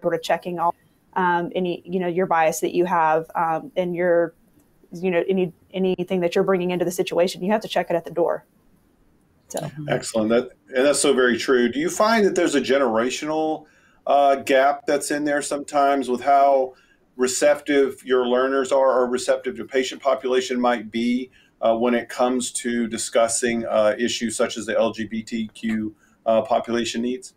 sort 0.01 0.15
of 0.15 0.23
checking 0.23 0.59
all 0.59 0.75
um, 1.15 1.51
any, 1.57 1.83
you 1.85 1.99
know, 1.99 2.07
your 2.07 2.27
bias 2.27 2.61
that 2.61 2.75
you 2.75 2.85
have 2.85 3.27
um, 3.35 3.73
and 3.77 3.97
your, 3.97 4.33
you 4.92 5.11
know, 5.11 5.22
any 5.29 5.53
anything 5.72 6.20
that 6.20 6.35
you're 6.35 6.44
bringing 6.44 6.70
into 6.70 6.85
the 6.85 6.90
situation. 6.90 7.42
You 7.42 7.53
have 7.53 7.61
to 7.62 7.68
check 7.68 7.90
it 7.90 7.94
at 7.94 8.05
the 8.05 8.11
door. 8.11 8.44
So 9.48 9.70
excellent. 9.88 10.31
That 10.31 10.51
and 10.74 10.85
that's 10.85 11.01
so 11.01 11.14
very 11.14 11.38
true. 11.38 11.70
Do 11.70 11.79
you 11.79 11.90
find 11.90 12.24
that 12.27 12.35
there's 12.35 12.55
a 12.55 12.61
generational 12.61 13.66
uh, 14.07 14.37
gap 14.37 14.87
that's 14.87 15.11
in 15.11 15.24
there 15.24 15.42
sometimes 15.42 16.09
with 16.09 16.22
how 16.22 16.74
receptive 17.16 18.03
your 18.05 18.27
learners 18.27 18.72
are 18.72 19.01
or 19.01 19.07
receptive 19.07 19.57
your 19.57 19.66
patient 19.66 20.01
population 20.01 20.61
might 20.61 20.90
be 20.90 21.31
uh, 21.61 21.77
when 21.77 21.94
it 21.94 22.09
comes 22.09 22.53
to 22.53 22.87
discussing 22.87 23.66
uh, 23.66 23.94
issues 23.98 24.37
such 24.37 24.57
as 24.57 24.66
the 24.66 24.74
LGBTQ 24.74 25.92
uh, 26.27 26.42
population 26.42 27.03
needs? 27.03 27.35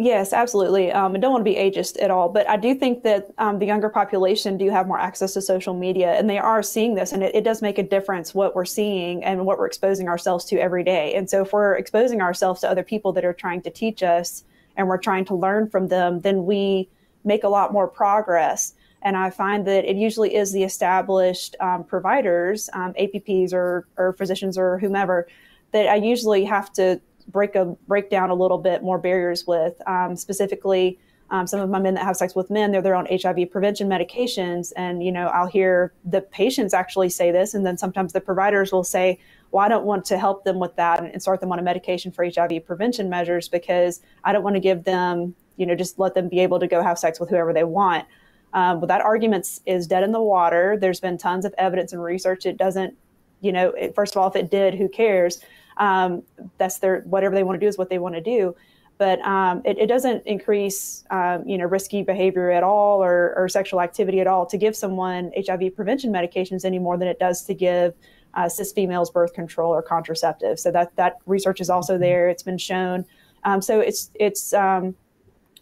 Yes, 0.00 0.32
absolutely. 0.32 0.92
Um, 0.92 1.16
I 1.16 1.18
don't 1.18 1.32
want 1.32 1.44
to 1.44 1.50
be 1.50 1.56
ageist 1.56 2.00
at 2.00 2.08
all, 2.08 2.28
but 2.28 2.48
I 2.48 2.56
do 2.56 2.72
think 2.72 3.02
that 3.02 3.34
um, 3.38 3.58
the 3.58 3.66
younger 3.66 3.88
population 3.88 4.56
do 4.56 4.70
have 4.70 4.86
more 4.86 4.98
access 4.98 5.34
to 5.34 5.42
social 5.42 5.74
media, 5.74 6.12
and 6.12 6.30
they 6.30 6.38
are 6.38 6.62
seeing 6.62 6.94
this, 6.94 7.10
and 7.10 7.20
it, 7.20 7.34
it, 7.34 7.42
does 7.42 7.62
make 7.62 7.78
a 7.78 7.82
difference 7.82 8.32
what 8.32 8.54
we're 8.54 8.64
seeing 8.64 9.24
and 9.24 9.44
what 9.44 9.58
we're 9.58 9.66
exposing 9.66 10.08
ourselves 10.08 10.44
to 10.44 10.56
every 10.56 10.84
day. 10.84 11.14
And 11.14 11.28
so, 11.28 11.42
if 11.42 11.52
we're 11.52 11.74
exposing 11.74 12.20
ourselves 12.20 12.60
to 12.60 12.70
other 12.70 12.84
people 12.84 13.12
that 13.14 13.24
are 13.24 13.32
trying 13.32 13.60
to 13.62 13.70
teach 13.70 14.04
us, 14.04 14.44
and 14.76 14.86
we're 14.86 14.98
trying 14.98 15.24
to 15.24 15.34
learn 15.34 15.68
from 15.68 15.88
them, 15.88 16.20
then 16.20 16.46
we 16.46 16.88
make 17.24 17.42
a 17.42 17.48
lot 17.48 17.72
more 17.72 17.88
progress. 17.88 18.74
And 19.02 19.16
I 19.16 19.30
find 19.30 19.66
that 19.66 19.84
it 19.84 19.96
usually 19.96 20.36
is 20.36 20.52
the 20.52 20.62
established 20.62 21.56
um, 21.58 21.82
providers, 21.82 22.70
um, 22.72 22.94
APPs 22.94 23.52
or, 23.52 23.88
or 23.96 24.12
physicians 24.12 24.56
or 24.56 24.78
whomever, 24.78 25.26
that 25.72 25.88
I 25.88 25.96
usually 25.96 26.44
have 26.44 26.72
to 26.74 27.00
break 27.28 27.54
a 27.54 27.76
break 27.86 28.10
down 28.10 28.30
a 28.30 28.34
little 28.34 28.58
bit 28.58 28.82
more 28.82 28.98
barriers 28.98 29.46
with. 29.46 29.74
Um, 29.86 30.16
specifically, 30.16 30.98
um, 31.30 31.46
some 31.46 31.60
of 31.60 31.68
my 31.68 31.78
men 31.78 31.94
that 31.94 32.04
have 32.04 32.16
sex 32.16 32.34
with 32.34 32.50
men, 32.50 32.72
they're 32.72 32.82
their 32.82 32.94
own 32.94 33.06
HIV 33.10 33.50
prevention 33.50 33.88
medications, 33.88 34.72
and 34.76 35.02
you 35.02 35.12
know 35.12 35.28
I'll 35.28 35.46
hear 35.46 35.92
the 36.04 36.22
patients 36.22 36.74
actually 36.74 37.10
say 37.10 37.30
this, 37.30 37.54
and 37.54 37.66
then 37.66 37.76
sometimes 37.76 38.12
the 38.12 38.20
providers 38.20 38.72
will 38.72 38.84
say, 38.84 39.18
"Well, 39.50 39.64
I 39.64 39.68
don't 39.68 39.84
want 39.84 40.04
to 40.06 40.18
help 40.18 40.44
them 40.44 40.58
with 40.58 40.74
that 40.76 41.02
and 41.02 41.20
start 41.20 41.40
them 41.40 41.52
on 41.52 41.58
a 41.58 41.62
medication 41.62 42.12
for 42.12 42.24
HIV 42.24 42.64
prevention 42.66 43.08
measures 43.08 43.48
because 43.48 44.00
I 44.24 44.32
don't 44.32 44.42
want 44.42 44.56
to 44.56 44.60
give 44.60 44.84
them, 44.84 45.34
you 45.56 45.66
know, 45.66 45.74
just 45.74 45.98
let 45.98 46.14
them 46.14 46.28
be 46.28 46.40
able 46.40 46.58
to 46.60 46.66
go 46.66 46.82
have 46.82 46.98
sex 46.98 47.20
with 47.20 47.28
whoever 47.28 47.52
they 47.52 47.64
want." 47.64 48.06
Um, 48.54 48.80
but 48.80 48.86
that 48.86 49.02
argument 49.02 49.60
is 49.66 49.86
dead 49.86 50.02
in 50.02 50.12
the 50.12 50.22
water. 50.22 50.78
There's 50.80 51.00
been 51.00 51.18
tons 51.18 51.44
of 51.44 51.54
evidence 51.58 51.92
and 51.92 52.02
research. 52.02 52.46
It 52.46 52.56
doesn't, 52.56 52.96
you 53.40 53.52
know, 53.52 53.68
it, 53.70 53.94
first 53.94 54.16
of 54.16 54.22
all, 54.22 54.28
if 54.28 54.36
it 54.36 54.50
did, 54.50 54.74
who 54.74 54.88
cares? 54.88 55.42
Um, 55.78 56.22
that's 56.58 56.78
their 56.78 57.00
whatever 57.02 57.34
they 57.34 57.42
want 57.42 57.56
to 57.56 57.64
do 57.64 57.68
is 57.68 57.78
what 57.78 57.88
they 57.88 57.98
want 57.98 58.14
to 58.14 58.20
do. 58.20 58.54
But 58.98 59.20
um, 59.20 59.62
it, 59.64 59.78
it, 59.78 59.86
doesn't 59.86 60.26
increase 60.26 61.04
um, 61.10 61.46
you 61.46 61.56
know 61.56 61.66
risky 61.66 62.02
behavior 62.02 62.50
at 62.50 62.64
all 62.64 63.02
or, 63.02 63.32
or, 63.36 63.48
sexual 63.48 63.80
activity 63.80 64.20
at 64.20 64.26
all 64.26 64.44
to 64.46 64.58
give 64.58 64.74
someone 64.74 65.30
hiv 65.46 65.76
prevention 65.76 66.12
medications 66.12 66.64
any 66.64 66.80
more 66.80 66.98
than 66.98 67.06
it 67.06 67.20
does 67.20 67.44
to 67.44 67.54
give 67.54 67.94
uh, 68.34 68.48
cis 68.48 68.72
females 68.72 69.08
birth 69.08 69.34
control 69.34 69.72
or 69.72 69.82
contraceptive 69.82 70.58
so 70.58 70.72
that 70.72 70.94
that 70.96 71.18
research 71.26 71.60
is 71.60 71.70
also 71.70 71.96
there. 71.96 72.28
It's 72.28 72.42
been 72.42 72.58
shown. 72.58 73.04
Um, 73.44 73.62
so 73.62 73.78
it's 73.78 74.10
it's 74.14 74.52
um, 74.52 74.96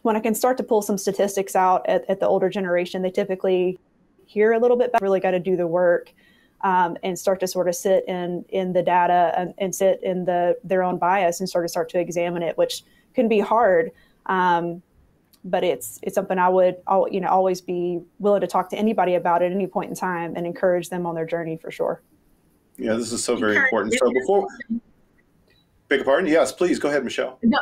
when 0.06 0.16
i 0.16 0.20
can 0.20 0.34
start 0.34 0.56
to 0.56 0.62
pull 0.62 0.80
some 0.80 0.96
statistics 0.96 1.56
out 1.56 1.86
at, 1.88 2.08
at 2.08 2.20
the 2.20 2.28
older 2.28 2.48
generation 2.48 3.02
they 3.02 3.10
typically 3.10 3.76
hear 4.26 4.52
a 4.52 4.58
little 4.58 4.76
bit 4.76 4.92
but 4.92 5.02
really 5.02 5.18
got 5.18 5.32
to 5.32 5.40
do 5.40 5.56
the 5.56 5.66
work 5.66 6.12
um, 6.62 6.96
and 7.02 7.18
start 7.18 7.40
to 7.40 7.46
sort 7.46 7.68
of 7.68 7.74
sit 7.74 8.04
in 8.08 8.44
in 8.48 8.72
the 8.72 8.82
data 8.82 9.32
and, 9.36 9.54
and, 9.58 9.74
sit 9.74 10.02
in 10.02 10.24
the 10.24 10.56
their 10.64 10.82
own 10.82 10.98
bias 10.98 11.40
and 11.40 11.48
sort 11.48 11.64
of 11.64 11.70
start 11.70 11.88
to 11.90 11.98
examine 11.98 12.42
it, 12.42 12.56
which 12.56 12.82
can 13.14 13.28
be 13.28 13.40
hard. 13.40 13.90
Um, 14.26 14.82
but 15.44 15.62
it's 15.62 16.00
it's 16.02 16.14
something 16.14 16.38
I 16.38 16.48
would 16.48 16.76
all 16.86 17.08
you 17.10 17.20
know 17.20 17.28
always 17.28 17.60
be 17.60 18.00
willing 18.18 18.40
to 18.40 18.46
talk 18.46 18.68
to 18.70 18.76
anybody 18.76 19.14
about 19.14 19.42
at 19.42 19.52
any 19.52 19.66
point 19.66 19.90
in 19.90 19.96
time 19.96 20.34
and 20.36 20.46
encourage 20.46 20.88
them 20.88 21.06
on 21.06 21.14
their 21.14 21.26
journey 21.26 21.56
for 21.56 21.70
sure. 21.70 22.02
Yeah, 22.76 22.94
this 22.94 23.12
is 23.12 23.22
so 23.22 23.36
very 23.36 23.56
important. 23.56 23.94
So 23.94 24.12
before, 24.12 24.46
beg 25.88 25.98
your 25.98 26.04
pardon. 26.04 26.28
Yes, 26.28 26.52
please 26.52 26.78
go 26.78 26.88
ahead, 26.88 27.04
Michelle. 27.04 27.38
No, 27.42 27.60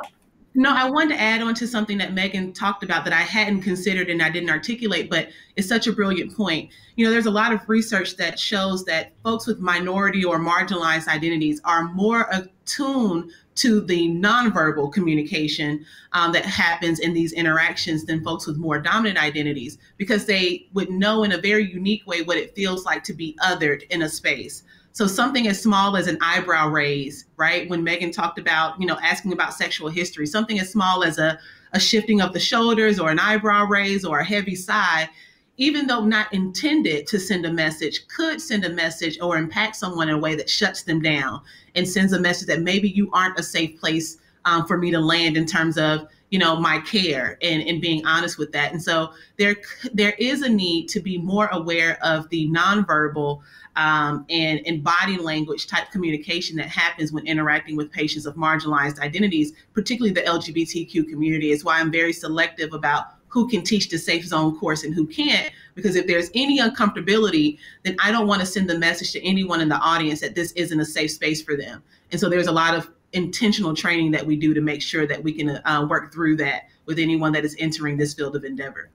no, 0.56 0.72
I 0.72 0.88
wanted 0.88 1.14
to 1.14 1.20
add 1.20 1.42
on 1.42 1.54
to 1.54 1.66
something 1.66 1.98
that 1.98 2.12
Megan 2.12 2.52
talked 2.52 2.84
about 2.84 3.04
that 3.04 3.12
I 3.12 3.22
hadn't 3.22 3.62
considered 3.62 4.08
and 4.08 4.22
I 4.22 4.30
didn't 4.30 4.50
articulate, 4.50 5.10
but 5.10 5.28
it's 5.56 5.68
such 5.68 5.88
a 5.88 5.92
brilliant 5.92 6.36
point. 6.36 6.70
You 6.94 7.04
know, 7.04 7.10
there's 7.10 7.26
a 7.26 7.30
lot 7.30 7.52
of 7.52 7.68
research 7.68 8.16
that 8.18 8.38
shows 8.38 8.84
that 8.84 9.12
folks 9.24 9.48
with 9.48 9.58
minority 9.58 10.24
or 10.24 10.38
marginalized 10.38 11.08
identities 11.08 11.60
are 11.64 11.84
more 11.92 12.28
attuned 12.30 13.32
to 13.56 13.80
the 13.80 14.08
nonverbal 14.10 14.92
communication 14.92 15.84
um, 16.12 16.32
that 16.32 16.44
happens 16.44 17.00
in 17.00 17.14
these 17.14 17.32
interactions 17.32 18.04
than 18.04 18.22
folks 18.22 18.46
with 18.46 18.56
more 18.56 18.78
dominant 18.78 19.20
identities 19.20 19.78
because 19.96 20.26
they 20.26 20.68
would 20.72 20.90
know 20.90 21.24
in 21.24 21.32
a 21.32 21.38
very 21.38 21.68
unique 21.68 22.06
way 22.06 22.22
what 22.22 22.36
it 22.36 22.54
feels 22.54 22.84
like 22.84 23.02
to 23.04 23.12
be 23.12 23.36
othered 23.42 23.82
in 23.90 24.02
a 24.02 24.08
space. 24.08 24.62
So 24.94 25.08
something 25.08 25.48
as 25.48 25.60
small 25.60 25.96
as 25.96 26.06
an 26.06 26.18
eyebrow 26.20 26.68
raise, 26.68 27.24
right? 27.36 27.68
When 27.68 27.82
Megan 27.82 28.12
talked 28.12 28.38
about, 28.38 28.80
you 28.80 28.86
know, 28.86 28.96
asking 29.02 29.32
about 29.32 29.52
sexual 29.52 29.88
history, 29.88 30.24
something 30.24 30.60
as 30.60 30.70
small 30.70 31.02
as 31.02 31.18
a, 31.18 31.36
a 31.72 31.80
shifting 31.80 32.20
of 32.20 32.32
the 32.32 32.38
shoulders 32.38 33.00
or 33.00 33.10
an 33.10 33.18
eyebrow 33.18 33.64
raise 33.66 34.04
or 34.04 34.20
a 34.20 34.24
heavy 34.24 34.54
sigh, 34.54 35.10
even 35.56 35.88
though 35.88 36.04
not 36.04 36.32
intended 36.32 37.08
to 37.08 37.18
send 37.18 37.44
a 37.44 37.52
message, 37.52 38.06
could 38.06 38.40
send 38.40 38.64
a 38.64 38.70
message 38.70 39.18
or 39.20 39.36
impact 39.36 39.74
someone 39.74 40.08
in 40.08 40.14
a 40.14 40.18
way 40.18 40.36
that 40.36 40.48
shuts 40.48 40.84
them 40.84 41.02
down 41.02 41.40
and 41.74 41.88
sends 41.88 42.12
a 42.12 42.20
message 42.20 42.46
that 42.46 42.62
maybe 42.62 42.88
you 42.88 43.10
aren't 43.12 43.36
a 43.36 43.42
safe 43.42 43.80
place 43.80 44.18
um, 44.44 44.64
for 44.64 44.78
me 44.78 44.92
to 44.92 45.00
land 45.00 45.36
in 45.36 45.44
terms 45.44 45.76
of 45.76 46.06
you 46.30 46.38
know 46.38 46.56
my 46.56 46.80
care 46.80 47.38
and, 47.42 47.62
and 47.62 47.80
being 47.80 48.04
honest 48.04 48.38
with 48.38 48.50
that 48.50 48.72
and 48.72 48.82
so 48.82 49.12
there 49.38 49.54
there 49.92 50.14
is 50.18 50.42
a 50.42 50.48
need 50.48 50.88
to 50.88 50.98
be 50.98 51.16
more 51.16 51.46
aware 51.52 51.96
of 52.02 52.28
the 52.30 52.48
nonverbal 52.48 53.40
um, 53.76 54.24
and, 54.30 54.60
and 54.66 54.82
body 54.82 55.16
language 55.16 55.66
type 55.66 55.90
communication 55.90 56.56
that 56.56 56.68
happens 56.68 57.12
when 57.12 57.26
interacting 57.26 57.76
with 57.76 57.90
patients 57.90 58.26
of 58.26 58.34
marginalized 58.34 59.00
identities, 59.00 59.52
particularly 59.72 60.12
the 60.12 60.22
LGBTQ 60.22 61.08
community, 61.08 61.50
is 61.50 61.64
why 61.64 61.80
I'm 61.80 61.90
very 61.90 62.12
selective 62.12 62.72
about 62.72 63.06
who 63.28 63.48
can 63.48 63.62
teach 63.62 63.88
the 63.88 63.98
safe 63.98 64.24
zone 64.24 64.56
course 64.60 64.84
and 64.84 64.94
who 64.94 65.06
can't. 65.06 65.50
Because 65.74 65.96
if 65.96 66.06
there's 66.06 66.30
any 66.34 66.60
uncomfortability, 66.60 67.58
then 67.82 67.96
I 67.98 68.12
don't 68.12 68.28
want 68.28 68.40
to 68.40 68.46
send 68.46 68.70
the 68.70 68.78
message 68.78 69.10
to 69.12 69.26
anyone 69.26 69.60
in 69.60 69.68
the 69.68 69.78
audience 69.78 70.20
that 70.20 70.36
this 70.36 70.52
isn't 70.52 70.78
a 70.78 70.84
safe 70.84 71.10
space 71.10 71.42
for 71.42 71.56
them. 71.56 71.82
And 72.12 72.20
so 72.20 72.28
there's 72.28 72.46
a 72.46 72.52
lot 72.52 72.76
of 72.76 72.88
intentional 73.12 73.74
training 73.74 74.12
that 74.12 74.24
we 74.24 74.36
do 74.36 74.54
to 74.54 74.60
make 74.60 74.82
sure 74.82 75.04
that 75.06 75.22
we 75.22 75.32
can 75.32 75.60
uh, 75.64 75.86
work 75.90 76.12
through 76.12 76.36
that 76.36 76.68
with 76.86 77.00
anyone 77.00 77.32
that 77.32 77.44
is 77.44 77.56
entering 77.58 77.96
this 77.96 78.14
field 78.14 78.36
of 78.36 78.44
endeavor. 78.44 78.90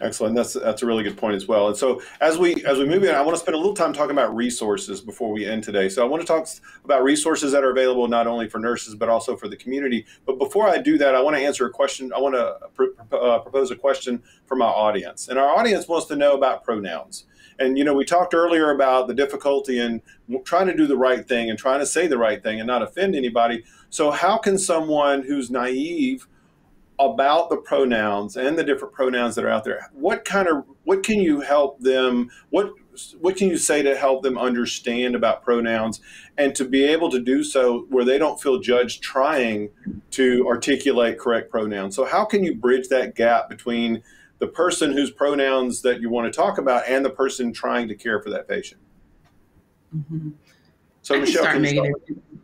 Excellent. 0.00 0.36
That's 0.36 0.52
that's 0.52 0.82
a 0.82 0.86
really 0.86 1.02
good 1.02 1.16
point 1.16 1.34
as 1.34 1.48
well. 1.48 1.68
And 1.68 1.76
so 1.76 2.00
as 2.20 2.38
we 2.38 2.64
as 2.64 2.78
we 2.78 2.84
move 2.84 3.02
in, 3.02 3.14
I 3.14 3.20
want 3.20 3.36
to 3.36 3.40
spend 3.40 3.56
a 3.56 3.58
little 3.58 3.74
time 3.74 3.92
talking 3.92 4.12
about 4.12 4.34
resources 4.34 5.00
before 5.00 5.32
we 5.32 5.44
end 5.44 5.64
today. 5.64 5.88
So 5.88 6.04
I 6.04 6.08
want 6.08 6.20
to 6.20 6.26
talk 6.26 6.46
about 6.84 7.02
resources 7.02 7.50
that 7.50 7.64
are 7.64 7.70
available 7.70 8.06
not 8.06 8.28
only 8.28 8.48
for 8.48 8.58
nurses 8.60 8.94
but 8.94 9.08
also 9.08 9.36
for 9.36 9.48
the 9.48 9.56
community. 9.56 10.06
But 10.24 10.38
before 10.38 10.68
I 10.68 10.78
do 10.78 10.98
that, 10.98 11.16
I 11.16 11.20
want 11.20 11.36
to 11.36 11.42
answer 11.42 11.66
a 11.66 11.70
question. 11.70 12.12
I 12.12 12.20
want 12.20 12.36
to 12.36 12.58
pr- 12.74 13.14
uh, 13.16 13.40
propose 13.40 13.72
a 13.72 13.76
question 13.76 14.22
for 14.46 14.54
my 14.54 14.66
audience, 14.66 15.28
and 15.28 15.38
our 15.38 15.48
audience 15.48 15.88
wants 15.88 16.06
to 16.06 16.16
know 16.16 16.34
about 16.34 16.62
pronouns. 16.62 17.26
And 17.58 17.76
you 17.76 17.82
know, 17.82 17.94
we 17.94 18.04
talked 18.04 18.34
earlier 18.34 18.70
about 18.70 19.08
the 19.08 19.14
difficulty 19.14 19.80
in 19.80 20.00
trying 20.44 20.68
to 20.68 20.76
do 20.76 20.86
the 20.86 20.96
right 20.96 21.26
thing 21.26 21.50
and 21.50 21.58
trying 21.58 21.80
to 21.80 21.86
say 21.86 22.06
the 22.06 22.18
right 22.18 22.40
thing 22.40 22.60
and 22.60 22.68
not 22.68 22.82
offend 22.82 23.16
anybody. 23.16 23.64
So 23.90 24.12
how 24.12 24.38
can 24.38 24.58
someone 24.58 25.24
who's 25.24 25.50
naive 25.50 26.28
about 26.98 27.48
the 27.48 27.56
pronouns 27.56 28.36
and 28.36 28.58
the 28.58 28.64
different 28.64 28.92
pronouns 28.92 29.34
that 29.34 29.44
are 29.44 29.50
out 29.50 29.64
there 29.64 29.88
what 29.92 30.24
kind 30.24 30.48
of 30.48 30.64
what 30.84 31.02
can 31.02 31.20
you 31.20 31.40
help 31.40 31.78
them 31.80 32.28
what 32.50 32.72
what 33.20 33.36
can 33.36 33.48
you 33.48 33.56
say 33.56 33.82
to 33.82 33.96
help 33.96 34.22
them 34.22 34.36
understand 34.36 35.14
about 35.14 35.44
pronouns 35.44 36.00
and 36.36 36.54
to 36.56 36.64
be 36.64 36.84
able 36.84 37.08
to 37.08 37.20
do 37.20 37.44
so 37.44 37.86
where 37.90 38.04
they 38.04 38.18
don't 38.18 38.40
feel 38.40 38.58
judged 38.58 39.00
trying 39.02 39.70
to 40.10 40.44
articulate 40.48 41.18
correct 41.18 41.50
pronouns 41.50 41.94
so 41.94 42.04
how 42.04 42.24
can 42.24 42.42
you 42.42 42.54
bridge 42.54 42.88
that 42.88 43.14
gap 43.14 43.48
between 43.48 44.02
the 44.40 44.46
person 44.46 44.92
whose 44.92 45.10
pronouns 45.10 45.82
that 45.82 46.00
you 46.00 46.10
want 46.10 46.32
to 46.32 46.36
talk 46.36 46.58
about 46.58 46.82
and 46.88 47.04
the 47.04 47.10
person 47.10 47.52
trying 47.52 47.86
to 47.86 47.94
care 47.94 48.20
for 48.20 48.30
that 48.30 48.48
patient 48.48 48.80
mm-hmm. 49.96 50.30
so 51.02 51.14
I 51.14 51.20
michelle 51.20 51.44
can, 51.44 51.62
can 51.62 51.86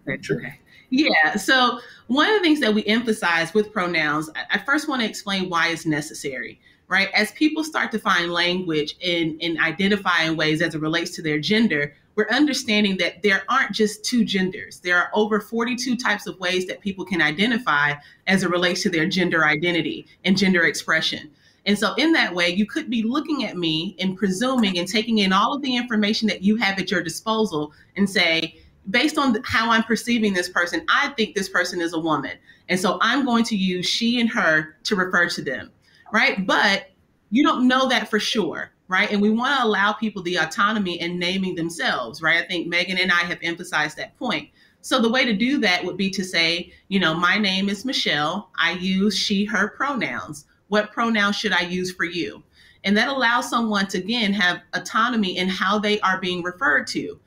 start? 0.04 0.24
Sure. 0.24 0.36
okay 0.36 0.60
yeah. 0.94 1.36
So 1.36 1.80
one 2.06 2.28
of 2.28 2.34
the 2.34 2.40
things 2.40 2.60
that 2.60 2.72
we 2.72 2.84
emphasize 2.86 3.52
with 3.52 3.72
pronouns, 3.72 4.30
I 4.50 4.58
first 4.58 4.88
want 4.88 5.02
to 5.02 5.08
explain 5.08 5.48
why 5.48 5.68
it's 5.68 5.86
necessary, 5.86 6.60
right? 6.86 7.08
As 7.12 7.32
people 7.32 7.64
start 7.64 7.90
to 7.92 7.98
find 7.98 8.32
language 8.32 8.96
in, 9.00 9.36
in 9.40 9.58
identifying 9.58 10.36
ways 10.36 10.62
as 10.62 10.76
it 10.76 10.80
relates 10.80 11.10
to 11.16 11.22
their 11.22 11.40
gender, 11.40 11.94
we're 12.14 12.28
understanding 12.30 12.96
that 12.98 13.24
there 13.24 13.42
aren't 13.48 13.72
just 13.72 14.04
two 14.04 14.24
genders. 14.24 14.78
There 14.78 14.96
are 14.96 15.10
over 15.14 15.40
42 15.40 15.96
types 15.96 16.28
of 16.28 16.38
ways 16.38 16.66
that 16.66 16.80
people 16.80 17.04
can 17.04 17.20
identify 17.20 17.94
as 18.28 18.44
it 18.44 18.50
relates 18.50 18.82
to 18.82 18.88
their 18.90 19.08
gender 19.08 19.44
identity 19.44 20.06
and 20.24 20.38
gender 20.38 20.62
expression. 20.62 21.28
And 21.66 21.76
so, 21.76 21.94
in 21.94 22.12
that 22.12 22.32
way, 22.32 22.50
you 22.50 22.66
could 22.66 22.88
be 22.88 23.02
looking 23.02 23.44
at 23.46 23.56
me 23.56 23.96
and 23.98 24.16
presuming 24.16 24.78
and 24.78 24.86
taking 24.86 25.18
in 25.18 25.32
all 25.32 25.54
of 25.54 25.62
the 25.62 25.74
information 25.74 26.28
that 26.28 26.42
you 26.42 26.54
have 26.56 26.78
at 26.78 26.90
your 26.90 27.02
disposal 27.02 27.72
and 27.96 28.08
say, 28.08 28.60
based 28.90 29.18
on 29.18 29.36
how 29.44 29.70
I'm 29.70 29.82
perceiving 29.82 30.34
this 30.34 30.48
person, 30.48 30.84
I 30.88 31.10
think 31.10 31.34
this 31.34 31.48
person 31.48 31.80
is 31.80 31.92
a 31.92 31.98
woman. 31.98 32.36
And 32.68 32.78
so 32.78 32.98
I'm 33.00 33.24
going 33.24 33.44
to 33.44 33.56
use 33.56 33.86
she 33.86 34.20
and 34.20 34.28
her 34.30 34.76
to 34.84 34.96
refer 34.96 35.28
to 35.30 35.42
them, 35.42 35.70
right? 36.12 36.46
But 36.46 36.90
you 37.30 37.42
don't 37.42 37.66
know 37.66 37.88
that 37.88 38.08
for 38.08 38.18
sure, 38.18 38.72
right? 38.88 39.10
And 39.10 39.20
we 39.20 39.30
want 39.30 39.58
to 39.58 39.64
allow 39.64 39.92
people 39.92 40.22
the 40.22 40.36
autonomy 40.36 41.00
in 41.00 41.18
naming 41.18 41.54
themselves, 41.54 42.22
right? 42.22 42.42
I 42.42 42.46
think 42.46 42.68
Megan 42.68 42.98
and 42.98 43.12
I 43.12 43.20
have 43.20 43.38
emphasized 43.42 43.96
that 43.96 44.16
point. 44.18 44.50
So 44.80 45.00
the 45.00 45.10
way 45.10 45.24
to 45.24 45.32
do 45.32 45.58
that 45.60 45.84
would 45.84 45.96
be 45.96 46.10
to 46.10 46.24
say, 46.24 46.72
you 46.88 47.00
know, 47.00 47.14
my 47.14 47.38
name 47.38 47.68
is 47.68 47.86
Michelle. 47.86 48.50
I 48.58 48.72
use 48.72 49.16
she, 49.16 49.46
her 49.46 49.68
pronouns. 49.68 50.44
What 50.68 50.92
pronouns 50.92 51.36
should 51.36 51.52
I 51.52 51.62
use 51.62 51.90
for 51.92 52.04
you? 52.04 52.42
And 52.84 52.94
that 52.98 53.08
allows 53.08 53.48
someone 53.48 53.86
to, 53.88 53.98
again, 53.98 54.34
have 54.34 54.60
autonomy 54.74 55.38
in 55.38 55.48
how 55.48 55.78
they 55.78 56.00
are 56.00 56.20
being 56.20 56.42
referred 56.42 56.86
to 56.88 57.18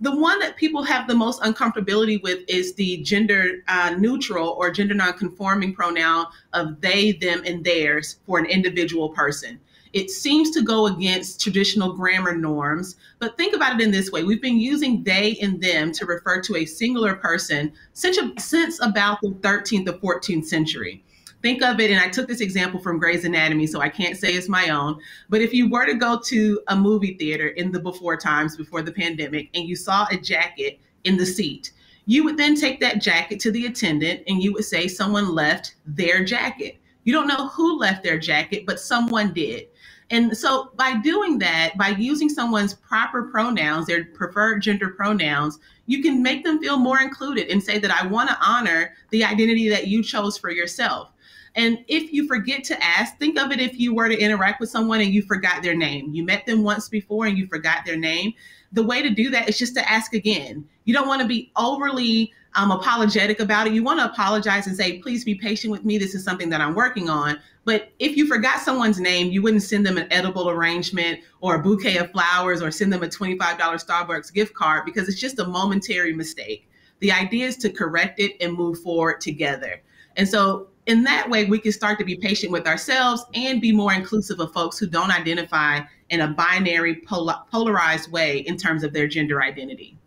the 0.00 0.14
one 0.14 0.38
that 0.40 0.56
people 0.56 0.82
have 0.82 1.08
the 1.08 1.14
most 1.14 1.40
uncomfortability 1.40 2.22
with 2.22 2.40
is 2.48 2.74
the 2.74 2.98
gender 2.98 3.62
uh, 3.68 3.94
neutral 3.98 4.50
or 4.50 4.70
gender 4.70 4.94
nonconforming 4.94 5.74
pronoun 5.74 6.26
of 6.52 6.80
they, 6.80 7.12
them, 7.12 7.42
and 7.46 7.64
theirs 7.64 8.18
for 8.26 8.38
an 8.38 8.46
individual 8.46 9.08
person. 9.10 9.58
It 9.92 10.10
seems 10.10 10.50
to 10.50 10.60
go 10.60 10.88
against 10.88 11.40
traditional 11.40 11.94
grammar 11.94 12.36
norms, 12.36 12.96
but 13.18 13.38
think 13.38 13.54
about 13.54 13.80
it 13.80 13.82
in 13.82 13.90
this 13.90 14.12
way. 14.12 14.24
We've 14.24 14.42
been 14.42 14.58
using 14.58 15.02
they 15.02 15.38
and 15.40 15.62
them 15.62 15.92
to 15.92 16.04
refer 16.04 16.42
to 16.42 16.56
a 16.56 16.66
singular 16.66 17.14
person 17.14 17.72
since, 17.94 18.18
since 18.38 18.78
about 18.82 19.20
the 19.22 19.30
13th 19.40 19.88
or 19.88 20.20
14th 20.20 20.44
century 20.44 21.02
think 21.42 21.62
of 21.62 21.80
it, 21.80 21.90
and 21.90 22.00
I 22.00 22.08
took 22.08 22.28
this 22.28 22.40
example 22.40 22.80
from 22.80 22.98
Grey's 22.98 23.24
Anatomy, 23.24 23.66
so 23.66 23.80
I 23.80 23.88
can't 23.88 24.16
say 24.16 24.32
it's 24.32 24.48
my 24.48 24.68
own. 24.68 25.00
But 25.28 25.42
if 25.42 25.52
you 25.52 25.68
were 25.68 25.86
to 25.86 25.94
go 25.94 26.20
to 26.26 26.60
a 26.68 26.76
movie 26.76 27.14
theater 27.14 27.48
in 27.48 27.72
the 27.72 27.80
before 27.80 28.16
times, 28.16 28.56
before 28.56 28.82
the 28.82 28.92
pandemic, 28.92 29.50
and 29.54 29.68
you 29.68 29.76
saw 29.76 30.06
a 30.10 30.16
jacket 30.16 30.80
in 31.04 31.16
the 31.16 31.26
seat, 31.26 31.72
you 32.06 32.24
would 32.24 32.36
then 32.36 32.54
take 32.54 32.80
that 32.80 33.02
jacket 33.02 33.40
to 33.40 33.50
the 33.50 33.66
attendant 33.66 34.22
and 34.28 34.42
you 34.42 34.52
would 34.52 34.64
say 34.64 34.86
someone 34.86 35.34
left 35.34 35.74
their 35.86 36.24
jacket. 36.24 36.78
You 37.04 37.12
don't 37.12 37.26
know 37.26 37.48
who 37.48 37.78
left 37.78 38.02
their 38.02 38.18
jacket, 38.18 38.64
but 38.64 38.80
someone 38.80 39.32
did. 39.32 39.66
And 40.10 40.36
so 40.36 40.70
by 40.76 40.98
doing 40.98 41.38
that, 41.40 41.76
by 41.76 41.88
using 41.88 42.28
someone's 42.28 42.74
proper 42.74 43.24
pronouns, 43.24 43.86
their 43.86 44.04
preferred 44.04 44.62
gender 44.62 44.90
pronouns, 44.90 45.58
you 45.86 46.00
can 46.00 46.22
make 46.22 46.44
them 46.44 46.60
feel 46.60 46.78
more 46.78 47.00
included 47.00 47.48
and 47.48 47.62
say 47.62 47.78
that 47.78 47.90
I 47.90 48.06
want 48.06 48.28
to 48.30 48.38
honor 48.40 48.94
the 49.10 49.24
identity 49.24 49.68
that 49.68 49.88
you 49.88 50.04
chose 50.04 50.38
for 50.38 50.50
yourself. 50.50 51.10
And 51.56 51.82
if 51.88 52.12
you 52.12 52.28
forget 52.28 52.64
to 52.64 52.84
ask, 52.84 53.16
think 53.18 53.38
of 53.38 53.50
it 53.50 53.60
if 53.60 53.80
you 53.80 53.94
were 53.94 54.08
to 54.08 54.18
interact 54.18 54.60
with 54.60 54.68
someone 54.68 55.00
and 55.00 55.12
you 55.12 55.22
forgot 55.22 55.62
their 55.62 55.74
name. 55.74 56.12
You 56.12 56.22
met 56.22 56.44
them 56.44 56.62
once 56.62 56.88
before 56.88 57.24
and 57.24 57.36
you 57.36 57.46
forgot 57.46 57.86
their 57.86 57.96
name. 57.96 58.34
The 58.72 58.82
way 58.82 59.00
to 59.00 59.08
do 59.08 59.30
that 59.30 59.48
is 59.48 59.58
just 59.58 59.74
to 59.74 59.90
ask 59.90 60.12
again. 60.12 60.68
You 60.84 60.92
don't 60.92 61.08
want 61.08 61.22
to 61.22 61.26
be 61.26 61.50
overly 61.56 62.30
um, 62.56 62.70
apologetic 62.70 63.40
about 63.40 63.66
it. 63.66 63.72
You 63.72 63.82
want 63.82 64.00
to 64.00 64.06
apologize 64.06 64.66
and 64.66 64.76
say, 64.76 64.98
please 64.98 65.24
be 65.24 65.34
patient 65.34 65.70
with 65.70 65.82
me. 65.82 65.96
This 65.96 66.14
is 66.14 66.22
something 66.22 66.50
that 66.50 66.60
I'm 66.60 66.74
working 66.74 67.08
on. 67.08 67.38
But 67.64 67.90
if 67.98 68.18
you 68.18 68.26
forgot 68.26 68.60
someone's 68.60 69.00
name, 69.00 69.32
you 69.32 69.40
wouldn't 69.40 69.62
send 69.62 69.86
them 69.86 69.96
an 69.96 70.08
edible 70.10 70.50
arrangement 70.50 71.20
or 71.40 71.54
a 71.54 71.62
bouquet 71.62 71.96
of 71.96 72.10
flowers 72.12 72.60
or 72.60 72.70
send 72.70 72.92
them 72.92 73.02
a 73.02 73.08
$25 73.08 73.38
Starbucks 73.38 74.32
gift 74.32 74.52
card 74.52 74.84
because 74.84 75.08
it's 75.08 75.20
just 75.20 75.38
a 75.38 75.46
momentary 75.46 76.12
mistake. 76.12 76.68
The 77.00 77.12
idea 77.12 77.46
is 77.46 77.56
to 77.58 77.70
correct 77.70 78.20
it 78.20 78.36
and 78.40 78.52
move 78.52 78.80
forward 78.80 79.20
together. 79.20 79.82
And 80.16 80.28
so 80.28 80.68
in 80.86 81.02
that 81.02 81.28
way, 81.28 81.44
we 81.44 81.58
can 81.58 81.72
start 81.72 81.98
to 81.98 82.04
be 82.04 82.16
patient 82.16 82.52
with 82.52 82.66
ourselves 82.66 83.24
and 83.34 83.60
be 83.60 83.72
more 83.72 83.92
inclusive 83.92 84.40
of 84.40 84.52
folks 84.52 84.78
who 84.78 84.86
don't 84.86 85.10
identify 85.10 85.80
in 86.10 86.20
a 86.20 86.28
binary, 86.28 86.96
pol- 86.96 87.46
polarized 87.50 88.10
way 88.12 88.38
in 88.38 88.56
terms 88.56 88.84
of 88.84 88.92
their 88.92 89.08
gender 89.08 89.42
identity. 89.42 89.98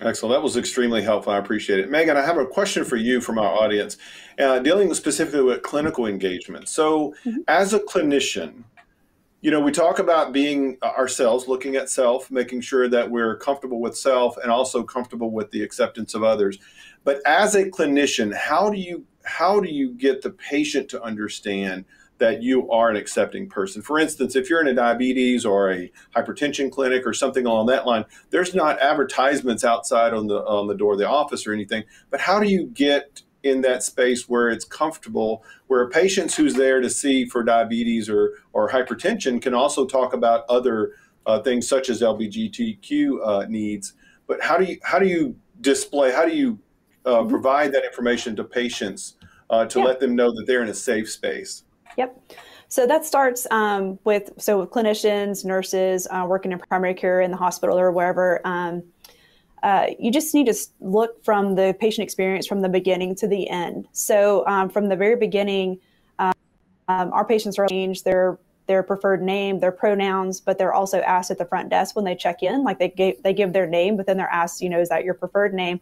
Excellent. 0.00 0.34
That 0.34 0.42
was 0.42 0.56
extremely 0.56 1.00
helpful. 1.00 1.32
I 1.32 1.38
appreciate 1.38 1.78
it. 1.78 1.90
Megan, 1.90 2.16
I 2.16 2.22
have 2.22 2.36
a 2.36 2.44
question 2.44 2.84
for 2.84 2.96
you 2.96 3.20
from 3.20 3.38
our 3.38 3.46
audience, 3.48 3.96
uh, 4.38 4.58
dealing 4.58 4.92
specifically 4.92 5.42
with 5.42 5.62
clinical 5.62 6.06
engagement. 6.06 6.68
So, 6.68 7.14
mm-hmm. 7.24 7.38
as 7.48 7.72
a 7.72 7.80
clinician, 7.80 8.64
you 9.40 9.50
know, 9.50 9.60
we 9.60 9.70
talk 9.72 9.98
about 9.98 10.32
being 10.32 10.76
ourselves, 10.82 11.48
looking 11.48 11.76
at 11.76 11.88
self, 11.88 12.30
making 12.30 12.60
sure 12.60 12.88
that 12.88 13.10
we're 13.10 13.36
comfortable 13.36 13.80
with 13.80 13.96
self 13.96 14.36
and 14.38 14.50
also 14.50 14.82
comfortable 14.82 15.30
with 15.30 15.50
the 15.50 15.62
acceptance 15.62 16.14
of 16.14 16.22
others. 16.22 16.58
But 17.04 17.20
as 17.24 17.54
a 17.54 17.70
clinician, 17.70 18.34
how 18.34 18.68
do 18.68 18.76
you 18.76 19.06
how 19.26 19.60
do 19.60 19.68
you 19.68 19.92
get 19.92 20.22
the 20.22 20.30
patient 20.30 20.88
to 20.90 21.02
understand 21.02 21.84
that 22.18 22.42
you 22.42 22.70
are 22.70 22.88
an 22.88 22.96
accepting 22.96 23.48
person? 23.48 23.82
For 23.82 23.98
instance, 23.98 24.36
if 24.36 24.48
you're 24.48 24.60
in 24.60 24.68
a 24.68 24.74
diabetes 24.74 25.44
or 25.44 25.70
a 25.70 25.92
hypertension 26.14 26.70
clinic 26.70 27.06
or 27.06 27.12
something 27.12 27.44
along 27.44 27.66
that 27.66 27.86
line, 27.86 28.04
there's 28.30 28.54
not 28.54 28.80
advertisements 28.80 29.64
outside 29.64 30.14
on 30.14 30.28
the 30.28 30.38
on 30.44 30.66
the 30.68 30.74
door 30.74 30.92
of 30.92 30.98
the 30.98 31.08
office 31.08 31.46
or 31.46 31.52
anything. 31.52 31.84
But 32.10 32.20
how 32.20 32.40
do 32.40 32.48
you 32.48 32.66
get 32.66 33.22
in 33.42 33.60
that 33.60 33.82
space 33.82 34.28
where 34.28 34.48
it's 34.48 34.64
comfortable, 34.64 35.44
where 35.66 35.88
patients 35.88 36.36
who's 36.36 36.54
there 36.54 36.80
to 36.80 36.90
see 36.90 37.26
for 37.26 37.42
diabetes 37.42 38.08
or 38.08 38.34
or 38.52 38.70
hypertension 38.70 39.42
can 39.42 39.54
also 39.54 39.86
talk 39.86 40.14
about 40.14 40.44
other 40.48 40.92
uh, 41.26 41.40
things 41.40 41.68
such 41.68 41.90
as 41.90 42.00
LGBTQ 42.00 43.18
uh, 43.24 43.46
needs. 43.48 43.94
But 44.26 44.40
how 44.40 44.56
do 44.56 44.64
you 44.64 44.78
how 44.82 44.98
do 44.98 45.06
you 45.06 45.36
display? 45.60 46.12
How 46.12 46.24
do 46.24 46.34
you 46.34 46.58
uh, 47.04 47.24
provide 47.24 47.72
that 47.72 47.84
information 47.84 48.34
to 48.36 48.44
patients 48.44 49.15
uh, 49.50 49.66
to 49.66 49.80
let 49.80 50.00
them 50.00 50.16
know 50.16 50.30
that 50.32 50.44
they're 50.46 50.62
in 50.62 50.68
a 50.68 50.74
safe 50.74 51.10
space. 51.10 51.64
Yep. 51.96 52.32
So 52.68 52.86
that 52.86 53.04
starts 53.04 53.46
um, 53.50 53.98
with 54.04 54.30
so 54.38 54.60
with 54.60 54.70
clinicians, 54.70 55.44
nurses 55.44 56.08
uh, 56.10 56.24
working 56.28 56.52
in 56.52 56.58
primary 56.58 56.94
care 56.94 57.20
in 57.20 57.30
the 57.30 57.36
hospital 57.36 57.78
or 57.78 57.92
wherever. 57.92 58.40
Um, 58.44 58.82
uh, 59.62 59.86
you 59.98 60.12
just 60.12 60.34
need 60.34 60.46
to 60.46 60.54
look 60.80 61.24
from 61.24 61.54
the 61.54 61.76
patient 61.80 62.04
experience 62.04 62.46
from 62.46 62.60
the 62.60 62.68
beginning 62.68 63.14
to 63.16 63.26
the 63.26 63.48
end. 63.48 63.86
So 63.92 64.46
um, 64.46 64.68
from 64.68 64.88
the 64.88 64.96
very 64.96 65.16
beginning, 65.16 65.78
um, 66.18 66.32
um, 66.88 67.12
our 67.12 67.24
patients 67.24 67.58
are 67.58 67.66
changed 67.66 68.04
their 68.04 68.38
their 68.66 68.82
preferred 68.82 69.22
name, 69.22 69.60
their 69.60 69.72
pronouns, 69.72 70.40
but 70.40 70.58
they're 70.58 70.74
also 70.74 71.00
asked 71.00 71.30
at 71.30 71.38
the 71.38 71.44
front 71.44 71.68
desk 71.68 71.94
when 71.94 72.04
they 72.04 72.16
check 72.16 72.42
in, 72.42 72.64
like 72.64 72.78
they 72.78 72.88
gave, 72.88 73.22
they 73.22 73.32
give 73.32 73.52
their 73.52 73.66
name, 73.66 73.96
but 73.96 74.06
then 74.06 74.16
they're 74.16 74.28
asked, 74.28 74.60
you 74.60 74.68
know, 74.68 74.80
is 74.80 74.88
that 74.88 75.04
your 75.04 75.14
preferred 75.14 75.54
name? 75.54 75.80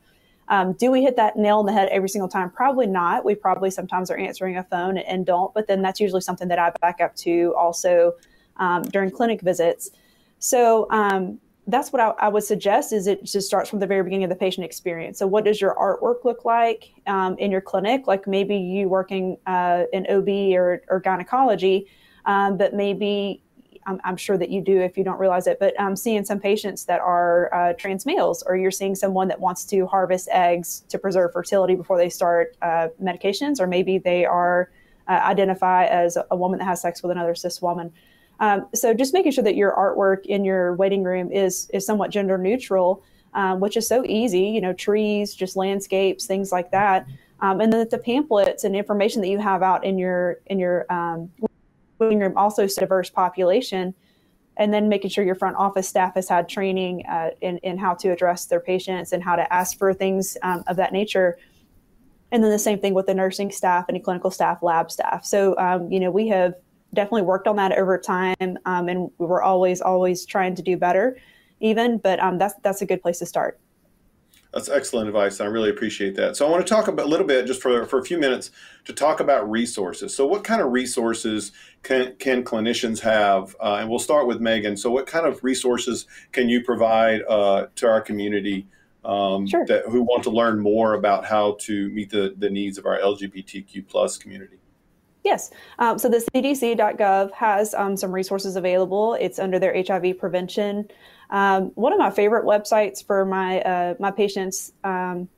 Um, 0.48 0.74
do 0.74 0.90
we 0.90 1.02
hit 1.02 1.16
that 1.16 1.36
nail 1.36 1.58
on 1.58 1.66
the 1.66 1.72
head 1.72 1.88
every 1.90 2.08
single 2.08 2.28
time? 2.28 2.50
Probably 2.50 2.86
not. 2.86 3.24
We 3.24 3.34
probably 3.34 3.70
sometimes 3.70 4.10
are 4.10 4.16
answering 4.16 4.56
a 4.56 4.64
phone 4.64 4.98
and 4.98 5.24
don't, 5.24 5.52
but 5.54 5.66
then 5.66 5.82
that's 5.82 6.00
usually 6.00 6.20
something 6.20 6.48
that 6.48 6.58
I 6.58 6.70
back 6.80 7.00
up 7.00 7.14
to 7.16 7.54
also 7.56 8.12
um, 8.56 8.82
during 8.82 9.10
clinic 9.10 9.40
visits. 9.40 9.90
So 10.38 10.86
um, 10.90 11.38
that's 11.66 11.92
what 11.92 12.00
I, 12.00 12.10
I, 12.18 12.28
would 12.28 12.44
suggest 12.44 12.92
is 12.92 13.06
it 13.06 13.24
just 13.24 13.46
starts 13.46 13.70
from 13.70 13.78
the 13.78 13.86
very 13.86 14.02
beginning 14.02 14.24
of 14.24 14.30
the 14.30 14.36
patient 14.36 14.64
experience. 14.64 15.18
So 15.18 15.26
what 15.26 15.44
does 15.44 15.60
your 15.60 15.74
artwork 15.76 16.24
look 16.24 16.44
like 16.44 16.92
um, 17.06 17.36
in 17.38 17.50
your 17.50 17.62
clinic? 17.62 18.06
Like 18.06 18.26
maybe 18.26 18.56
you 18.56 18.88
working 18.88 19.38
uh, 19.46 19.84
in 19.92 20.06
OB 20.06 20.28
or, 20.58 20.82
or 20.88 21.00
gynecology, 21.00 21.86
um, 22.26 22.58
but 22.58 22.74
maybe 22.74 23.42
I'm, 23.86 24.00
I'm, 24.04 24.16
sure 24.16 24.38
that 24.38 24.50
you 24.50 24.60
do 24.60 24.80
if 24.80 24.96
you 24.96 25.04
don't 25.04 25.18
realize 25.18 25.46
it, 25.46 25.58
but 25.58 25.78
um, 25.78 25.96
seeing 25.96 26.24
some 26.24 26.40
patients 26.40 26.84
that 26.86 27.00
are 27.00 27.52
uh, 27.54 27.72
trans 27.74 28.06
males, 28.06 28.42
or 28.46 28.56
you're 28.56 28.70
seeing 28.70 28.94
someone 28.94 29.28
that 29.28 29.40
wants 29.40 29.64
to 29.66 29.86
harvest 29.86 30.28
eggs 30.30 30.84
to 30.88 30.98
preserve 30.98 31.32
fertility 31.32 31.74
before 31.74 31.96
they 31.96 32.08
start 32.08 32.56
uh, 32.62 32.88
medications, 33.02 33.60
or 33.60 33.66
maybe 33.66 33.98
they 33.98 34.24
are 34.24 34.70
uh, 35.08 35.20
identify 35.24 35.84
as 35.86 36.16
a 36.30 36.36
woman 36.36 36.58
that 36.58 36.64
has 36.64 36.80
sex 36.80 37.02
with 37.02 37.12
another 37.12 37.34
cis 37.34 37.60
woman. 37.60 37.92
Um, 38.40 38.66
so 38.74 38.94
just 38.94 39.12
making 39.12 39.32
sure 39.32 39.44
that 39.44 39.54
your 39.54 39.74
artwork 39.76 40.26
in 40.26 40.44
your 40.44 40.74
waiting 40.74 41.02
room 41.02 41.30
is 41.30 41.70
is 41.72 41.86
somewhat 41.86 42.10
gender 42.10 42.38
neutral, 42.38 43.02
um, 43.34 43.60
which 43.60 43.76
is 43.76 43.86
so 43.86 44.04
easy. 44.04 44.48
You 44.48 44.60
know, 44.60 44.72
trees, 44.72 45.34
just 45.34 45.56
landscapes, 45.56 46.26
things 46.26 46.50
like 46.50 46.70
that. 46.72 47.06
Um, 47.40 47.60
and 47.60 47.72
then 47.72 47.86
the 47.90 47.98
pamphlets 47.98 48.64
and 48.64 48.74
information 48.74 49.20
that 49.20 49.28
you 49.28 49.38
have 49.38 49.62
out 49.62 49.84
in 49.84 49.98
your 49.98 50.40
in 50.46 50.58
your 50.58 50.90
um, 50.92 51.30
waiting 51.98 52.20
room 52.20 52.36
also 52.36 52.66
diverse 52.66 53.10
population. 53.10 53.94
And 54.56 54.72
then 54.72 54.88
making 54.88 55.10
sure 55.10 55.24
your 55.24 55.34
front 55.34 55.56
office 55.56 55.88
staff 55.88 56.14
has 56.14 56.28
had 56.28 56.48
training 56.48 57.04
uh, 57.06 57.30
in, 57.40 57.58
in 57.58 57.76
how 57.76 57.94
to 57.94 58.10
address 58.10 58.46
their 58.46 58.60
patients 58.60 59.12
and 59.12 59.22
how 59.22 59.34
to 59.34 59.52
ask 59.52 59.76
for 59.76 59.92
things 59.92 60.36
um, 60.42 60.62
of 60.68 60.76
that 60.76 60.92
nature. 60.92 61.38
And 62.30 62.42
then 62.42 62.50
the 62.50 62.58
same 62.58 62.78
thing 62.78 62.94
with 62.94 63.06
the 63.06 63.14
nursing 63.14 63.50
staff, 63.50 63.86
any 63.88 63.98
clinical 63.98 64.30
staff, 64.30 64.62
lab 64.62 64.90
staff. 64.90 65.24
So, 65.24 65.56
um, 65.58 65.90
you 65.90 65.98
know, 65.98 66.10
we 66.10 66.28
have 66.28 66.54
definitely 66.94 67.22
worked 67.22 67.48
on 67.48 67.56
that 67.56 67.72
over 67.72 67.98
time, 67.98 68.58
um, 68.64 68.88
and 68.88 69.10
we're 69.18 69.42
always 69.42 69.80
always 69.80 70.24
trying 70.24 70.54
to 70.54 70.62
do 70.62 70.76
better, 70.76 71.18
even. 71.60 71.98
But 71.98 72.20
um, 72.20 72.38
that's 72.38 72.54
that's 72.62 72.82
a 72.82 72.86
good 72.86 73.02
place 73.02 73.18
to 73.18 73.26
start. 73.26 73.60
That's 74.54 74.68
excellent 74.68 75.08
advice. 75.08 75.40
I 75.40 75.46
really 75.46 75.68
appreciate 75.68 76.14
that. 76.14 76.36
So 76.36 76.46
I 76.46 76.50
want 76.50 76.64
to 76.64 76.72
talk 76.72 76.86
about 76.86 77.06
a 77.06 77.08
little 77.08 77.26
bit, 77.26 77.44
just 77.44 77.60
for, 77.60 77.84
for 77.86 77.98
a 77.98 78.04
few 78.04 78.18
minutes, 78.18 78.52
to 78.84 78.92
talk 78.92 79.18
about 79.18 79.50
resources. 79.50 80.14
So 80.14 80.28
what 80.28 80.44
kind 80.44 80.62
of 80.62 80.70
resources 80.70 81.50
can, 81.82 82.14
can 82.20 82.44
clinicians 82.44 83.00
have? 83.00 83.56
Uh, 83.60 83.78
and 83.80 83.90
we'll 83.90 83.98
start 83.98 84.28
with 84.28 84.40
Megan. 84.40 84.76
So 84.76 84.92
what 84.92 85.08
kind 85.08 85.26
of 85.26 85.42
resources 85.42 86.06
can 86.30 86.48
you 86.48 86.62
provide 86.62 87.22
uh, 87.28 87.66
to 87.74 87.88
our 87.88 88.00
community 88.00 88.68
um, 89.04 89.48
sure. 89.48 89.66
that, 89.66 89.86
who 89.86 90.02
want 90.02 90.22
to 90.22 90.30
learn 90.30 90.60
more 90.60 90.94
about 90.94 91.24
how 91.24 91.56
to 91.62 91.90
meet 91.90 92.10
the, 92.10 92.34
the 92.38 92.48
needs 92.48 92.78
of 92.78 92.86
our 92.86 92.98
LGBTQ 93.00 93.88
plus 93.88 94.16
community? 94.16 94.58
Yes. 95.24 95.50
Um, 95.80 95.98
so 95.98 96.08
the 96.08 96.24
CDC.gov 96.32 97.32
has 97.32 97.74
um, 97.74 97.96
some 97.96 98.12
resources 98.12 98.54
available. 98.54 99.14
It's 99.14 99.40
under 99.40 99.58
their 99.58 99.74
HIV 99.74 100.18
prevention. 100.18 100.88
Um, 101.34 101.72
one 101.74 101.92
of 101.92 101.98
my 101.98 102.10
favorite 102.10 102.44
websites 102.44 103.04
for 103.04 103.24
my 103.24 103.60
uh, 103.62 103.94
my 103.98 104.12
patients 104.12 104.72
um, 104.84 105.28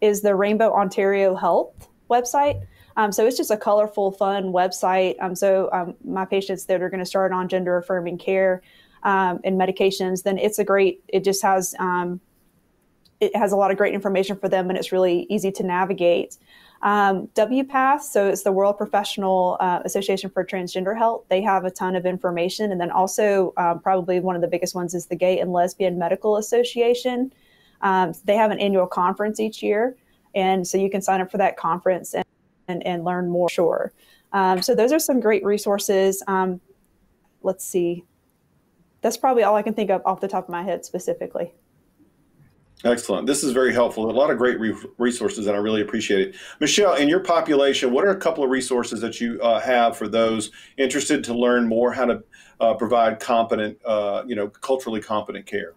is 0.00 0.20
the 0.20 0.34
Rainbow 0.34 0.72
Ontario 0.72 1.36
Health 1.36 1.88
website. 2.10 2.66
Um, 2.96 3.12
so 3.12 3.24
it's 3.24 3.36
just 3.36 3.52
a 3.52 3.56
colorful, 3.56 4.10
fun 4.10 4.52
website. 4.52 5.14
Um, 5.20 5.36
so 5.36 5.94
my 6.04 6.24
patients 6.24 6.64
that 6.66 6.82
are 6.82 6.90
going 6.90 6.98
to 6.98 7.06
start 7.06 7.30
on 7.30 7.48
gender 7.48 7.76
affirming 7.76 8.18
care 8.18 8.62
and 9.04 9.44
medications, 9.44 10.24
then 10.24 10.38
it's 10.38 10.58
a 10.58 10.64
great. 10.64 11.04
It 11.06 11.22
just 11.22 11.40
has 11.42 11.72
it 13.20 13.34
has 13.36 13.52
a 13.52 13.56
lot 13.56 13.70
of 13.70 13.76
great 13.76 13.94
information 13.94 14.36
for 14.36 14.48
them, 14.48 14.68
and 14.70 14.76
it's 14.76 14.90
really 14.90 15.24
easy 15.30 15.52
to 15.52 15.62
navigate. 15.62 16.36
Um, 16.84 17.28
WPATH, 17.28 18.02
so 18.02 18.28
it's 18.28 18.42
the 18.42 18.52
World 18.52 18.76
Professional 18.76 19.56
uh, 19.58 19.80
Association 19.86 20.28
for 20.28 20.44
Transgender 20.44 20.96
Health. 20.96 21.24
They 21.30 21.40
have 21.40 21.64
a 21.64 21.70
ton 21.70 21.96
of 21.96 22.04
information. 22.04 22.70
And 22.70 22.78
then 22.78 22.90
also, 22.90 23.54
um, 23.56 23.80
probably 23.80 24.20
one 24.20 24.36
of 24.36 24.42
the 24.42 24.48
biggest 24.48 24.74
ones 24.74 24.92
is 24.92 25.06
the 25.06 25.16
Gay 25.16 25.40
and 25.40 25.50
Lesbian 25.50 25.98
Medical 25.98 26.36
Association. 26.36 27.32
Um, 27.80 28.12
they 28.24 28.36
have 28.36 28.50
an 28.50 28.60
annual 28.60 28.86
conference 28.86 29.40
each 29.40 29.62
year. 29.62 29.96
And 30.34 30.66
so 30.68 30.76
you 30.76 30.90
can 30.90 31.00
sign 31.00 31.22
up 31.22 31.30
for 31.30 31.38
that 31.38 31.56
conference 31.56 32.12
and, 32.12 32.26
and, 32.68 32.86
and 32.86 33.02
learn 33.02 33.30
more. 33.30 33.48
Sure. 33.48 33.92
Um, 34.32 34.60
so 34.60 34.74
those 34.74 34.92
are 34.92 34.98
some 34.98 35.20
great 35.20 35.42
resources. 35.42 36.22
Um, 36.26 36.60
let's 37.42 37.64
see. 37.64 38.04
That's 39.00 39.16
probably 39.16 39.42
all 39.42 39.56
I 39.56 39.62
can 39.62 39.72
think 39.72 39.90
of 39.90 40.02
off 40.04 40.20
the 40.20 40.28
top 40.28 40.44
of 40.44 40.50
my 40.50 40.62
head 40.62 40.84
specifically. 40.84 41.54
Excellent. 42.84 43.26
This 43.26 43.42
is 43.42 43.52
very 43.52 43.72
helpful. 43.72 44.10
A 44.10 44.12
lot 44.12 44.30
of 44.30 44.36
great 44.36 44.60
re- 44.60 44.76
resources, 44.98 45.46
and 45.46 45.56
I 45.56 45.58
really 45.58 45.80
appreciate 45.80 46.28
it. 46.28 46.36
Michelle, 46.60 46.94
in 46.94 47.08
your 47.08 47.20
population, 47.20 47.90
what 47.92 48.04
are 48.04 48.10
a 48.10 48.16
couple 48.16 48.44
of 48.44 48.50
resources 48.50 49.00
that 49.00 49.22
you 49.22 49.40
uh, 49.40 49.58
have 49.60 49.96
for 49.96 50.06
those 50.06 50.50
interested 50.76 51.24
to 51.24 51.34
learn 51.34 51.66
more 51.66 51.92
how 51.92 52.04
to 52.04 52.22
uh, 52.60 52.74
provide 52.74 53.20
competent, 53.20 53.78
uh, 53.86 54.22
you 54.26 54.36
know, 54.36 54.48
culturally 54.48 55.00
competent 55.00 55.46
care? 55.46 55.72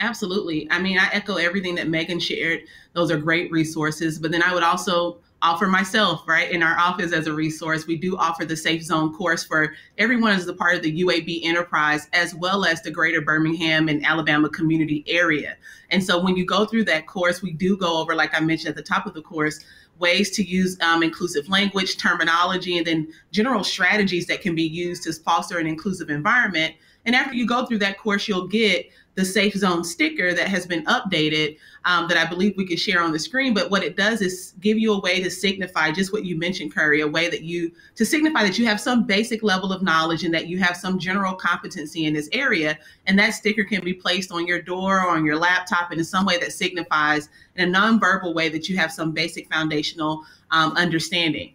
Absolutely. 0.00 0.70
I 0.70 0.80
mean, 0.80 0.98
I 0.98 1.08
echo 1.12 1.36
everything 1.36 1.74
that 1.76 1.88
Megan 1.88 2.20
shared. 2.20 2.60
Those 2.92 3.10
are 3.10 3.18
great 3.18 3.50
resources. 3.50 4.18
But 4.18 4.32
then 4.32 4.42
I 4.42 4.52
would 4.52 4.62
also 4.62 5.18
offer 5.42 5.66
myself, 5.66 6.26
right, 6.28 6.50
in 6.50 6.62
our 6.62 6.78
office 6.78 7.12
as 7.12 7.26
a 7.26 7.32
resource. 7.32 7.86
We 7.86 7.96
do 7.96 8.16
offer 8.16 8.44
the 8.44 8.56
Safe 8.56 8.82
Zone 8.82 9.14
course 9.14 9.42
for 9.42 9.74
everyone 9.98 10.32
as 10.32 10.46
a 10.46 10.52
part 10.52 10.76
of 10.76 10.82
the 10.82 11.02
UAB 11.02 11.44
enterprise, 11.44 12.08
as 12.12 12.34
well 12.34 12.64
as 12.64 12.82
the 12.82 12.90
greater 12.90 13.20
Birmingham 13.20 13.88
and 13.88 14.04
Alabama 14.04 14.48
community 14.50 15.04
area. 15.06 15.56
And 15.90 16.04
so 16.04 16.22
when 16.22 16.36
you 16.36 16.44
go 16.44 16.66
through 16.66 16.84
that 16.84 17.06
course, 17.06 17.42
we 17.42 17.52
do 17.52 17.76
go 17.76 18.00
over, 18.00 18.14
like 18.14 18.34
I 18.34 18.40
mentioned 18.40 18.70
at 18.70 18.76
the 18.76 18.82
top 18.82 19.06
of 19.06 19.14
the 19.14 19.22
course, 19.22 19.64
ways 19.98 20.30
to 20.30 20.42
use 20.42 20.78
um, 20.80 21.02
inclusive 21.02 21.48
language, 21.48 21.96
terminology, 21.96 22.78
and 22.78 22.86
then 22.86 23.12
general 23.32 23.64
strategies 23.64 24.26
that 24.26 24.40
can 24.40 24.54
be 24.54 24.62
used 24.62 25.02
to 25.04 25.12
foster 25.12 25.58
an 25.58 25.66
inclusive 25.66 26.10
environment. 26.10 26.74
And 27.06 27.14
after 27.14 27.34
you 27.34 27.46
go 27.46 27.64
through 27.64 27.78
that 27.78 27.98
course, 27.98 28.28
you'll 28.28 28.48
get 28.48 28.86
the 29.16 29.24
Safe 29.24 29.54
Zone 29.54 29.82
sticker 29.82 30.32
that 30.32 30.48
has 30.48 30.66
been 30.66 30.84
updated 30.84 31.58
um, 31.84 32.08
that 32.08 32.16
I 32.16 32.28
believe 32.28 32.56
we 32.56 32.66
could 32.66 32.78
share 32.78 33.02
on 33.02 33.12
the 33.12 33.18
screen. 33.18 33.54
But 33.54 33.70
what 33.70 33.82
it 33.82 33.96
does 33.96 34.20
is 34.20 34.54
give 34.60 34.78
you 34.78 34.92
a 34.92 35.00
way 35.00 35.22
to 35.22 35.30
signify 35.30 35.90
just 35.90 36.12
what 36.12 36.24
you 36.24 36.36
mentioned, 36.36 36.74
Curry, 36.74 37.00
a 37.00 37.08
way 37.08 37.28
that 37.28 37.42
you 37.42 37.72
to 37.96 38.06
signify 38.06 38.44
that 38.44 38.58
you 38.58 38.66
have 38.66 38.80
some 38.80 39.04
basic 39.04 39.42
level 39.42 39.72
of 39.72 39.82
knowledge 39.82 40.24
and 40.24 40.32
that 40.34 40.46
you 40.46 40.58
have 40.58 40.76
some 40.76 40.98
general 40.98 41.34
competency 41.34 42.06
in 42.06 42.14
this 42.14 42.28
area. 42.32 42.78
And 43.06 43.18
that 43.18 43.30
sticker 43.30 43.64
can 43.64 43.82
be 43.84 43.94
placed 43.94 44.30
on 44.30 44.46
your 44.46 44.62
door 44.62 45.00
or 45.00 45.10
on 45.10 45.24
your 45.24 45.36
laptop 45.36 45.92
in 45.92 46.02
some 46.04 46.24
way 46.24 46.38
that 46.38 46.52
signifies 46.52 47.28
in 47.56 47.68
a 47.68 47.78
nonverbal 47.78 48.34
way 48.34 48.48
that 48.48 48.68
you 48.68 48.76
have 48.78 48.92
some 48.92 49.12
basic 49.12 49.52
foundational 49.52 50.24
um, 50.50 50.72
understanding. 50.76 51.54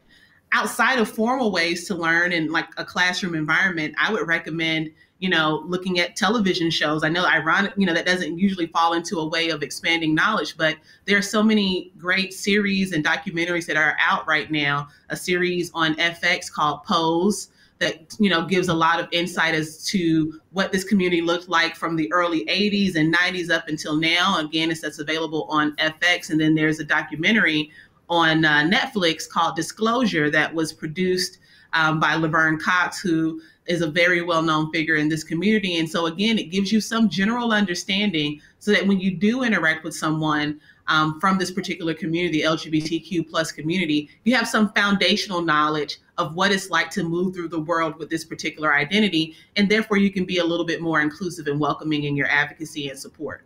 Outside 0.52 1.00
of 1.00 1.10
formal 1.10 1.52
ways 1.52 1.86
to 1.88 1.96
learn 1.96 2.32
in 2.32 2.52
like 2.52 2.68
a 2.78 2.86
classroom 2.86 3.36
environment, 3.36 3.96
I 4.00 4.12
would 4.12 4.28
recommend 4.28 4.92
you 5.20 5.30
know, 5.30 5.64
looking 5.66 6.00
at 6.00 6.16
television 6.16 6.70
shows. 6.70 7.04
I 7.04 7.10
know 7.10 7.26
ironic, 7.26 7.74
you 7.78 7.86
know, 7.86 7.94
that 7.94 8.06
doesn't 8.06 8.38
usually 8.38 8.68
fall 8.68 8.94
into 8.94 9.20
a 9.20 9.28
way 9.28 9.50
of 9.50 9.64
expanding 9.64 10.14
knowledge, 10.14 10.58
but 10.58 10.78
there 11.06 11.18
are 11.18 11.22
so 11.22 11.42
many 11.42 11.92
great 11.98 12.34
series 12.34 12.92
and 12.92 13.04
documentaries 13.04 13.66
that 13.68 13.78
are 13.78 13.96
out 14.00 14.28
right 14.28 14.52
now. 14.52 14.90
A 15.10 15.16
series 15.16 15.72
on 15.74 15.96
FX 15.96 16.52
called 16.52 16.84
Pose 16.84 17.50
that 17.80 18.16
you 18.20 18.30
know 18.30 18.46
gives 18.46 18.70
a 18.70 18.74
lot 18.74 19.00
of 19.00 19.08
insight 19.12 19.54
as 19.54 19.86
to 19.86 20.40
what 20.52 20.72
this 20.72 20.84
community 20.84 21.22
looked 21.22 21.50
like 21.50 21.76
from 21.76 21.96
the 21.96 22.12
early 22.14 22.46
80s 22.46 22.96
and 22.96 23.14
90s 23.14 23.50
up 23.50 23.68
until 23.68 23.98
now. 23.98 24.40
Again, 24.40 24.72
it's 24.72 24.82
that's 24.82 25.00
available 25.00 25.44
on 25.50 25.76
FX, 25.78 26.30
and 26.30 26.40
then 26.40 26.56
there's 26.56 26.80
a 26.80 26.86
documentary 26.86 27.72
on 28.10 28.46
uh, 28.46 28.62
Netflix 28.62 29.28
called 29.28 29.56
Disclosure 29.56 30.30
that 30.30 30.54
was 30.54 30.72
produced 30.72 31.40
um, 31.76 32.00
by 32.00 32.16
Laverne 32.16 32.60
Cox, 32.60 33.00
who 33.00 33.42
is 33.68 33.82
a 33.82 33.88
very 33.88 34.22
well 34.22 34.42
known 34.42 34.72
figure 34.72 34.96
in 34.96 35.10
this 35.10 35.24
community. 35.24 35.78
And 35.78 35.90
so, 35.90 36.08
again, 36.08 36.40
it 36.40 36.46
gives 36.46 36.72
you 36.72 36.82
some 36.82 37.10
general 37.10 37.52
understanding 37.52 38.42
so 38.60 38.72
that 38.72 38.88
when 38.88 39.00
you 39.00 39.16
do 39.16 39.44
interact 39.44 39.84
with 39.84 39.94
someone 39.94 40.60
um, 40.88 41.20
from 41.20 41.38
this 41.38 41.52
particular 41.52 41.94
community, 41.94 42.42
LGBTQ 42.44 43.30
plus 43.30 43.52
community, 43.52 44.10
you 44.24 44.36
have 44.36 44.48
some 44.48 44.72
foundational 44.74 45.42
knowledge 45.42 45.98
of 46.18 46.36
what 46.36 46.52
it's 46.52 46.70
like 46.70 46.90
to 46.92 47.04
move 47.04 47.34
through 47.34 47.50
the 47.50 47.60
world 47.60 47.98
with 47.98 48.10
this 48.10 48.24
particular 48.24 48.74
identity. 48.74 49.36
And 49.56 49.70
therefore, 49.70 49.98
you 49.98 50.12
can 50.12 50.26
be 50.26 50.38
a 50.38 50.46
little 50.46 50.66
bit 50.66 50.82
more 50.82 51.02
inclusive 51.02 51.48
and 51.48 51.60
welcoming 51.60 52.04
in 52.04 52.16
your 52.16 52.28
advocacy 52.28 52.90
and 52.90 52.98
support. 52.98 53.46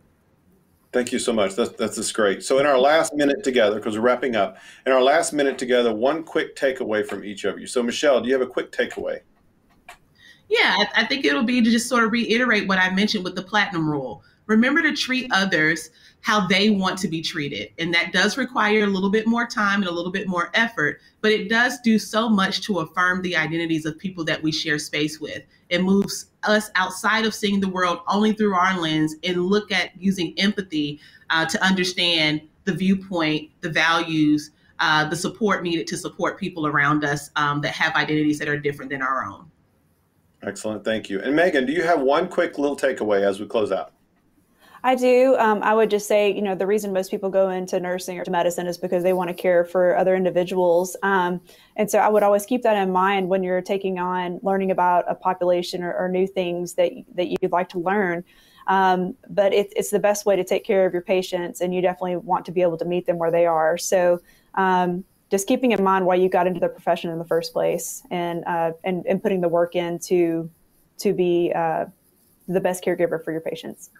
Thank 0.92 1.12
you 1.12 1.20
so 1.20 1.32
much. 1.32 1.54
That's, 1.54 1.70
that's 1.70 1.96
just 1.96 2.12
great. 2.14 2.42
So, 2.42 2.58
in 2.58 2.66
our 2.66 2.78
last 2.78 3.14
minute 3.14 3.44
together, 3.44 3.76
because 3.76 3.96
we're 3.96 4.02
wrapping 4.02 4.34
up, 4.34 4.58
in 4.86 4.92
our 4.92 5.02
last 5.02 5.32
minute 5.32 5.56
together, 5.56 5.94
one 5.94 6.24
quick 6.24 6.56
takeaway 6.56 7.06
from 7.06 7.24
each 7.24 7.44
of 7.44 7.60
you. 7.60 7.66
So, 7.68 7.82
Michelle, 7.82 8.20
do 8.20 8.28
you 8.28 8.34
have 8.34 8.42
a 8.42 8.50
quick 8.50 8.72
takeaway? 8.72 9.20
Yeah, 10.48 10.74
I, 10.78 11.02
I 11.02 11.06
think 11.06 11.24
it'll 11.24 11.44
be 11.44 11.62
to 11.62 11.70
just 11.70 11.88
sort 11.88 12.02
of 12.02 12.10
reiterate 12.10 12.66
what 12.66 12.78
I 12.78 12.90
mentioned 12.90 13.22
with 13.22 13.36
the 13.36 13.42
platinum 13.42 13.88
rule. 13.88 14.24
Remember 14.46 14.82
to 14.82 14.92
treat 14.92 15.30
others 15.32 15.90
how 16.22 16.46
they 16.46 16.70
want 16.70 16.98
to 16.98 17.08
be 17.08 17.22
treated. 17.22 17.72
And 17.78 17.92
that 17.94 18.12
does 18.12 18.36
require 18.36 18.84
a 18.84 18.86
little 18.86 19.10
bit 19.10 19.26
more 19.26 19.46
time 19.46 19.80
and 19.80 19.88
a 19.88 19.92
little 19.92 20.12
bit 20.12 20.28
more 20.28 20.50
effort, 20.54 21.00
but 21.20 21.32
it 21.32 21.48
does 21.48 21.80
do 21.80 21.98
so 21.98 22.28
much 22.28 22.60
to 22.62 22.80
affirm 22.80 23.22
the 23.22 23.36
identities 23.36 23.86
of 23.86 23.98
people 23.98 24.24
that 24.24 24.42
we 24.42 24.52
share 24.52 24.78
space 24.78 25.20
with. 25.20 25.42
It 25.70 25.82
moves 25.82 26.26
us 26.42 26.70
outside 26.74 27.24
of 27.24 27.34
seeing 27.34 27.60
the 27.60 27.68
world 27.68 28.00
only 28.08 28.32
through 28.32 28.54
our 28.54 28.78
lens 28.78 29.14
and 29.24 29.44
look 29.44 29.72
at 29.72 29.90
using 30.00 30.34
empathy 30.38 31.00
uh, 31.30 31.46
to 31.46 31.64
understand 31.64 32.42
the 32.64 32.74
viewpoint, 32.74 33.50
the 33.60 33.70
values, 33.70 34.50
uh, 34.78 35.08
the 35.08 35.16
support 35.16 35.62
needed 35.62 35.86
to 35.86 35.96
support 35.96 36.38
people 36.38 36.66
around 36.66 37.04
us 37.04 37.30
um, 37.36 37.60
that 37.60 37.72
have 37.72 37.94
identities 37.94 38.38
that 38.38 38.48
are 38.48 38.58
different 38.58 38.90
than 38.90 39.02
our 39.02 39.24
own. 39.24 39.50
Excellent. 40.42 40.84
Thank 40.84 41.10
you. 41.10 41.20
And 41.20 41.36
Megan, 41.36 41.66
do 41.66 41.72
you 41.72 41.82
have 41.82 42.00
one 42.00 42.28
quick 42.28 42.58
little 42.58 42.76
takeaway 42.76 43.22
as 43.22 43.40
we 43.40 43.46
close 43.46 43.72
out? 43.72 43.92
I 44.82 44.94
do. 44.94 45.36
Um, 45.38 45.62
I 45.62 45.74
would 45.74 45.90
just 45.90 46.08
say, 46.08 46.32
you 46.32 46.40
know, 46.40 46.54
the 46.54 46.66
reason 46.66 46.92
most 46.92 47.10
people 47.10 47.28
go 47.28 47.50
into 47.50 47.78
nursing 47.78 48.18
or 48.18 48.24
to 48.24 48.30
medicine 48.30 48.66
is 48.66 48.78
because 48.78 49.02
they 49.02 49.12
want 49.12 49.28
to 49.28 49.34
care 49.34 49.64
for 49.64 49.94
other 49.96 50.16
individuals. 50.16 50.96
Um, 51.02 51.40
and 51.76 51.90
so 51.90 51.98
I 51.98 52.08
would 52.08 52.22
always 52.22 52.46
keep 52.46 52.62
that 52.62 52.76
in 52.76 52.90
mind 52.90 53.28
when 53.28 53.42
you're 53.42 53.60
taking 53.60 53.98
on 53.98 54.40
learning 54.42 54.70
about 54.70 55.04
a 55.06 55.14
population 55.14 55.82
or, 55.82 55.92
or 55.92 56.08
new 56.08 56.26
things 56.26 56.74
that, 56.74 56.92
that 57.14 57.28
you'd 57.28 57.52
like 57.52 57.68
to 57.70 57.78
learn. 57.78 58.24
Um, 58.68 59.16
but 59.28 59.52
it, 59.52 59.72
it's 59.76 59.90
the 59.90 59.98
best 59.98 60.24
way 60.24 60.36
to 60.36 60.44
take 60.44 60.64
care 60.64 60.86
of 60.86 60.92
your 60.92 61.02
patients, 61.02 61.60
and 61.60 61.74
you 61.74 61.82
definitely 61.82 62.16
want 62.16 62.44
to 62.46 62.52
be 62.52 62.62
able 62.62 62.78
to 62.78 62.84
meet 62.84 63.04
them 63.06 63.18
where 63.18 63.30
they 63.30 63.44
are. 63.44 63.76
So 63.76 64.20
um, 64.54 65.04
just 65.30 65.46
keeping 65.46 65.72
in 65.72 65.82
mind 65.82 66.06
why 66.06 66.14
you 66.14 66.28
got 66.28 66.46
into 66.46 66.60
the 66.60 66.68
profession 66.68 67.10
in 67.10 67.18
the 67.18 67.24
first 67.24 67.52
place 67.52 68.02
and, 68.10 68.44
uh, 68.46 68.72
and, 68.84 69.04
and 69.06 69.22
putting 69.22 69.40
the 69.40 69.48
work 69.48 69.74
in 69.76 69.98
to, 70.00 70.48
to 70.98 71.12
be 71.12 71.52
uh, 71.54 71.86
the 72.48 72.60
best 72.60 72.84
caregiver 72.84 73.22
for 73.22 73.32
your 73.32 73.40
patients. 73.40 73.90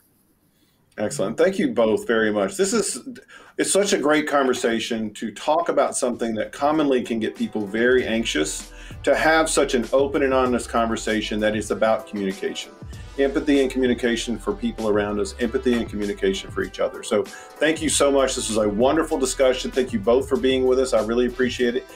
Excellent. 1.00 1.38
Thank 1.38 1.58
you 1.58 1.68
both 1.68 2.06
very 2.06 2.30
much. 2.30 2.58
This 2.58 2.74
is 2.74 3.08
it's 3.56 3.72
such 3.72 3.94
a 3.94 3.98
great 3.98 4.28
conversation 4.28 5.14
to 5.14 5.30
talk 5.32 5.70
about 5.70 5.96
something 5.96 6.34
that 6.34 6.52
commonly 6.52 7.02
can 7.02 7.18
get 7.18 7.34
people 7.34 7.66
very 7.66 8.06
anxious 8.06 8.70
to 9.04 9.14
have 9.14 9.48
such 9.48 9.72
an 9.72 9.86
open 9.94 10.22
and 10.22 10.34
honest 10.34 10.68
conversation 10.68 11.40
that 11.40 11.56
is 11.56 11.70
about 11.70 12.06
communication. 12.06 12.72
Empathy 13.18 13.62
and 13.62 13.70
communication 13.70 14.38
for 14.38 14.52
people 14.52 14.90
around 14.90 15.18
us, 15.20 15.34
empathy 15.40 15.72
and 15.72 15.88
communication 15.88 16.50
for 16.50 16.62
each 16.62 16.80
other. 16.80 17.02
So, 17.02 17.22
thank 17.22 17.80
you 17.80 17.88
so 17.88 18.12
much. 18.12 18.34
This 18.34 18.48
was 18.48 18.58
a 18.58 18.68
wonderful 18.68 19.18
discussion. 19.18 19.70
Thank 19.70 19.94
you 19.94 20.00
both 20.00 20.28
for 20.28 20.36
being 20.36 20.66
with 20.66 20.78
us. 20.78 20.92
I 20.92 21.02
really 21.02 21.26
appreciate 21.26 21.76
it. 21.76 21.86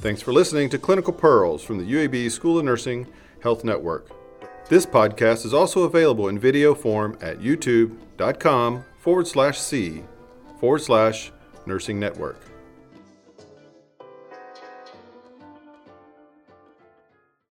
Thanks 0.00 0.20
for 0.20 0.32
listening 0.32 0.68
to 0.70 0.78
Clinical 0.78 1.12
Pearls 1.12 1.62
from 1.62 1.78
the 1.78 1.84
UAB 1.84 2.28
School 2.32 2.58
of 2.58 2.64
Nursing 2.64 3.06
Health 3.40 3.62
Network. 3.62 4.10
This 4.68 4.84
podcast 4.84 5.46
is 5.46 5.54
also 5.54 5.84
available 5.84 6.26
in 6.26 6.40
video 6.40 6.74
form 6.74 7.16
at 7.20 7.38
youtube.com 8.16 8.84
forward 8.98 9.26
slash 9.26 9.58
C 9.58 10.02
forward 10.60 10.80
slash 10.80 11.32
nursing 11.66 11.98
network. 11.98 12.40